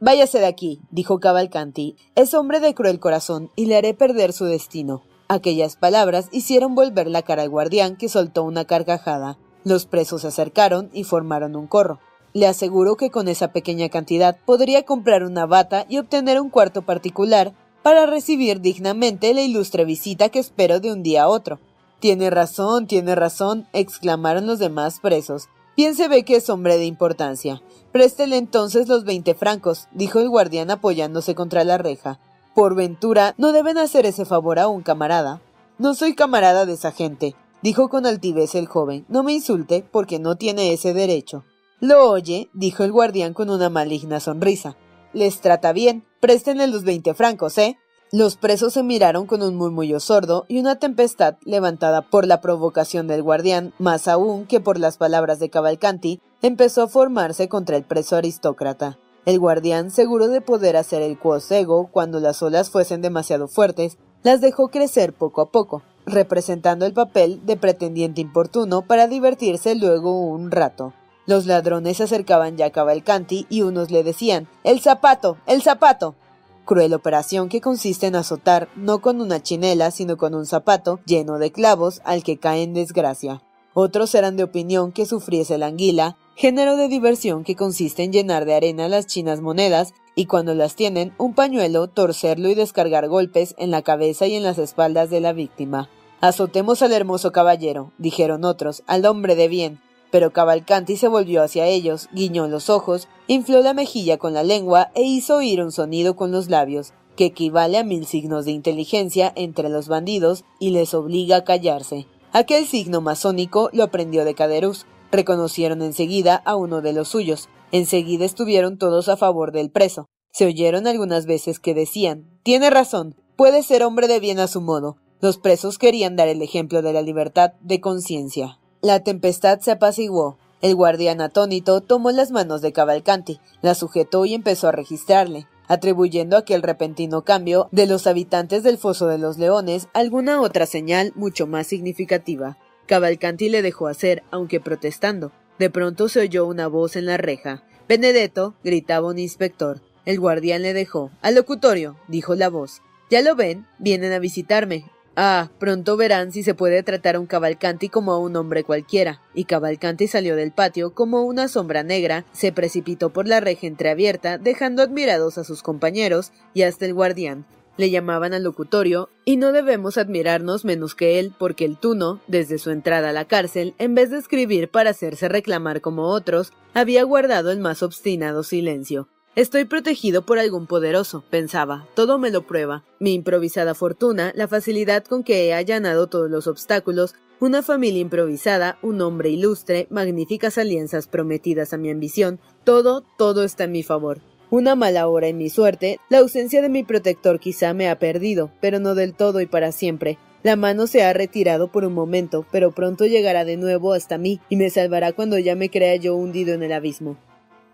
Váyase 0.00 0.38
de 0.38 0.46
aquí, 0.46 0.82
dijo 0.90 1.18
Cavalcanti. 1.18 1.96
Es 2.14 2.34
hombre 2.34 2.60
de 2.60 2.74
cruel 2.74 3.00
corazón 3.00 3.50
y 3.56 3.66
le 3.66 3.76
haré 3.78 3.94
perder 3.94 4.34
su 4.34 4.44
destino. 4.44 5.02
Aquellas 5.32 5.76
palabras 5.76 6.28
hicieron 6.32 6.74
volver 6.74 7.06
la 7.06 7.22
cara 7.22 7.42
al 7.42 7.50
guardián, 7.50 7.94
que 7.94 8.08
soltó 8.08 8.42
una 8.42 8.64
carcajada. 8.64 9.38
Los 9.62 9.86
presos 9.86 10.22
se 10.22 10.26
acercaron 10.26 10.90
y 10.92 11.04
formaron 11.04 11.54
un 11.54 11.68
corro. 11.68 12.00
Le 12.32 12.48
aseguro 12.48 12.96
que 12.96 13.10
con 13.10 13.28
esa 13.28 13.52
pequeña 13.52 13.88
cantidad 13.90 14.36
podría 14.44 14.84
comprar 14.84 15.22
una 15.22 15.46
bata 15.46 15.86
y 15.88 15.98
obtener 15.98 16.40
un 16.40 16.50
cuarto 16.50 16.82
particular 16.82 17.54
para 17.84 18.06
recibir 18.06 18.60
dignamente 18.60 19.32
la 19.32 19.42
ilustre 19.42 19.84
visita 19.84 20.30
que 20.30 20.40
espero 20.40 20.80
de 20.80 20.90
un 20.90 21.04
día 21.04 21.22
a 21.22 21.28
otro. 21.28 21.60
Tiene 22.00 22.28
razón, 22.28 22.88
tiene 22.88 23.14
razón, 23.14 23.68
exclamaron 23.72 24.48
los 24.48 24.58
demás 24.58 24.98
presos. 24.98 25.44
Bien 25.76 25.94
se 25.94 26.08
ve 26.08 26.24
que 26.24 26.34
es 26.34 26.50
hombre 26.50 26.76
de 26.76 26.86
importancia. 26.86 27.62
Préstele 27.92 28.36
entonces 28.36 28.88
los 28.88 29.04
veinte 29.04 29.36
francos, 29.36 29.86
dijo 29.92 30.18
el 30.18 30.28
guardián 30.28 30.72
apoyándose 30.72 31.36
contra 31.36 31.62
la 31.62 31.78
reja. 31.78 32.18
Por 32.54 32.74
ventura, 32.74 33.34
no 33.38 33.52
deben 33.52 33.78
hacer 33.78 34.06
ese 34.06 34.24
favor 34.24 34.58
a 34.58 34.68
un 34.68 34.82
camarada. 34.82 35.40
No 35.78 35.94
soy 35.94 36.14
camarada 36.14 36.66
de 36.66 36.74
esa 36.74 36.92
gente, 36.92 37.34
dijo 37.62 37.88
con 37.88 38.06
altivez 38.06 38.54
el 38.54 38.66
joven. 38.66 39.06
No 39.08 39.22
me 39.22 39.32
insulte, 39.32 39.86
porque 39.90 40.18
no 40.18 40.36
tiene 40.36 40.72
ese 40.72 40.92
derecho. 40.92 41.44
Lo 41.78 42.10
oye, 42.10 42.50
dijo 42.52 42.84
el 42.84 42.92
guardián 42.92 43.32
con 43.32 43.50
una 43.50 43.70
maligna 43.70 44.20
sonrisa. 44.20 44.76
Les 45.12 45.40
trata 45.40 45.72
bien. 45.72 46.04
Préstenle 46.20 46.66
los 46.66 46.84
veinte 46.84 47.14
francos, 47.14 47.56
¿eh? 47.56 47.78
Los 48.12 48.36
presos 48.36 48.72
se 48.72 48.82
miraron 48.82 49.26
con 49.26 49.40
un 49.40 49.54
murmullo 49.54 50.00
sordo 50.00 50.44
y 50.48 50.58
una 50.58 50.76
tempestad 50.76 51.36
levantada 51.44 52.02
por 52.02 52.26
la 52.26 52.40
provocación 52.40 53.06
del 53.06 53.22
guardián, 53.22 53.72
más 53.78 54.08
aún 54.08 54.46
que 54.46 54.58
por 54.58 54.80
las 54.80 54.98
palabras 54.98 55.38
de 55.38 55.48
Cavalcanti, 55.48 56.20
empezó 56.42 56.82
a 56.82 56.88
formarse 56.88 57.48
contra 57.48 57.76
el 57.76 57.84
preso 57.84 58.16
aristócrata. 58.16 58.98
El 59.30 59.38
guardián, 59.38 59.92
seguro 59.92 60.26
de 60.26 60.40
poder 60.40 60.76
hacer 60.76 61.02
el 61.02 61.16
ego 61.50 61.88
cuando 61.92 62.18
las 62.18 62.42
olas 62.42 62.68
fuesen 62.68 63.00
demasiado 63.00 63.46
fuertes, 63.46 63.96
las 64.24 64.40
dejó 64.40 64.70
crecer 64.70 65.12
poco 65.12 65.40
a 65.40 65.52
poco, 65.52 65.82
representando 66.04 66.84
el 66.84 66.92
papel 66.92 67.40
de 67.46 67.56
pretendiente 67.56 68.20
importuno 68.20 68.82
para 68.82 69.06
divertirse 69.06 69.76
luego 69.76 70.20
un 70.20 70.50
rato. 70.50 70.94
Los 71.26 71.46
ladrones 71.46 71.98
se 71.98 72.02
acercaban 72.02 72.56
ya 72.56 72.66
a 72.66 72.70
Cavalcanti 72.70 73.46
y 73.48 73.62
unos 73.62 73.92
le 73.92 74.02
decían 74.02 74.48
¡El 74.64 74.80
zapato! 74.80 75.36
¡El 75.46 75.62
zapato! 75.62 76.16
Cruel 76.64 76.92
operación 76.92 77.48
que 77.48 77.60
consiste 77.60 78.08
en 78.08 78.16
azotar 78.16 78.68
no 78.74 79.00
con 79.00 79.20
una 79.20 79.40
chinela, 79.40 79.92
sino 79.92 80.16
con 80.16 80.34
un 80.34 80.44
zapato 80.44 80.98
lleno 81.06 81.38
de 81.38 81.52
clavos 81.52 82.02
al 82.04 82.24
que 82.24 82.38
cae 82.38 82.64
en 82.64 82.74
desgracia. 82.74 83.42
Otros 83.74 84.14
eran 84.14 84.36
de 84.36 84.42
opinión 84.42 84.92
que 84.92 85.06
sufriese 85.06 85.56
la 85.58 85.66
anguila, 85.66 86.16
género 86.34 86.76
de 86.76 86.88
diversión 86.88 87.44
que 87.44 87.54
consiste 87.54 88.02
en 88.02 88.12
llenar 88.12 88.44
de 88.44 88.54
arena 88.54 88.88
las 88.88 89.06
chinas 89.06 89.40
monedas 89.40 89.94
y 90.14 90.26
cuando 90.26 90.54
las 90.54 90.74
tienen, 90.74 91.12
un 91.18 91.34
pañuelo, 91.34 91.86
torcerlo 91.86 92.48
y 92.48 92.54
descargar 92.54 93.08
golpes 93.08 93.54
en 93.58 93.70
la 93.70 93.82
cabeza 93.82 94.26
y 94.26 94.34
en 94.34 94.42
las 94.42 94.58
espaldas 94.58 95.08
de 95.10 95.20
la 95.20 95.32
víctima. 95.32 95.88
Azotemos 96.20 96.82
al 96.82 96.92
hermoso 96.92 97.32
caballero, 97.32 97.92
dijeron 97.96 98.44
otros, 98.44 98.82
al 98.86 99.06
hombre 99.06 99.36
de 99.36 99.48
bien. 99.48 99.80
Pero 100.10 100.32
Cavalcanti 100.32 100.96
se 100.96 101.08
volvió 101.08 101.42
hacia 101.42 101.66
ellos, 101.66 102.08
guiñó 102.12 102.48
los 102.48 102.68
ojos, 102.68 103.06
infló 103.28 103.62
la 103.62 103.74
mejilla 103.74 104.18
con 104.18 104.34
la 104.34 104.42
lengua 104.42 104.90
e 104.94 105.02
hizo 105.02 105.36
oír 105.36 105.62
un 105.62 105.70
sonido 105.70 106.16
con 106.16 106.32
los 106.32 106.50
labios, 106.50 106.92
que 107.16 107.26
equivale 107.26 107.78
a 107.78 107.84
mil 107.84 108.04
signos 108.06 108.44
de 108.44 108.50
inteligencia 108.50 109.32
entre 109.36 109.68
los 109.68 109.88
bandidos 109.88 110.44
y 110.58 110.70
les 110.70 110.94
obliga 110.94 111.36
a 111.36 111.44
callarse. 111.44 112.06
Aquel 112.32 112.66
signo 112.66 113.00
masónico 113.00 113.70
lo 113.72 113.82
aprendió 113.82 114.24
de 114.24 114.34
Caderus. 114.34 114.86
Reconocieron 115.10 115.82
enseguida 115.82 116.36
a 116.36 116.54
uno 116.54 116.80
de 116.80 116.92
los 116.92 117.08
suyos. 117.08 117.48
Enseguida 117.72 118.24
estuvieron 118.24 118.78
todos 118.78 119.08
a 119.08 119.16
favor 119.16 119.50
del 119.50 119.70
preso. 119.70 120.06
Se 120.32 120.46
oyeron 120.46 120.86
algunas 120.86 121.26
veces 121.26 121.58
que 121.58 121.74
decían 121.74 122.38
Tiene 122.44 122.70
razón, 122.70 123.16
puede 123.36 123.64
ser 123.64 123.82
hombre 123.82 124.06
de 124.06 124.20
bien 124.20 124.38
a 124.38 124.46
su 124.46 124.60
modo. 124.60 124.96
Los 125.20 125.38
presos 125.38 125.76
querían 125.76 126.14
dar 126.14 126.28
el 126.28 126.40
ejemplo 126.40 126.82
de 126.82 126.92
la 126.92 127.02
libertad 127.02 127.52
de 127.60 127.80
conciencia. 127.80 128.58
La 128.80 129.02
tempestad 129.02 129.58
se 129.60 129.72
apaciguó. 129.72 130.38
El 130.62 130.74
guardián 130.74 131.20
atónito 131.20 131.80
tomó 131.80 132.10
las 132.10 132.30
manos 132.30 132.60
de 132.60 132.72
Cavalcanti, 132.72 133.40
la 133.62 133.74
sujetó 133.74 134.24
y 134.26 134.34
empezó 134.34 134.68
a 134.68 134.72
registrarle, 134.72 135.46
atribuyendo 135.70 136.36
aquel 136.36 136.62
repentino 136.62 137.22
cambio 137.22 137.68
de 137.70 137.86
los 137.86 138.08
habitantes 138.08 138.64
del 138.64 138.76
foso 138.76 139.06
de 139.06 139.18
los 139.18 139.38
leones 139.38 139.86
alguna 139.94 140.40
otra 140.40 140.66
señal 140.66 141.12
mucho 141.14 141.46
más 141.46 141.68
significativa. 141.68 142.58
Cavalcanti 142.86 143.48
le 143.48 143.62
dejó 143.62 143.86
hacer, 143.86 144.24
aunque 144.32 144.58
protestando. 144.58 145.30
De 145.60 145.70
pronto 145.70 146.08
se 146.08 146.18
oyó 146.18 146.44
una 146.46 146.66
voz 146.66 146.96
en 146.96 147.06
la 147.06 147.18
reja. 147.18 147.62
Benedetto, 147.88 148.56
gritaba 148.64 149.06
un 149.06 149.20
inspector. 149.20 149.80
El 150.04 150.18
guardián 150.18 150.62
le 150.62 150.74
dejó. 150.74 151.12
Al 151.22 151.36
locutorio, 151.36 151.96
dijo 152.08 152.34
la 152.34 152.48
voz. 152.48 152.82
Ya 153.08 153.22
lo 153.22 153.36
ven, 153.36 153.64
vienen 153.78 154.12
a 154.12 154.18
visitarme. 154.18 154.90
Ah, 155.22 155.50
pronto 155.58 155.98
verán 155.98 156.32
si 156.32 156.42
se 156.42 156.54
puede 156.54 156.82
tratar 156.82 157.16
a 157.16 157.20
un 157.20 157.26
Cavalcanti 157.26 157.90
como 157.90 158.12
a 158.12 158.18
un 158.18 158.36
hombre 158.36 158.64
cualquiera. 158.64 159.20
Y 159.34 159.44
Cavalcanti 159.44 160.06
salió 160.06 160.34
del 160.34 160.50
patio 160.50 160.94
como 160.94 161.24
una 161.24 161.46
sombra 161.46 161.82
negra, 161.82 162.24
se 162.32 162.52
precipitó 162.52 163.10
por 163.10 163.28
la 163.28 163.38
reja 163.38 163.66
entreabierta, 163.66 164.38
dejando 164.38 164.82
admirados 164.82 165.36
a 165.36 165.44
sus 165.44 165.62
compañeros 165.62 166.32
y 166.54 166.62
hasta 166.62 166.86
el 166.86 166.94
guardián. 166.94 167.44
Le 167.76 167.90
llamaban 167.90 168.32
al 168.32 168.44
locutorio, 168.44 169.10
y 169.26 169.36
no 169.36 169.52
debemos 169.52 169.98
admirarnos 169.98 170.64
menos 170.64 170.94
que 170.94 171.18
él, 171.18 171.34
porque 171.38 171.66
el 171.66 171.76
Tuno, 171.76 172.22
desde 172.26 172.58
su 172.58 172.70
entrada 172.70 173.10
a 173.10 173.12
la 173.12 173.26
cárcel, 173.26 173.74
en 173.76 173.94
vez 173.94 174.08
de 174.08 174.16
escribir 174.16 174.70
para 174.70 174.88
hacerse 174.88 175.28
reclamar 175.28 175.82
como 175.82 176.04
otros, 176.04 176.54
había 176.72 177.02
guardado 177.02 177.50
el 177.50 177.58
más 177.58 177.82
obstinado 177.82 178.42
silencio. 178.42 179.10
Estoy 179.36 179.64
protegido 179.64 180.22
por 180.22 180.40
algún 180.40 180.66
poderoso, 180.66 181.22
pensaba. 181.30 181.86
Todo 181.94 182.18
me 182.18 182.30
lo 182.30 182.48
prueba. 182.48 182.82
Mi 182.98 183.14
improvisada 183.14 183.76
fortuna, 183.76 184.32
la 184.34 184.48
facilidad 184.48 185.04
con 185.04 185.22
que 185.22 185.46
he 185.46 185.54
allanado 185.54 186.08
todos 186.08 186.28
los 186.28 186.48
obstáculos, 186.48 187.14
una 187.38 187.62
familia 187.62 188.00
improvisada, 188.00 188.78
un 188.82 189.00
hombre 189.00 189.30
ilustre, 189.30 189.86
magníficas 189.88 190.58
alianzas 190.58 191.06
prometidas 191.06 191.72
a 191.72 191.76
mi 191.76 191.90
ambición, 191.90 192.40
todo, 192.64 193.04
todo 193.16 193.44
está 193.44 193.64
en 193.64 193.72
mi 193.72 193.84
favor. 193.84 194.20
Una 194.50 194.74
mala 194.74 195.06
hora 195.06 195.28
en 195.28 195.38
mi 195.38 195.48
suerte, 195.48 196.00
la 196.08 196.18
ausencia 196.18 196.60
de 196.60 196.68
mi 196.68 196.82
protector 196.82 197.38
quizá 197.38 197.72
me 197.72 197.88
ha 197.88 198.00
perdido, 198.00 198.50
pero 198.60 198.80
no 198.80 198.96
del 198.96 199.14
todo 199.14 199.40
y 199.40 199.46
para 199.46 199.70
siempre. 199.70 200.18
La 200.42 200.56
mano 200.56 200.88
se 200.88 201.04
ha 201.04 201.12
retirado 201.12 201.70
por 201.70 201.84
un 201.84 201.92
momento, 201.92 202.44
pero 202.50 202.72
pronto 202.72 203.06
llegará 203.06 203.44
de 203.44 203.56
nuevo 203.56 203.92
hasta 203.92 204.18
mí 204.18 204.40
y 204.48 204.56
me 204.56 204.70
salvará 204.70 205.12
cuando 205.12 205.38
ya 205.38 205.54
me 205.54 205.70
crea 205.70 205.94
yo 205.94 206.16
hundido 206.16 206.52
en 206.52 206.64
el 206.64 206.72
abismo. 206.72 207.16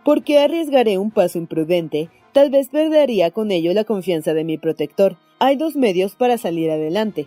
¿Por 0.07 0.22
qué 0.22 0.38
arriesgaré 0.38 0.98
un 0.98 1.11
paso 1.11 1.36
imprudente? 1.36 2.11
Tal 2.32 2.48
vez 2.48 2.68
perdería 2.68 3.32
con 3.32 3.50
ello 3.50 3.74
la 3.74 3.82
confianza 3.82 4.34
de 4.34 4.44
mi 4.44 4.57
protector. 4.57 5.16
Hay 5.40 5.57
dos 5.57 5.74
medios 5.74 6.14
para 6.14 6.38
salir 6.38 6.70
adelante. 6.70 7.26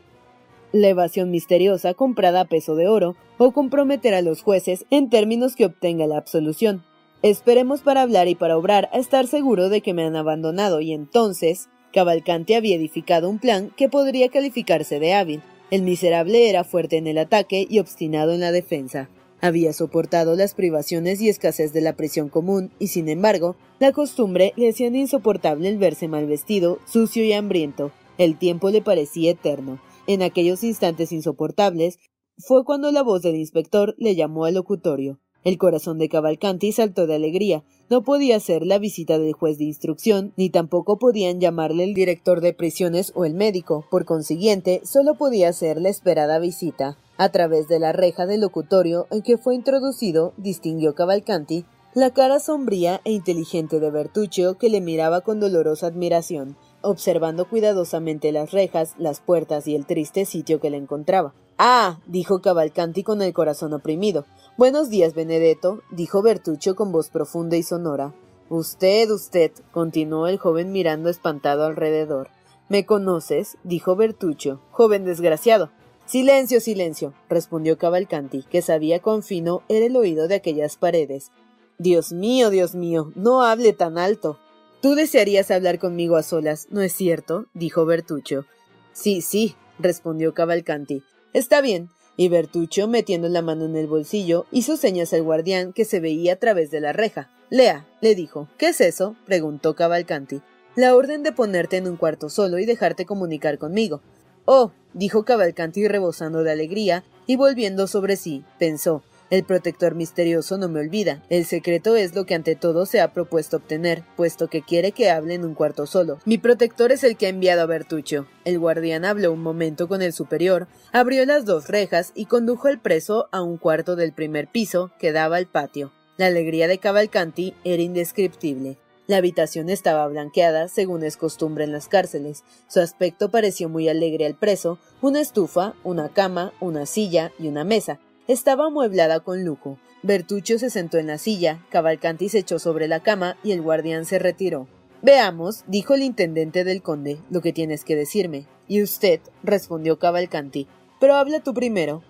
La 0.72 0.88
evasión 0.88 1.30
misteriosa 1.30 1.94
comprada 1.94 2.40
a 2.40 2.46
peso 2.46 2.78
de 2.78 2.88
oro 2.88 3.18
o 3.38 3.52
comprometer 3.52 4.14
a 4.14 4.22
los 4.22 4.44
jueces 4.44 4.86
en 4.92 5.10
términos 5.10 5.58
que 5.58 5.66
obtenga 5.66 6.08
la 6.08 6.16
absolución. 6.16 6.86
Esperemos 7.22 7.82
para 7.82 8.02
hablar 8.02 8.30
y 8.30 8.36
para 8.36 8.58
obrar 8.58 8.90
a 8.94 8.98
estar 8.98 9.28
seguro 9.28 9.68
de 9.68 9.82
que 9.82 9.94
me 9.94 10.06
han 10.06 10.16
abandonado 10.16 10.80
y 10.80 10.94
entonces 10.94 11.68
Cavalcanti 11.92 12.54
había 12.54 12.78
edificado 12.78 13.30
un 13.30 13.40
plan 13.40 13.74
que 13.76 13.90
podría 13.90 14.30
calificarse 14.30 15.02
de 15.02 15.16
hábil. 15.16 15.42
El 15.70 15.82
miserable 15.82 16.50
era 16.50 16.64
fuerte 16.64 16.96
en 16.96 17.08
el 17.08 17.18
ataque 17.18 17.68
y 17.70 17.80
obstinado 17.80 18.32
en 18.32 18.40
la 18.40 18.54
defensa. 18.54 19.10
Había 19.42 19.72
soportado 19.72 20.36
las 20.36 20.54
privaciones 20.54 21.22
y 21.22 21.30
escasez 21.30 21.72
de 21.72 21.82
la 21.82 21.94
prisión 21.94 22.28
común, 22.28 22.72
y 22.78 22.88
sin 22.88 23.08
embargo, 23.08 23.56
la 23.80 23.94
costumbre 23.94 24.54
le 24.58 24.70
hacía 24.70 24.88
insoportable 24.88 25.70
el 25.70 25.78
verse 25.78 26.10
mal 26.10 26.28
vestido, 26.28 26.80
sucio 26.86 27.24
y 27.24 27.32
hambriento. 27.32 27.92
El 28.18 28.38
tiempo 28.38 28.70
le 28.70 28.82
parecía 28.82 29.32
eterno. 29.32 29.80
En 30.08 30.24
aquellos 30.24 30.64
instantes 30.64 31.14
insoportables, 31.14 32.00
fue 32.38 32.66
cuando 32.66 32.92
la 32.92 33.02
voz 33.02 33.22
del 33.22 33.36
inspector 33.36 33.96
le 33.98 34.16
llamó 34.16 34.46
al 34.46 34.56
locutorio. 34.56 35.20
El 35.44 35.58
corazón 35.58 35.98
de 36.00 36.10
Cavalcanti 36.10 36.74
saltó 36.74 37.08
de 37.08 37.16
alegría. 37.16 37.64
No 37.90 38.04
podía 38.04 38.40
ser 38.40 38.68
la 38.68 38.78
visita 38.78 39.18
del 39.18 39.34
juez 39.34 39.58
de 39.58 39.64
instrucción, 39.64 40.32
ni 40.38 40.52
tampoco 40.52 41.00
podían 41.00 41.40
llamarle 41.40 41.84
el 41.86 41.96
director 41.96 42.40
de 42.40 42.54
prisiones 42.54 43.12
o 43.16 43.26
el 43.26 43.34
médico. 43.34 43.84
Por 43.90 44.06
consiguiente, 44.06 44.82
solo 44.84 45.16
podía 45.16 45.52
ser 45.54 45.82
la 45.82 45.90
esperada 45.90 46.38
visita. 46.38 46.98
A 47.18 47.30
través 47.30 47.68
de 47.68 47.80
la 47.80 47.92
reja 47.92 48.28
del 48.28 48.42
locutorio 48.42 49.08
en 49.10 49.24
que 49.24 49.38
fue 49.38 49.56
introducido, 49.56 50.34
distinguió 50.38 50.94
Cavalcanti 50.94 51.66
la 51.96 52.12
cara 52.12 52.40
sombría 52.40 53.02
e 53.04 53.12
inteligente 53.12 53.80
de 53.80 53.90
Bertuccio 53.90 54.60
que 54.60 54.70
le 54.70 54.80
miraba 54.80 55.22
con 55.22 55.40
dolorosa 55.40 55.88
admiración, 55.88 56.56
observando 56.82 57.48
cuidadosamente 57.48 58.32
las 58.32 58.52
rejas, 58.52 58.96
las 58.98 59.20
puertas 59.20 59.68
y 59.68 59.76
el 59.76 59.86
triste 59.86 60.26
sitio 60.26 60.60
que 60.60 60.70
le 60.70 60.78
encontraba. 60.78 61.34
Ah, 61.58 62.00
dijo 62.08 62.42
Cavalcanti 62.42 63.04
con 63.04 63.22
el 63.22 63.34
corazón 63.34 63.74
oprimido. 63.74 64.26
Buenos 64.58 64.90
días, 64.90 65.14
Benedetto, 65.14 65.82
dijo 65.92 66.22
Bertuccio 66.22 66.76
con 66.76 66.92
voz 66.92 67.10
profunda 67.10 67.58
y 67.58 67.64
sonora. 67.64 68.14
Usted, 68.50 69.10
usted, 69.12 69.52
continuó 69.72 70.28
el 70.28 70.38
joven 70.38 70.72
mirando 70.72 71.10
espantado 71.10 71.66
alrededor. 71.66 72.30
¿Me 72.70 72.86
conoces? 72.86 73.58
dijo 73.64 73.96
Bertuccio. 73.96 74.62
Joven 74.72 75.06
desgraciado. 75.06 75.70
Silencio, 76.06 76.60
silencio, 76.60 77.14
respondió 77.30 77.78
Cavalcanti, 77.78 78.44
que 78.44 78.62
sabía 78.64 79.00
con 79.00 79.22
fino 79.22 79.62
era 79.70 79.86
el 79.86 79.96
oído 79.96 80.28
de 80.28 80.36
aquellas 80.36 80.78
paredes. 80.78 81.32
Dios 81.78 82.12
mío, 82.12 82.50
Dios 82.50 82.74
mío, 82.74 83.12
no 83.16 83.44
hable 83.44 83.74
tan 83.74 83.98
alto. 83.98 84.40
Tú 84.82 84.96
desearías 84.96 85.52
hablar 85.52 85.78
conmigo 85.78 86.16
a 86.16 86.24
solas, 86.24 86.68
¿no 86.70 86.82
es 86.82 86.94
cierto? 86.94 87.48
dijo 87.54 87.86
Bertuccio. 87.86 88.46
Sí, 88.94 89.22
sí, 89.22 89.56
respondió 89.78 90.34
Cavalcanti. 90.34 91.04
Está 91.34 91.60
bien. 91.60 91.90
Y 92.16 92.30
Bertuccio, 92.30 92.88
metiendo 92.88 93.28
la 93.28 93.42
mano 93.42 93.66
en 93.66 93.76
el 93.76 93.88
bolsillo, 93.88 94.46
hizo 94.52 94.78
señas 94.78 95.14
al 95.14 95.24
guardián 95.24 95.74
que 95.74 95.84
se 95.84 96.00
veía 96.00 96.34
a 96.34 96.36
través 96.38 96.72
de 96.72 96.80
la 96.80 96.94
reja. 96.94 97.30
Lea, 97.50 97.88
le 98.02 98.16
dijo. 98.16 98.48
¿Qué 98.58 98.70
es 98.70 98.80
eso? 98.80 99.16
preguntó 99.26 99.76
Cavalcanti. 99.76 100.42
La 100.76 100.96
orden 100.96 101.24
de 101.24 101.34
ponerte 101.34 101.78
en 101.78 101.88
un 101.88 101.98
cuarto 101.98 102.30
solo 102.30 102.58
y 102.58 102.66
dejarte 102.66 103.06
comunicar 103.06 103.58
conmigo. 103.58 104.02
Oh, 104.46 104.72
dijo 104.94 105.26
Cavalcanti 105.26 105.88
rebosando 105.88 106.44
de 106.44 106.52
alegría 106.52 107.04
y 107.28 107.36
volviendo 107.36 107.86
sobre 107.88 108.16
sí, 108.16 108.44
pensó. 108.58 109.04
El 109.30 109.44
protector 109.44 109.94
misterioso 109.94 110.58
no 110.58 110.70
me 110.70 110.80
olvida. 110.80 111.24
El 111.30 111.46
secreto 111.46 111.96
es 111.96 112.16
lo 112.16 112.26
que 112.26 112.34
ante 112.34 112.56
todo 112.56 112.88
se 112.88 113.00
ha 113.00 113.14
propuesto 113.14 113.58
obtener, 113.58 114.04
puesto 114.16 114.48
que 114.48 114.64
quiere 114.64 114.92
que 114.92 115.12
hable 115.12 115.36
en 115.36 115.46
un 115.46 115.54
cuarto 115.54 115.86
solo. 115.86 116.18
Mi 116.26 116.40
protector 116.40 116.92
es 116.92 117.04
el 117.04 117.16
que 117.16 117.28
ha 117.28 117.30
enviado 117.30 117.62
a 117.62 117.68
Bertuccio. 117.68 118.28
El 118.44 118.58
guardián 118.58 119.06
habló 119.06 119.32
un 119.32 119.44
momento 119.44 119.88
con 119.88 120.02
el 120.02 120.14
superior, 120.14 120.68
abrió 120.92 121.24
las 121.26 121.46
dos 121.46 121.68
rejas 121.68 122.12
y 122.16 122.26
condujo 122.26 122.70
al 122.70 122.80
preso 122.80 123.30
a 123.32 123.44
un 123.44 123.58
cuarto 123.58 123.96
del 123.96 124.14
primer 124.14 124.48
piso 124.48 124.90
que 124.98 125.12
daba 125.12 125.38
al 125.38 125.46
patio. 125.46 125.92
La 126.18 126.26
alegría 126.26 126.68
de 126.68 126.80
Cavalcanti 126.80 127.54
era 127.64 127.84
indescriptible. 127.84 128.78
La 129.06 129.18
habitación 129.18 129.70
estaba 129.70 130.08
blanqueada, 130.08 130.68
según 130.68 131.04
es 131.04 131.18
costumbre 131.18 131.64
en 131.64 131.72
las 131.72 131.88
cárceles. 131.88 132.44
Su 132.68 132.80
aspecto 132.80 133.30
pareció 133.30 133.70
muy 133.70 133.90
alegre 133.90 134.26
al 134.26 134.36
preso. 134.36 134.80
Una 135.02 135.22
estufa, 135.22 135.76
una 135.84 136.10
cama, 136.10 136.52
una 136.60 136.86
silla 136.86 137.32
y 137.40 137.48
una 137.48 137.64
mesa. 137.64 138.00
Estaba 138.30 138.68
amueblada 138.68 139.22
con 139.22 139.44
lujo. 139.44 139.80
Bertuccio 140.04 140.60
se 140.60 140.70
sentó 140.70 141.00
en 141.00 141.08
la 141.08 141.18
silla, 141.18 141.66
Cavalcanti 141.72 142.30
se 142.30 142.38
echó 142.38 142.60
sobre 142.60 142.88
la 142.88 143.00
cama 143.00 143.38
y 143.44 143.54
el 143.54 143.64
guardián 143.64 144.06
se 144.06 144.20
retiró. 144.20 144.68
Veamos, 145.02 145.64
dijo 145.66 145.96
el 145.96 146.04
intendente 146.04 146.64
del 146.64 146.84
conde, 146.84 147.18
lo 147.32 147.42
que 147.42 147.54
tienes 147.54 147.84
que 147.84 147.96
decirme. 147.96 148.46
Y 148.68 148.84
usted, 148.84 149.20
respondió 149.42 149.98
Cavalcanti. 149.98 150.68
Pero 151.00 151.16
habla 151.16 151.40
tú 151.40 151.56
primero. 151.56 152.04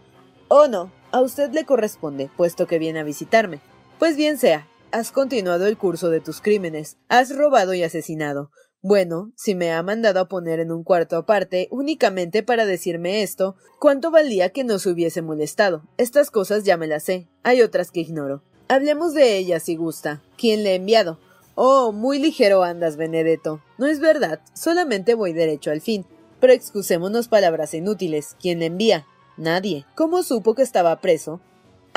Oh, 0.49 0.67
no, 0.67 0.91
a 1.13 1.21
usted 1.21 1.53
le 1.53 1.63
corresponde, 1.63 2.29
puesto 2.35 2.67
que 2.67 2.79
viene 2.79 2.99
a 2.99 3.03
visitarme. 3.03 3.61
Pues 3.97 4.17
bien 4.17 4.37
sea, 4.37 4.67
Has 4.91 5.11
continuado 5.11 5.67
el 5.67 5.77
curso 5.77 6.09
de 6.09 6.19
tus 6.19 6.41
crímenes. 6.41 6.97
Has 7.09 7.35
robado 7.35 7.75
y 7.75 7.83
asesinado. 7.83 8.49
Bueno, 8.81 9.33
si 9.35 9.55
me 9.55 9.73
ha 9.73 9.83
mandado 9.83 10.21
a 10.21 10.29
poner 10.29 10.61
en 10.61 10.71
un 10.71 10.85
cuarto 10.85 11.17
aparte 11.17 11.67
únicamente 11.69 12.43
para 12.43 12.65
decirme 12.65 13.23
esto, 13.23 13.57
¿cuánto 13.77 14.09
valía 14.09 14.51
que 14.51 14.63
no 14.63 14.79
se 14.79 14.89
hubiese 14.89 15.21
molestado? 15.21 15.83
Estas 15.97 16.31
cosas 16.31 16.63
ya 16.63 16.77
me 16.77 16.87
las 16.87 17.03
sé. 17.03 17.27
Hay 17.43 17.61
otras 17.61 17.91
que 17.91 17.99
ignoro. 17.99 18.41
Hablemos 18.69 19.13
de 19.13 19.37
ellas 19.37 19.63
si 19.63 19.75
gusta. 19.75 20.21
¿Quién 20.37 20.63
le 20.63 20.69
ha 20.69 20.75
enviado? 20.75 21.19
Oh, 21.55 21.91
muy 21.91 22.19
ligero 22.19 22.63
andas, 22.63 22.95
Benedetto. 22.95 23.61
No 23.77 23.85
es 23.85 23.99
verdad, 23.99 24.39
solamente 24.53 25.13
voy 25.13 25.33
derecho 25.33 25.71
al 25.71 25.81
fin. 25.81 26.05
Pero 26.39 26.53
excusémonos 26.53 27.27
palabras 27.27 27.73
inútiles. 27.73 28.37
¿Quién 28.39 28.59
le 28.59 28.67
envía? 28.67 29.05
Nadie. 29.35 29.85
¿Cómo 29.93 30.23
supo 30.23 30.55
que 30.55 30.61
estaba 30.61 31.01
preso? 31.01 31.41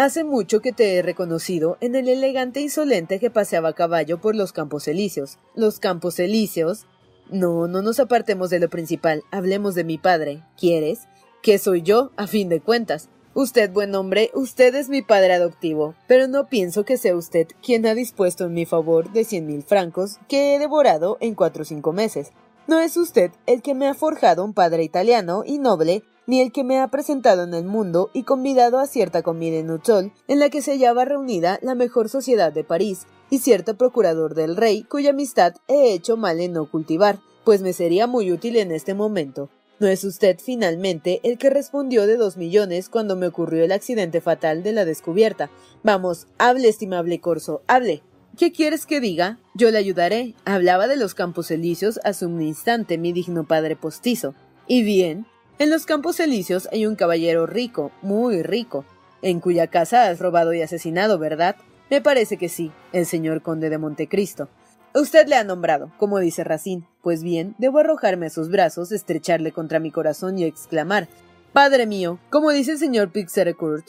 Hace 0.03 0.25
mucho 0.25 0.61
que 0.61 0.73
te 0.73 0.97
he 0.97 1.03
reconocido 1.03 1.79
en 1.81 1.95
el 1.95 2.09
elegante 2.09 2.61
insolente 2.61 3.21
que 3.21 3.31
paseaba 3.31 3.69
a 3.69 3.73
caballo 3.73 4.21
por 4.21 4.35
los 4.35 4.53
campos 4.53 4.89
elíseos. 4.89 5.39
Los 5.55 5.79
campos 5.79 6.19
elíseos. 6.19 6.87
No, 7.31 7.69
no 7.69 7.83
nos 7.83 8.01
apartemos 8.01 8.51
de 8.51 8.59
lo 8.59 8.69
principal, 8.69 9.23
hablemos 9.31 9.77
de 9.77 9.85
mi 9.85 9.99
padre. 9.99 10.43
¿Quieres? 10.59 11.03
¿Qué 11.41 11.57
soy 11.57 11.83
yo, 11.83 12.11
a 12.17 12.27
fin 12.27 12.49
de 12.49 12.61
cuentas? 12.61 13.11
Usted, 13.35 13.71
buen 13.71 13.95
hombre, 13.95 14.33
usted 14.35 14.75
es 14.75 14.89
mi 14.89 15.03
padre 15.03 15.35
adoptivo, 15.35 15.95
pero 16.09 16.27
no 16.27 16.49
pienso 16.49 16.85
que 16.85 16.97
sea 16.97 17.15
usted 17.15 17.47
quien 17.65 17.87
ha 17.87 17.95
dispuesto 17.95 18.47
en 18.47 18.55
mi 18.55 18.67
favor 18.67 19.13
de 19.13 19.23
cien 19.23 19.47
mil 19.47 19.63
francos 19.63 20.19
que 20.27 20.57
he 20.57 20.59
devorado 20.59 21.17
en 21.21 21.37
cuatro 21.37 21.63
o 21.63 21.65
cinco 21.65 21.93
meses. 21.93 22.33
No 22.67 22.81
es 22.81 22.97
usted 22.97 23.31
el 23.47 23.63
que 23.63 23.77
me 23.77 23.87
ha 23.87 23.95
forjado 23.95 24.45
un 24.45 24.53
padre 24.53 24.83
italiano 24.83 25.45
y 25.47 25.61
noble, 25.61 26.03
ni 26.27 26.41
el 26.41 26.53
que 26.53 26.65
me 26.65 26.79
ha 26.79 26.89
presentado 26.89 27.45
en 27.45 27.55
el 27.55 27.65
mundo 27.65 28.11
y 28.13 28.23
convidado 28.23 28.79
a 28.79 28.87
cierta 28.87 29.23
comida 29.23 29.59
en 29.59 29.71
Utsol, 29.71 30.13
en 30.29 30.39
la 30.39 30.51
que 30.51 30.63
se 30.63 30.73
hallaba 30.73 31.05
reunida 31.05 31.59
la 31.63 31.75
mejor 31.75 32.09
sociedad 32.09 32.53
de 32.53 32.65
París, 32.65 33.07
y 33.31 33.39
cierto 33.39 33.79
procurador 33.79 34.35
del 34.35 34.57
rey, 34.57 34.83
cuya 34.83 35.11
amistad 35.11 35.55
he 35.67 35.95
hecho 35.95 36.19
mal 36.19 36.39
en 36.39 36.53
no 36.53 36.71
cultivar, 36.71 37.19
pues 37.45 37.63
me 37.63 37.73
sería 37.73 38.07
muy 38.07 38.31
útil 38.31 38.57
en 38.57 38.73
este 38.73 38.93
momento. 38.93 39.49
¿No 39.81 39.89
es 39.89 40.05
usted 40.05 40.39
finalmente 40.39 41.19
el 41.25 41.39
que 41.39 41.51
respondió 41.51 42.07
de 42.07 42.17
dos 42.17 42.37
millones 42.37 42.89
cuando 42.89 43.17
me 43.17 43.27
ocurrió 43.27 43.65
el 43.65 43.73
accidente 43.73 44.21
fatal 44.21 44.63
de 44.63 44.73
la 44.73 44.85
descubierta? 44.85 45.51
Vamos, 45.83 46.27
hable, 46.39 46.69
estimable 46.69 47.21
Corso, 47.21 47.63
hable. 47.67 48.03
¿Qué 48.39 48.53
quieres 48.53 48.87
que 48.87 49.01
diga? 49.01 49.39
Yo 49.55 49.71
le 49.71 49.79
ayudaré. 49.79 50.35
Hablaba 50.45 50.87
de 50.87 50.97
los 50.97 51.15
campos 51.15 51.51
elíseos 51.51 52.01
hace 52.05 52.27
un 52.27 52.41
instante, 52.41 52.97
mi 52.97 53.13
digno 53.13 53.47
padre 53.47 53.77
postizo. 53.77 54.35
Y 54.67 54.83
bien, 54.83 55.27
en 55.59 55.71
los 55.71 55.87
campos 55.87 56.21
elíseos 56.21 56.69
hay 56.73 56.87
un 56.87 56.97
caballero 56.97 57.47
rico, 57.47 57.93
muy 58.03 58.43
rico, 58.43 58.85
en 59.23 59.41
cuya 59.41 59.67
casa 59.69 60.09
has 60.09 60.19
robado 60.19 60.53
y 60.53 60.63
asesinado, 60.63 61.19
¿verdad? 61.19 61.57
Me 61.91 62.01
parece 62.01 62.37
que 62.37 62.49
sí, 62.49 62.73
el 62.93 63.07
señor 63.07 63.43
conde 63.43 63.71
de 63.71 63.79
Montecristo. 63.79 64.49
Usted 64.95 65.27
le 65.27 65.37
ha 65.37 65.45
nombrado, 65.45 65.91
como 65.99 66.19
dice 66.19 66.45
Racine. 66.45 66.87
Pues 67.03 67.23
bien, 67.23 67.55
debo 67.59 67.79
arrojarme 67.79 68.27
a 68.27 68.31
sus 68.31 68.51
brazos, 68.51 68.93
estrecharle 68.93 69.53
contra 69.53 69.79
mi 69.79 69.91
corazón 69.91 70.39
y 70.39 70.45
exclamar 70.45 71.09
Padre 71.53 71.87
mío, 71.87 72.19
como 72.31 72.51
dice 72.51 72.73
el 72.73 72.79
señor 72.79 73.11
Pixerecourt. 73.11 73.87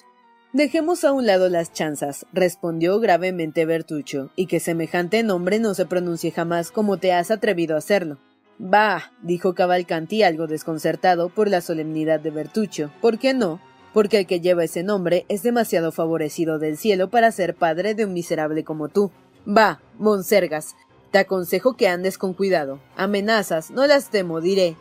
Dejemos 0.51 1.03
a 1.03 1.14
un 1.14 1.26
lado 1.26 1.49
las 1.49 1.74
chanzas, 1.74 2.26
respondió 2.32 2.99
gravemente 2.99 3.66
Bertuccio, 3.66 4.32
y 4.36 4.47
que 4.47 4.59
semejante 4.59 5.24
nombre 5.24 5.59
no 5.59 5.74
se 5.74 5.86
pronuncie 5.86 6.32
jamás 6.32 6.72
como 6.72 6.97
te 6.97 7.11
has 7.11 7.32
atrevido 7.32 7.76
a 7.76 7.80
hacerlo. 7.80 8.18
Bah, 8.66 9.11
dijo 9.22 9.53
Cavalcanti 9.55 10.24
algo 10.24 10.47
desconcertado 10.47 11.28
por 11.28 11.49
la 11.49 11.59
solemnidad 11.59 12.22
de 12.22 12.32
Bertuccio. 12.32 12.93
¿Por 13.01 13.20
qué 13.20 13.34
no? 13.34 13.59
Porque 13.93 14.20
el 14.20 14.26
que 14.26 14.39
lleva 14.39 14.64
ese 14.64 14.84
nombre 14.84 15.26
es 15.28 15.43
demasiado 15.43 15.91
favorecido 15.91 16.59
del 16.59 16.78
cielo 16.78 17.09
para 17.09 17.34
ser 17.34 17.55
padre 17.55 17.93
de 17.93 18.05
un 18.05 18.14
miserable 18.14 18.64
como 18.64 18.88
tú. 18.88 19.11
Bah, 19.45 19.82
Monsergas, 19.99 20.78
te 21.11 21.20
aconsejo 21.20 21.76
que 21.76 21.89
andes 21.89 22.18
con 22.18 22.34
cuidado. 22.34 22.80
Amenazas, 22.95 23.70
no 23.70 23.86
las 23.86 24.09
temo, 24.11 24.39
diré. 24.39 24.78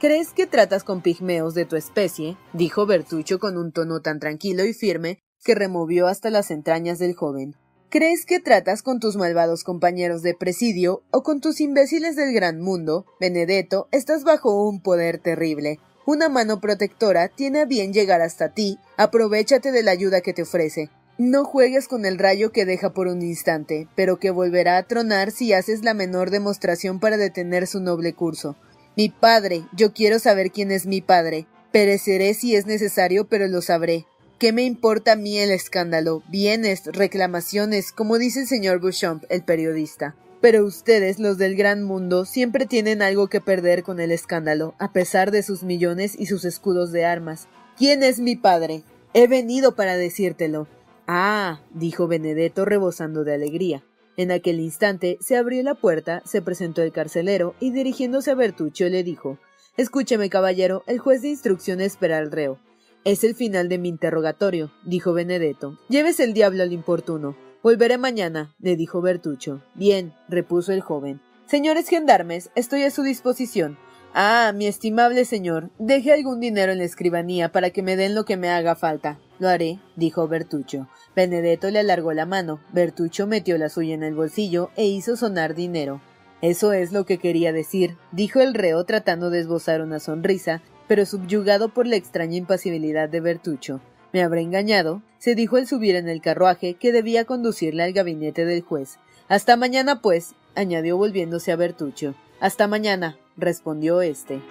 ¿Crees 0.00 0.32
que 0.32 0.48
tratas 0.48 0.82
con 0.82 1.00
pigmeos 1.00 1.54
de 1.54 1.66
tu 1.66 1.76
especie? 1.76 2.36
dijo 2.52 2.84
Bertuccio 2.84 3.38
con 3.38 3.56
un 3.56 3.70
tono 3.70 4.00
tan 4.00 4.18
tranquilo 4.18 4.64
y 4.64 4.74
firme 4.74 5.20
que 5.44 5.54
removió 5.54 6.08
hasta 6.08 6.30
las 6.30 6.50
entrañas 6.50 6.98
del 6.98 7.14
joven. 7.14 7.54
¿Crees 7.90 8.24
que 8.24 8.38
tratas 8.38 8.82
con 8.82 9.00
tus 9.00 9.16
malvados 9.16 9.64
compañeros 9.64 10.22
de 10.22 10.32
presidio 10.32 11.02
o 11.10 11.24
con 11.24 11.40
tus 11.40 11.60
imbéciles 11.60 12.14
del 12.14 12.32
gran 12.32 12.60
mundo? 12.60 13.04
Benedetto, 13.18 13.88
estás 13.90 14.22
bajo 14.22 14.64
un 14.68 14.80
poder 14.80 15.18
terrible. 15.18 15.80
Una 16.06 16.28
mano 16.28 16.60
protectora 16.60 17.26
tiene 17.26 17.62
a 17.62 17.64
bien 17.64 17.92
llegar 17.92 18.20
hasta 18.20 18.54
ti. 18.54 18.78
Aprovechate 18.96 19.72
de 19.72 19.82
la 19.82 19.90
ayuda 19.90 20.20
que 20.20 20.32
te 20.32 20.42
ofrece. 20.42 20.88
No 21.18 21.44
juegues 21.44 21.88
con 21.88 22.06
el 22.06 22.16
rayo 22.16 22.52
que 22.52 22.64
deja 22.64 22.94
por 22.94 23.08
un 23.08 23.22
instante, 23.22 23.88
pero 23.96 24.20
que 24.20 24.30
volverá 24.30 24.76
a 24.76 24.84
tronar 24.84 25.32
si 25.32 25.52
haces 25.52 25.82
la 25.82 25.92
menor 25.92 26.30
demostración 26.30 27.00
para 27.00 27.16
detener 27.16 27.66
su 27.66 27.80
noble 27.80 28.12
curso. 28.12 28.54
Mi 28.96 29.08
padre, 29.08 29.64
yo 29.76 29.92
quiero 29.92 30.20
saber 30.20 30.52
quién 30.52 30.70
es 30.70 30.86
mi 30.86 31.00
padre. 31.00 31.48
Pereceré 31.72 32.34
si 32.34 32.54
es 32.54 32.66
necesario, 32.66 33.26
pero 33.26 33.48
lo 33.48 33.62
sabré. 33.62 34.06
¿Qué 34.40 34.54
me 34.54 34.62
importa 34.62 35.12
a 35.12 35.16
mí 35.16 35.38
el 35.38 35.50
escándalo? 35.50 36.22
Bienes, 36.30 36.86
reclamaciones, 36.86 37.92
como 37.92 38.16
dice 38.16 38.40
el 38.40 38.46
señor 38.46 38.80
Beauchamp, 38.80 39.24
el 39.28 39.44
periodista. 39.44 40.16
Pero 40.40 40.64
ustedes, 40.64 41.18
los 41.18 41.36
del 41.36 41.56
gran 41.56 41.84
mundo, 41.84 42.24
siempre 42.24 42.64
tienen 42.64 43.02
algo 43.02 43.28
que 43.28 43.42
perder 43.42 43.82
con 43.82 44.00
el 44.00 44.10
escándalo, 44.10 44.74
a 44.78 44.94
pesar 44.94 45.30
de 45.30 45.42
sus 45.42 45.62
millones 45.62 46.18
y 46.18 46.24
sus 46.24 46.46
escudos 46.46 46.90
de 46.90 47.04
armas. 47.04 47.48
¿Quién 47.76 48.02
es 48.02 48.18
mi 48.18 48.34
padre? 48.34 48.82
He 49.12 49.26
venido 49.26 49.76
para 49.76 49.98
decírtelo. 49.98 50.68
Ah, 51.06 51.60
dijo 51.74 52.08
Benedetto 52.08 52.64
rebosando 52.64 53.24
de 53.24 53.34
alegría. 53.34 53.84
En 54.16 54.30
aquel 54.30 54.58
instante 54.60 55.18
se 55.20 55.36
abrió 55.36 55.62
la 55.62 55.74
puerta, 55.74 56.22
se 56.24 56.40
presentó 56.40 56.80
el 56.80 56.92
carcelero 56.92 57.54
y 57.60 57.72
dirigiéndose 57.72 58.30
a 58.30 58.36
Bertuccio 58.36 58.88
le 58.88 59.04
dijo 59.04 59.38
Escúcheme, 59.76 60.30
caballero, 60.30 60.82
el 60.86 60.98
juez 60.98 61.20
de 61.20 61.28
instrucción 61.28 61.82
espera 61.82 62.16
al 62.16 62.32
reo. 62.32 62.58
Es 63.02 63.24
el 63.24 63.34
final 63.34 63.70
de 63.70 63.78
mi 63.78 63.88
interrogatorio, 63.88 64.70
dijo 64.84 65.14
Benedetto. 65.14 65.78
Lleves 65.88 66.20
el 66.20 66.34
diablo 66.34 66.62
al 66.62 66.74
importuno. 66.74 67.34
Volveré 67.62 67.96
mañana, 67.96 68.54
le 68.58 68.76
dijo 68.76 69.00
Bertuccio. 69.00 69.62
Bien, 69.74 70.12
repuso 70.28 70.72
el 70.72 70.82
joven. 70.82 71.18
Señores 71.46 71.88
gendarmes, 71.88 72.50
estoy 72.54 72.82
a 72.82 72.90
su 72.90 73.02
disposición. 73.02 73.78
Ah, 74.12 74.52
mi 74.54 74.66
estimable 74.66 75.24
señor, 75.24 75.70
deje 75.78 76.12
algún 76.12 76.40
dinero 76.40 76.72
en 76.72 76.78
la 76.78 76.84
escribanía 76.84 77.50
para 77.50 77.70
que 77.70 77.82
me 77.82 77.96
den 77.96 78.14
lo 78.14 78.26
que 78.26 78.36
me 78.36 78.50
haga 78.50 78.74
falta. 78.74 79.18
Lo 79.38 79.48
haré, 79.48 79.78
dijo 79.96 80.28
Bertuccio. 80.28 80.88
Benedetto 81.16 81.70
le 81.70 81.78
alargó 81.78 82.12
la 82.12 82.26
mano. 82.26 82.60
Bertuccio 82.70 83.26
metió 83.26 83.56
la 83.56 83.70
suya 83.70 83.94
en 83.94 84.02
el 84.02 84.14
bolsillo 84.14 84.70
e 84.76 84.84
hizo 84.84 85.16
sonar 85.16 85.54
dinero. 85.54 86.02
Eso 86.42 86.74
es 86.74 86.92
lo 86.92 87.06
que 87.06 87.18
quería 87.18 87.52
decir, 87.52 87.96
dijo 88.12 88.40
el 88.40 88.52
reo 88.52 88.84
tratando 88.84 89.30
de 89.30 89.40
esbozar 89.40 89.80
una 89.80 90.00
sonrisa, 90.00 90.62
pero 90.90 91.06
subyugado 91.06 91.68
por 91.68 91.86
la 91.86 91.94
extraña 91.94 92.34
impasibilidad 92.36 93.08
de 93.08 93.20
Bertuccio. 93.20 93.80
Me 94.12 94.24
habré 94.24 94.40
engañado, 94.40 95.02
se 95.18 95.36
dijo 95.36 95.56
al 95.56 95.68
subir 95.68 95.94
en 95.94 96.08
el 96.08 96.20
carruaje 96.20 96.74
que 96.74 96.90
debía 96.90 97.24
conducirle 97.24 97.84
al 97.84 97.92
gabinete 97.92 98.44
del 98.44 98.62
juez. 98.62 98.98
Hasta 99.28 99.56
mañana, 99.56 100.02
pues, 100.02 100.34
añadió 100.56 100.96
volviéndose 100.96 101.52
a 101.52 101.56
Bertuccio. 101.56 102.16
Hasta 102.40 102.66
mañana, 102.66 103.16
respondió 103.36 104.02
éste. 104.02 104.42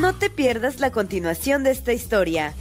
No 0.00 0.18
te 0.18 0.30
pierdas 0.30 0.80
la 0.80 0.90
continuación 0.90 1.62
de 1.62 1.70
esta 1.70 1.92
historia. 1.92 2.54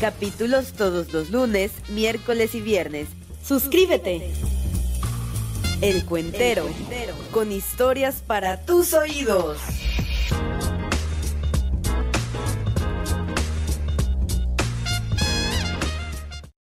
Capítulos 0.00 0.74
todos 0.74 1.12
los 1.12 1.30
lunes, 1.30 1.72
miércoles 1.88 2.54
y 2.54 2.60
viernes. 2.60 3.08
Suscríbete. 3.42 4.32
El 5.80 6.04
Cuentero, 6.04 6.68
con 7.32 7.50
historias 7.50 8.22
para 8.24 8.64
tus 8.64 8.94
oídos. 8.94 9.58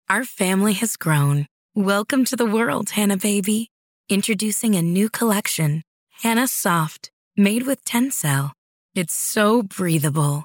Our 0.08 0.24
family 0.24 0.72
has 0.72 0.96
grown. 0.96 1.46
Welcome 1.74 2.24
to 2.26 2.36
the 2.36 2.46
world, 2.46 2.90
Hannah 2.90 3.18
Baby. 3.18 3.68
Introducing 4.08 4.76
a 4.76 4.82
new 4.82 5.10
collection, 5.10 5.82
Hannah 6.22 6.48
Soft, 6.48 7.10
made 7.36 7.66
with 7.66 7.84
Tencel. 7.84 8.52
It's 8.94 9.12
so 9.12 9.62
breathable, 9.62 10.44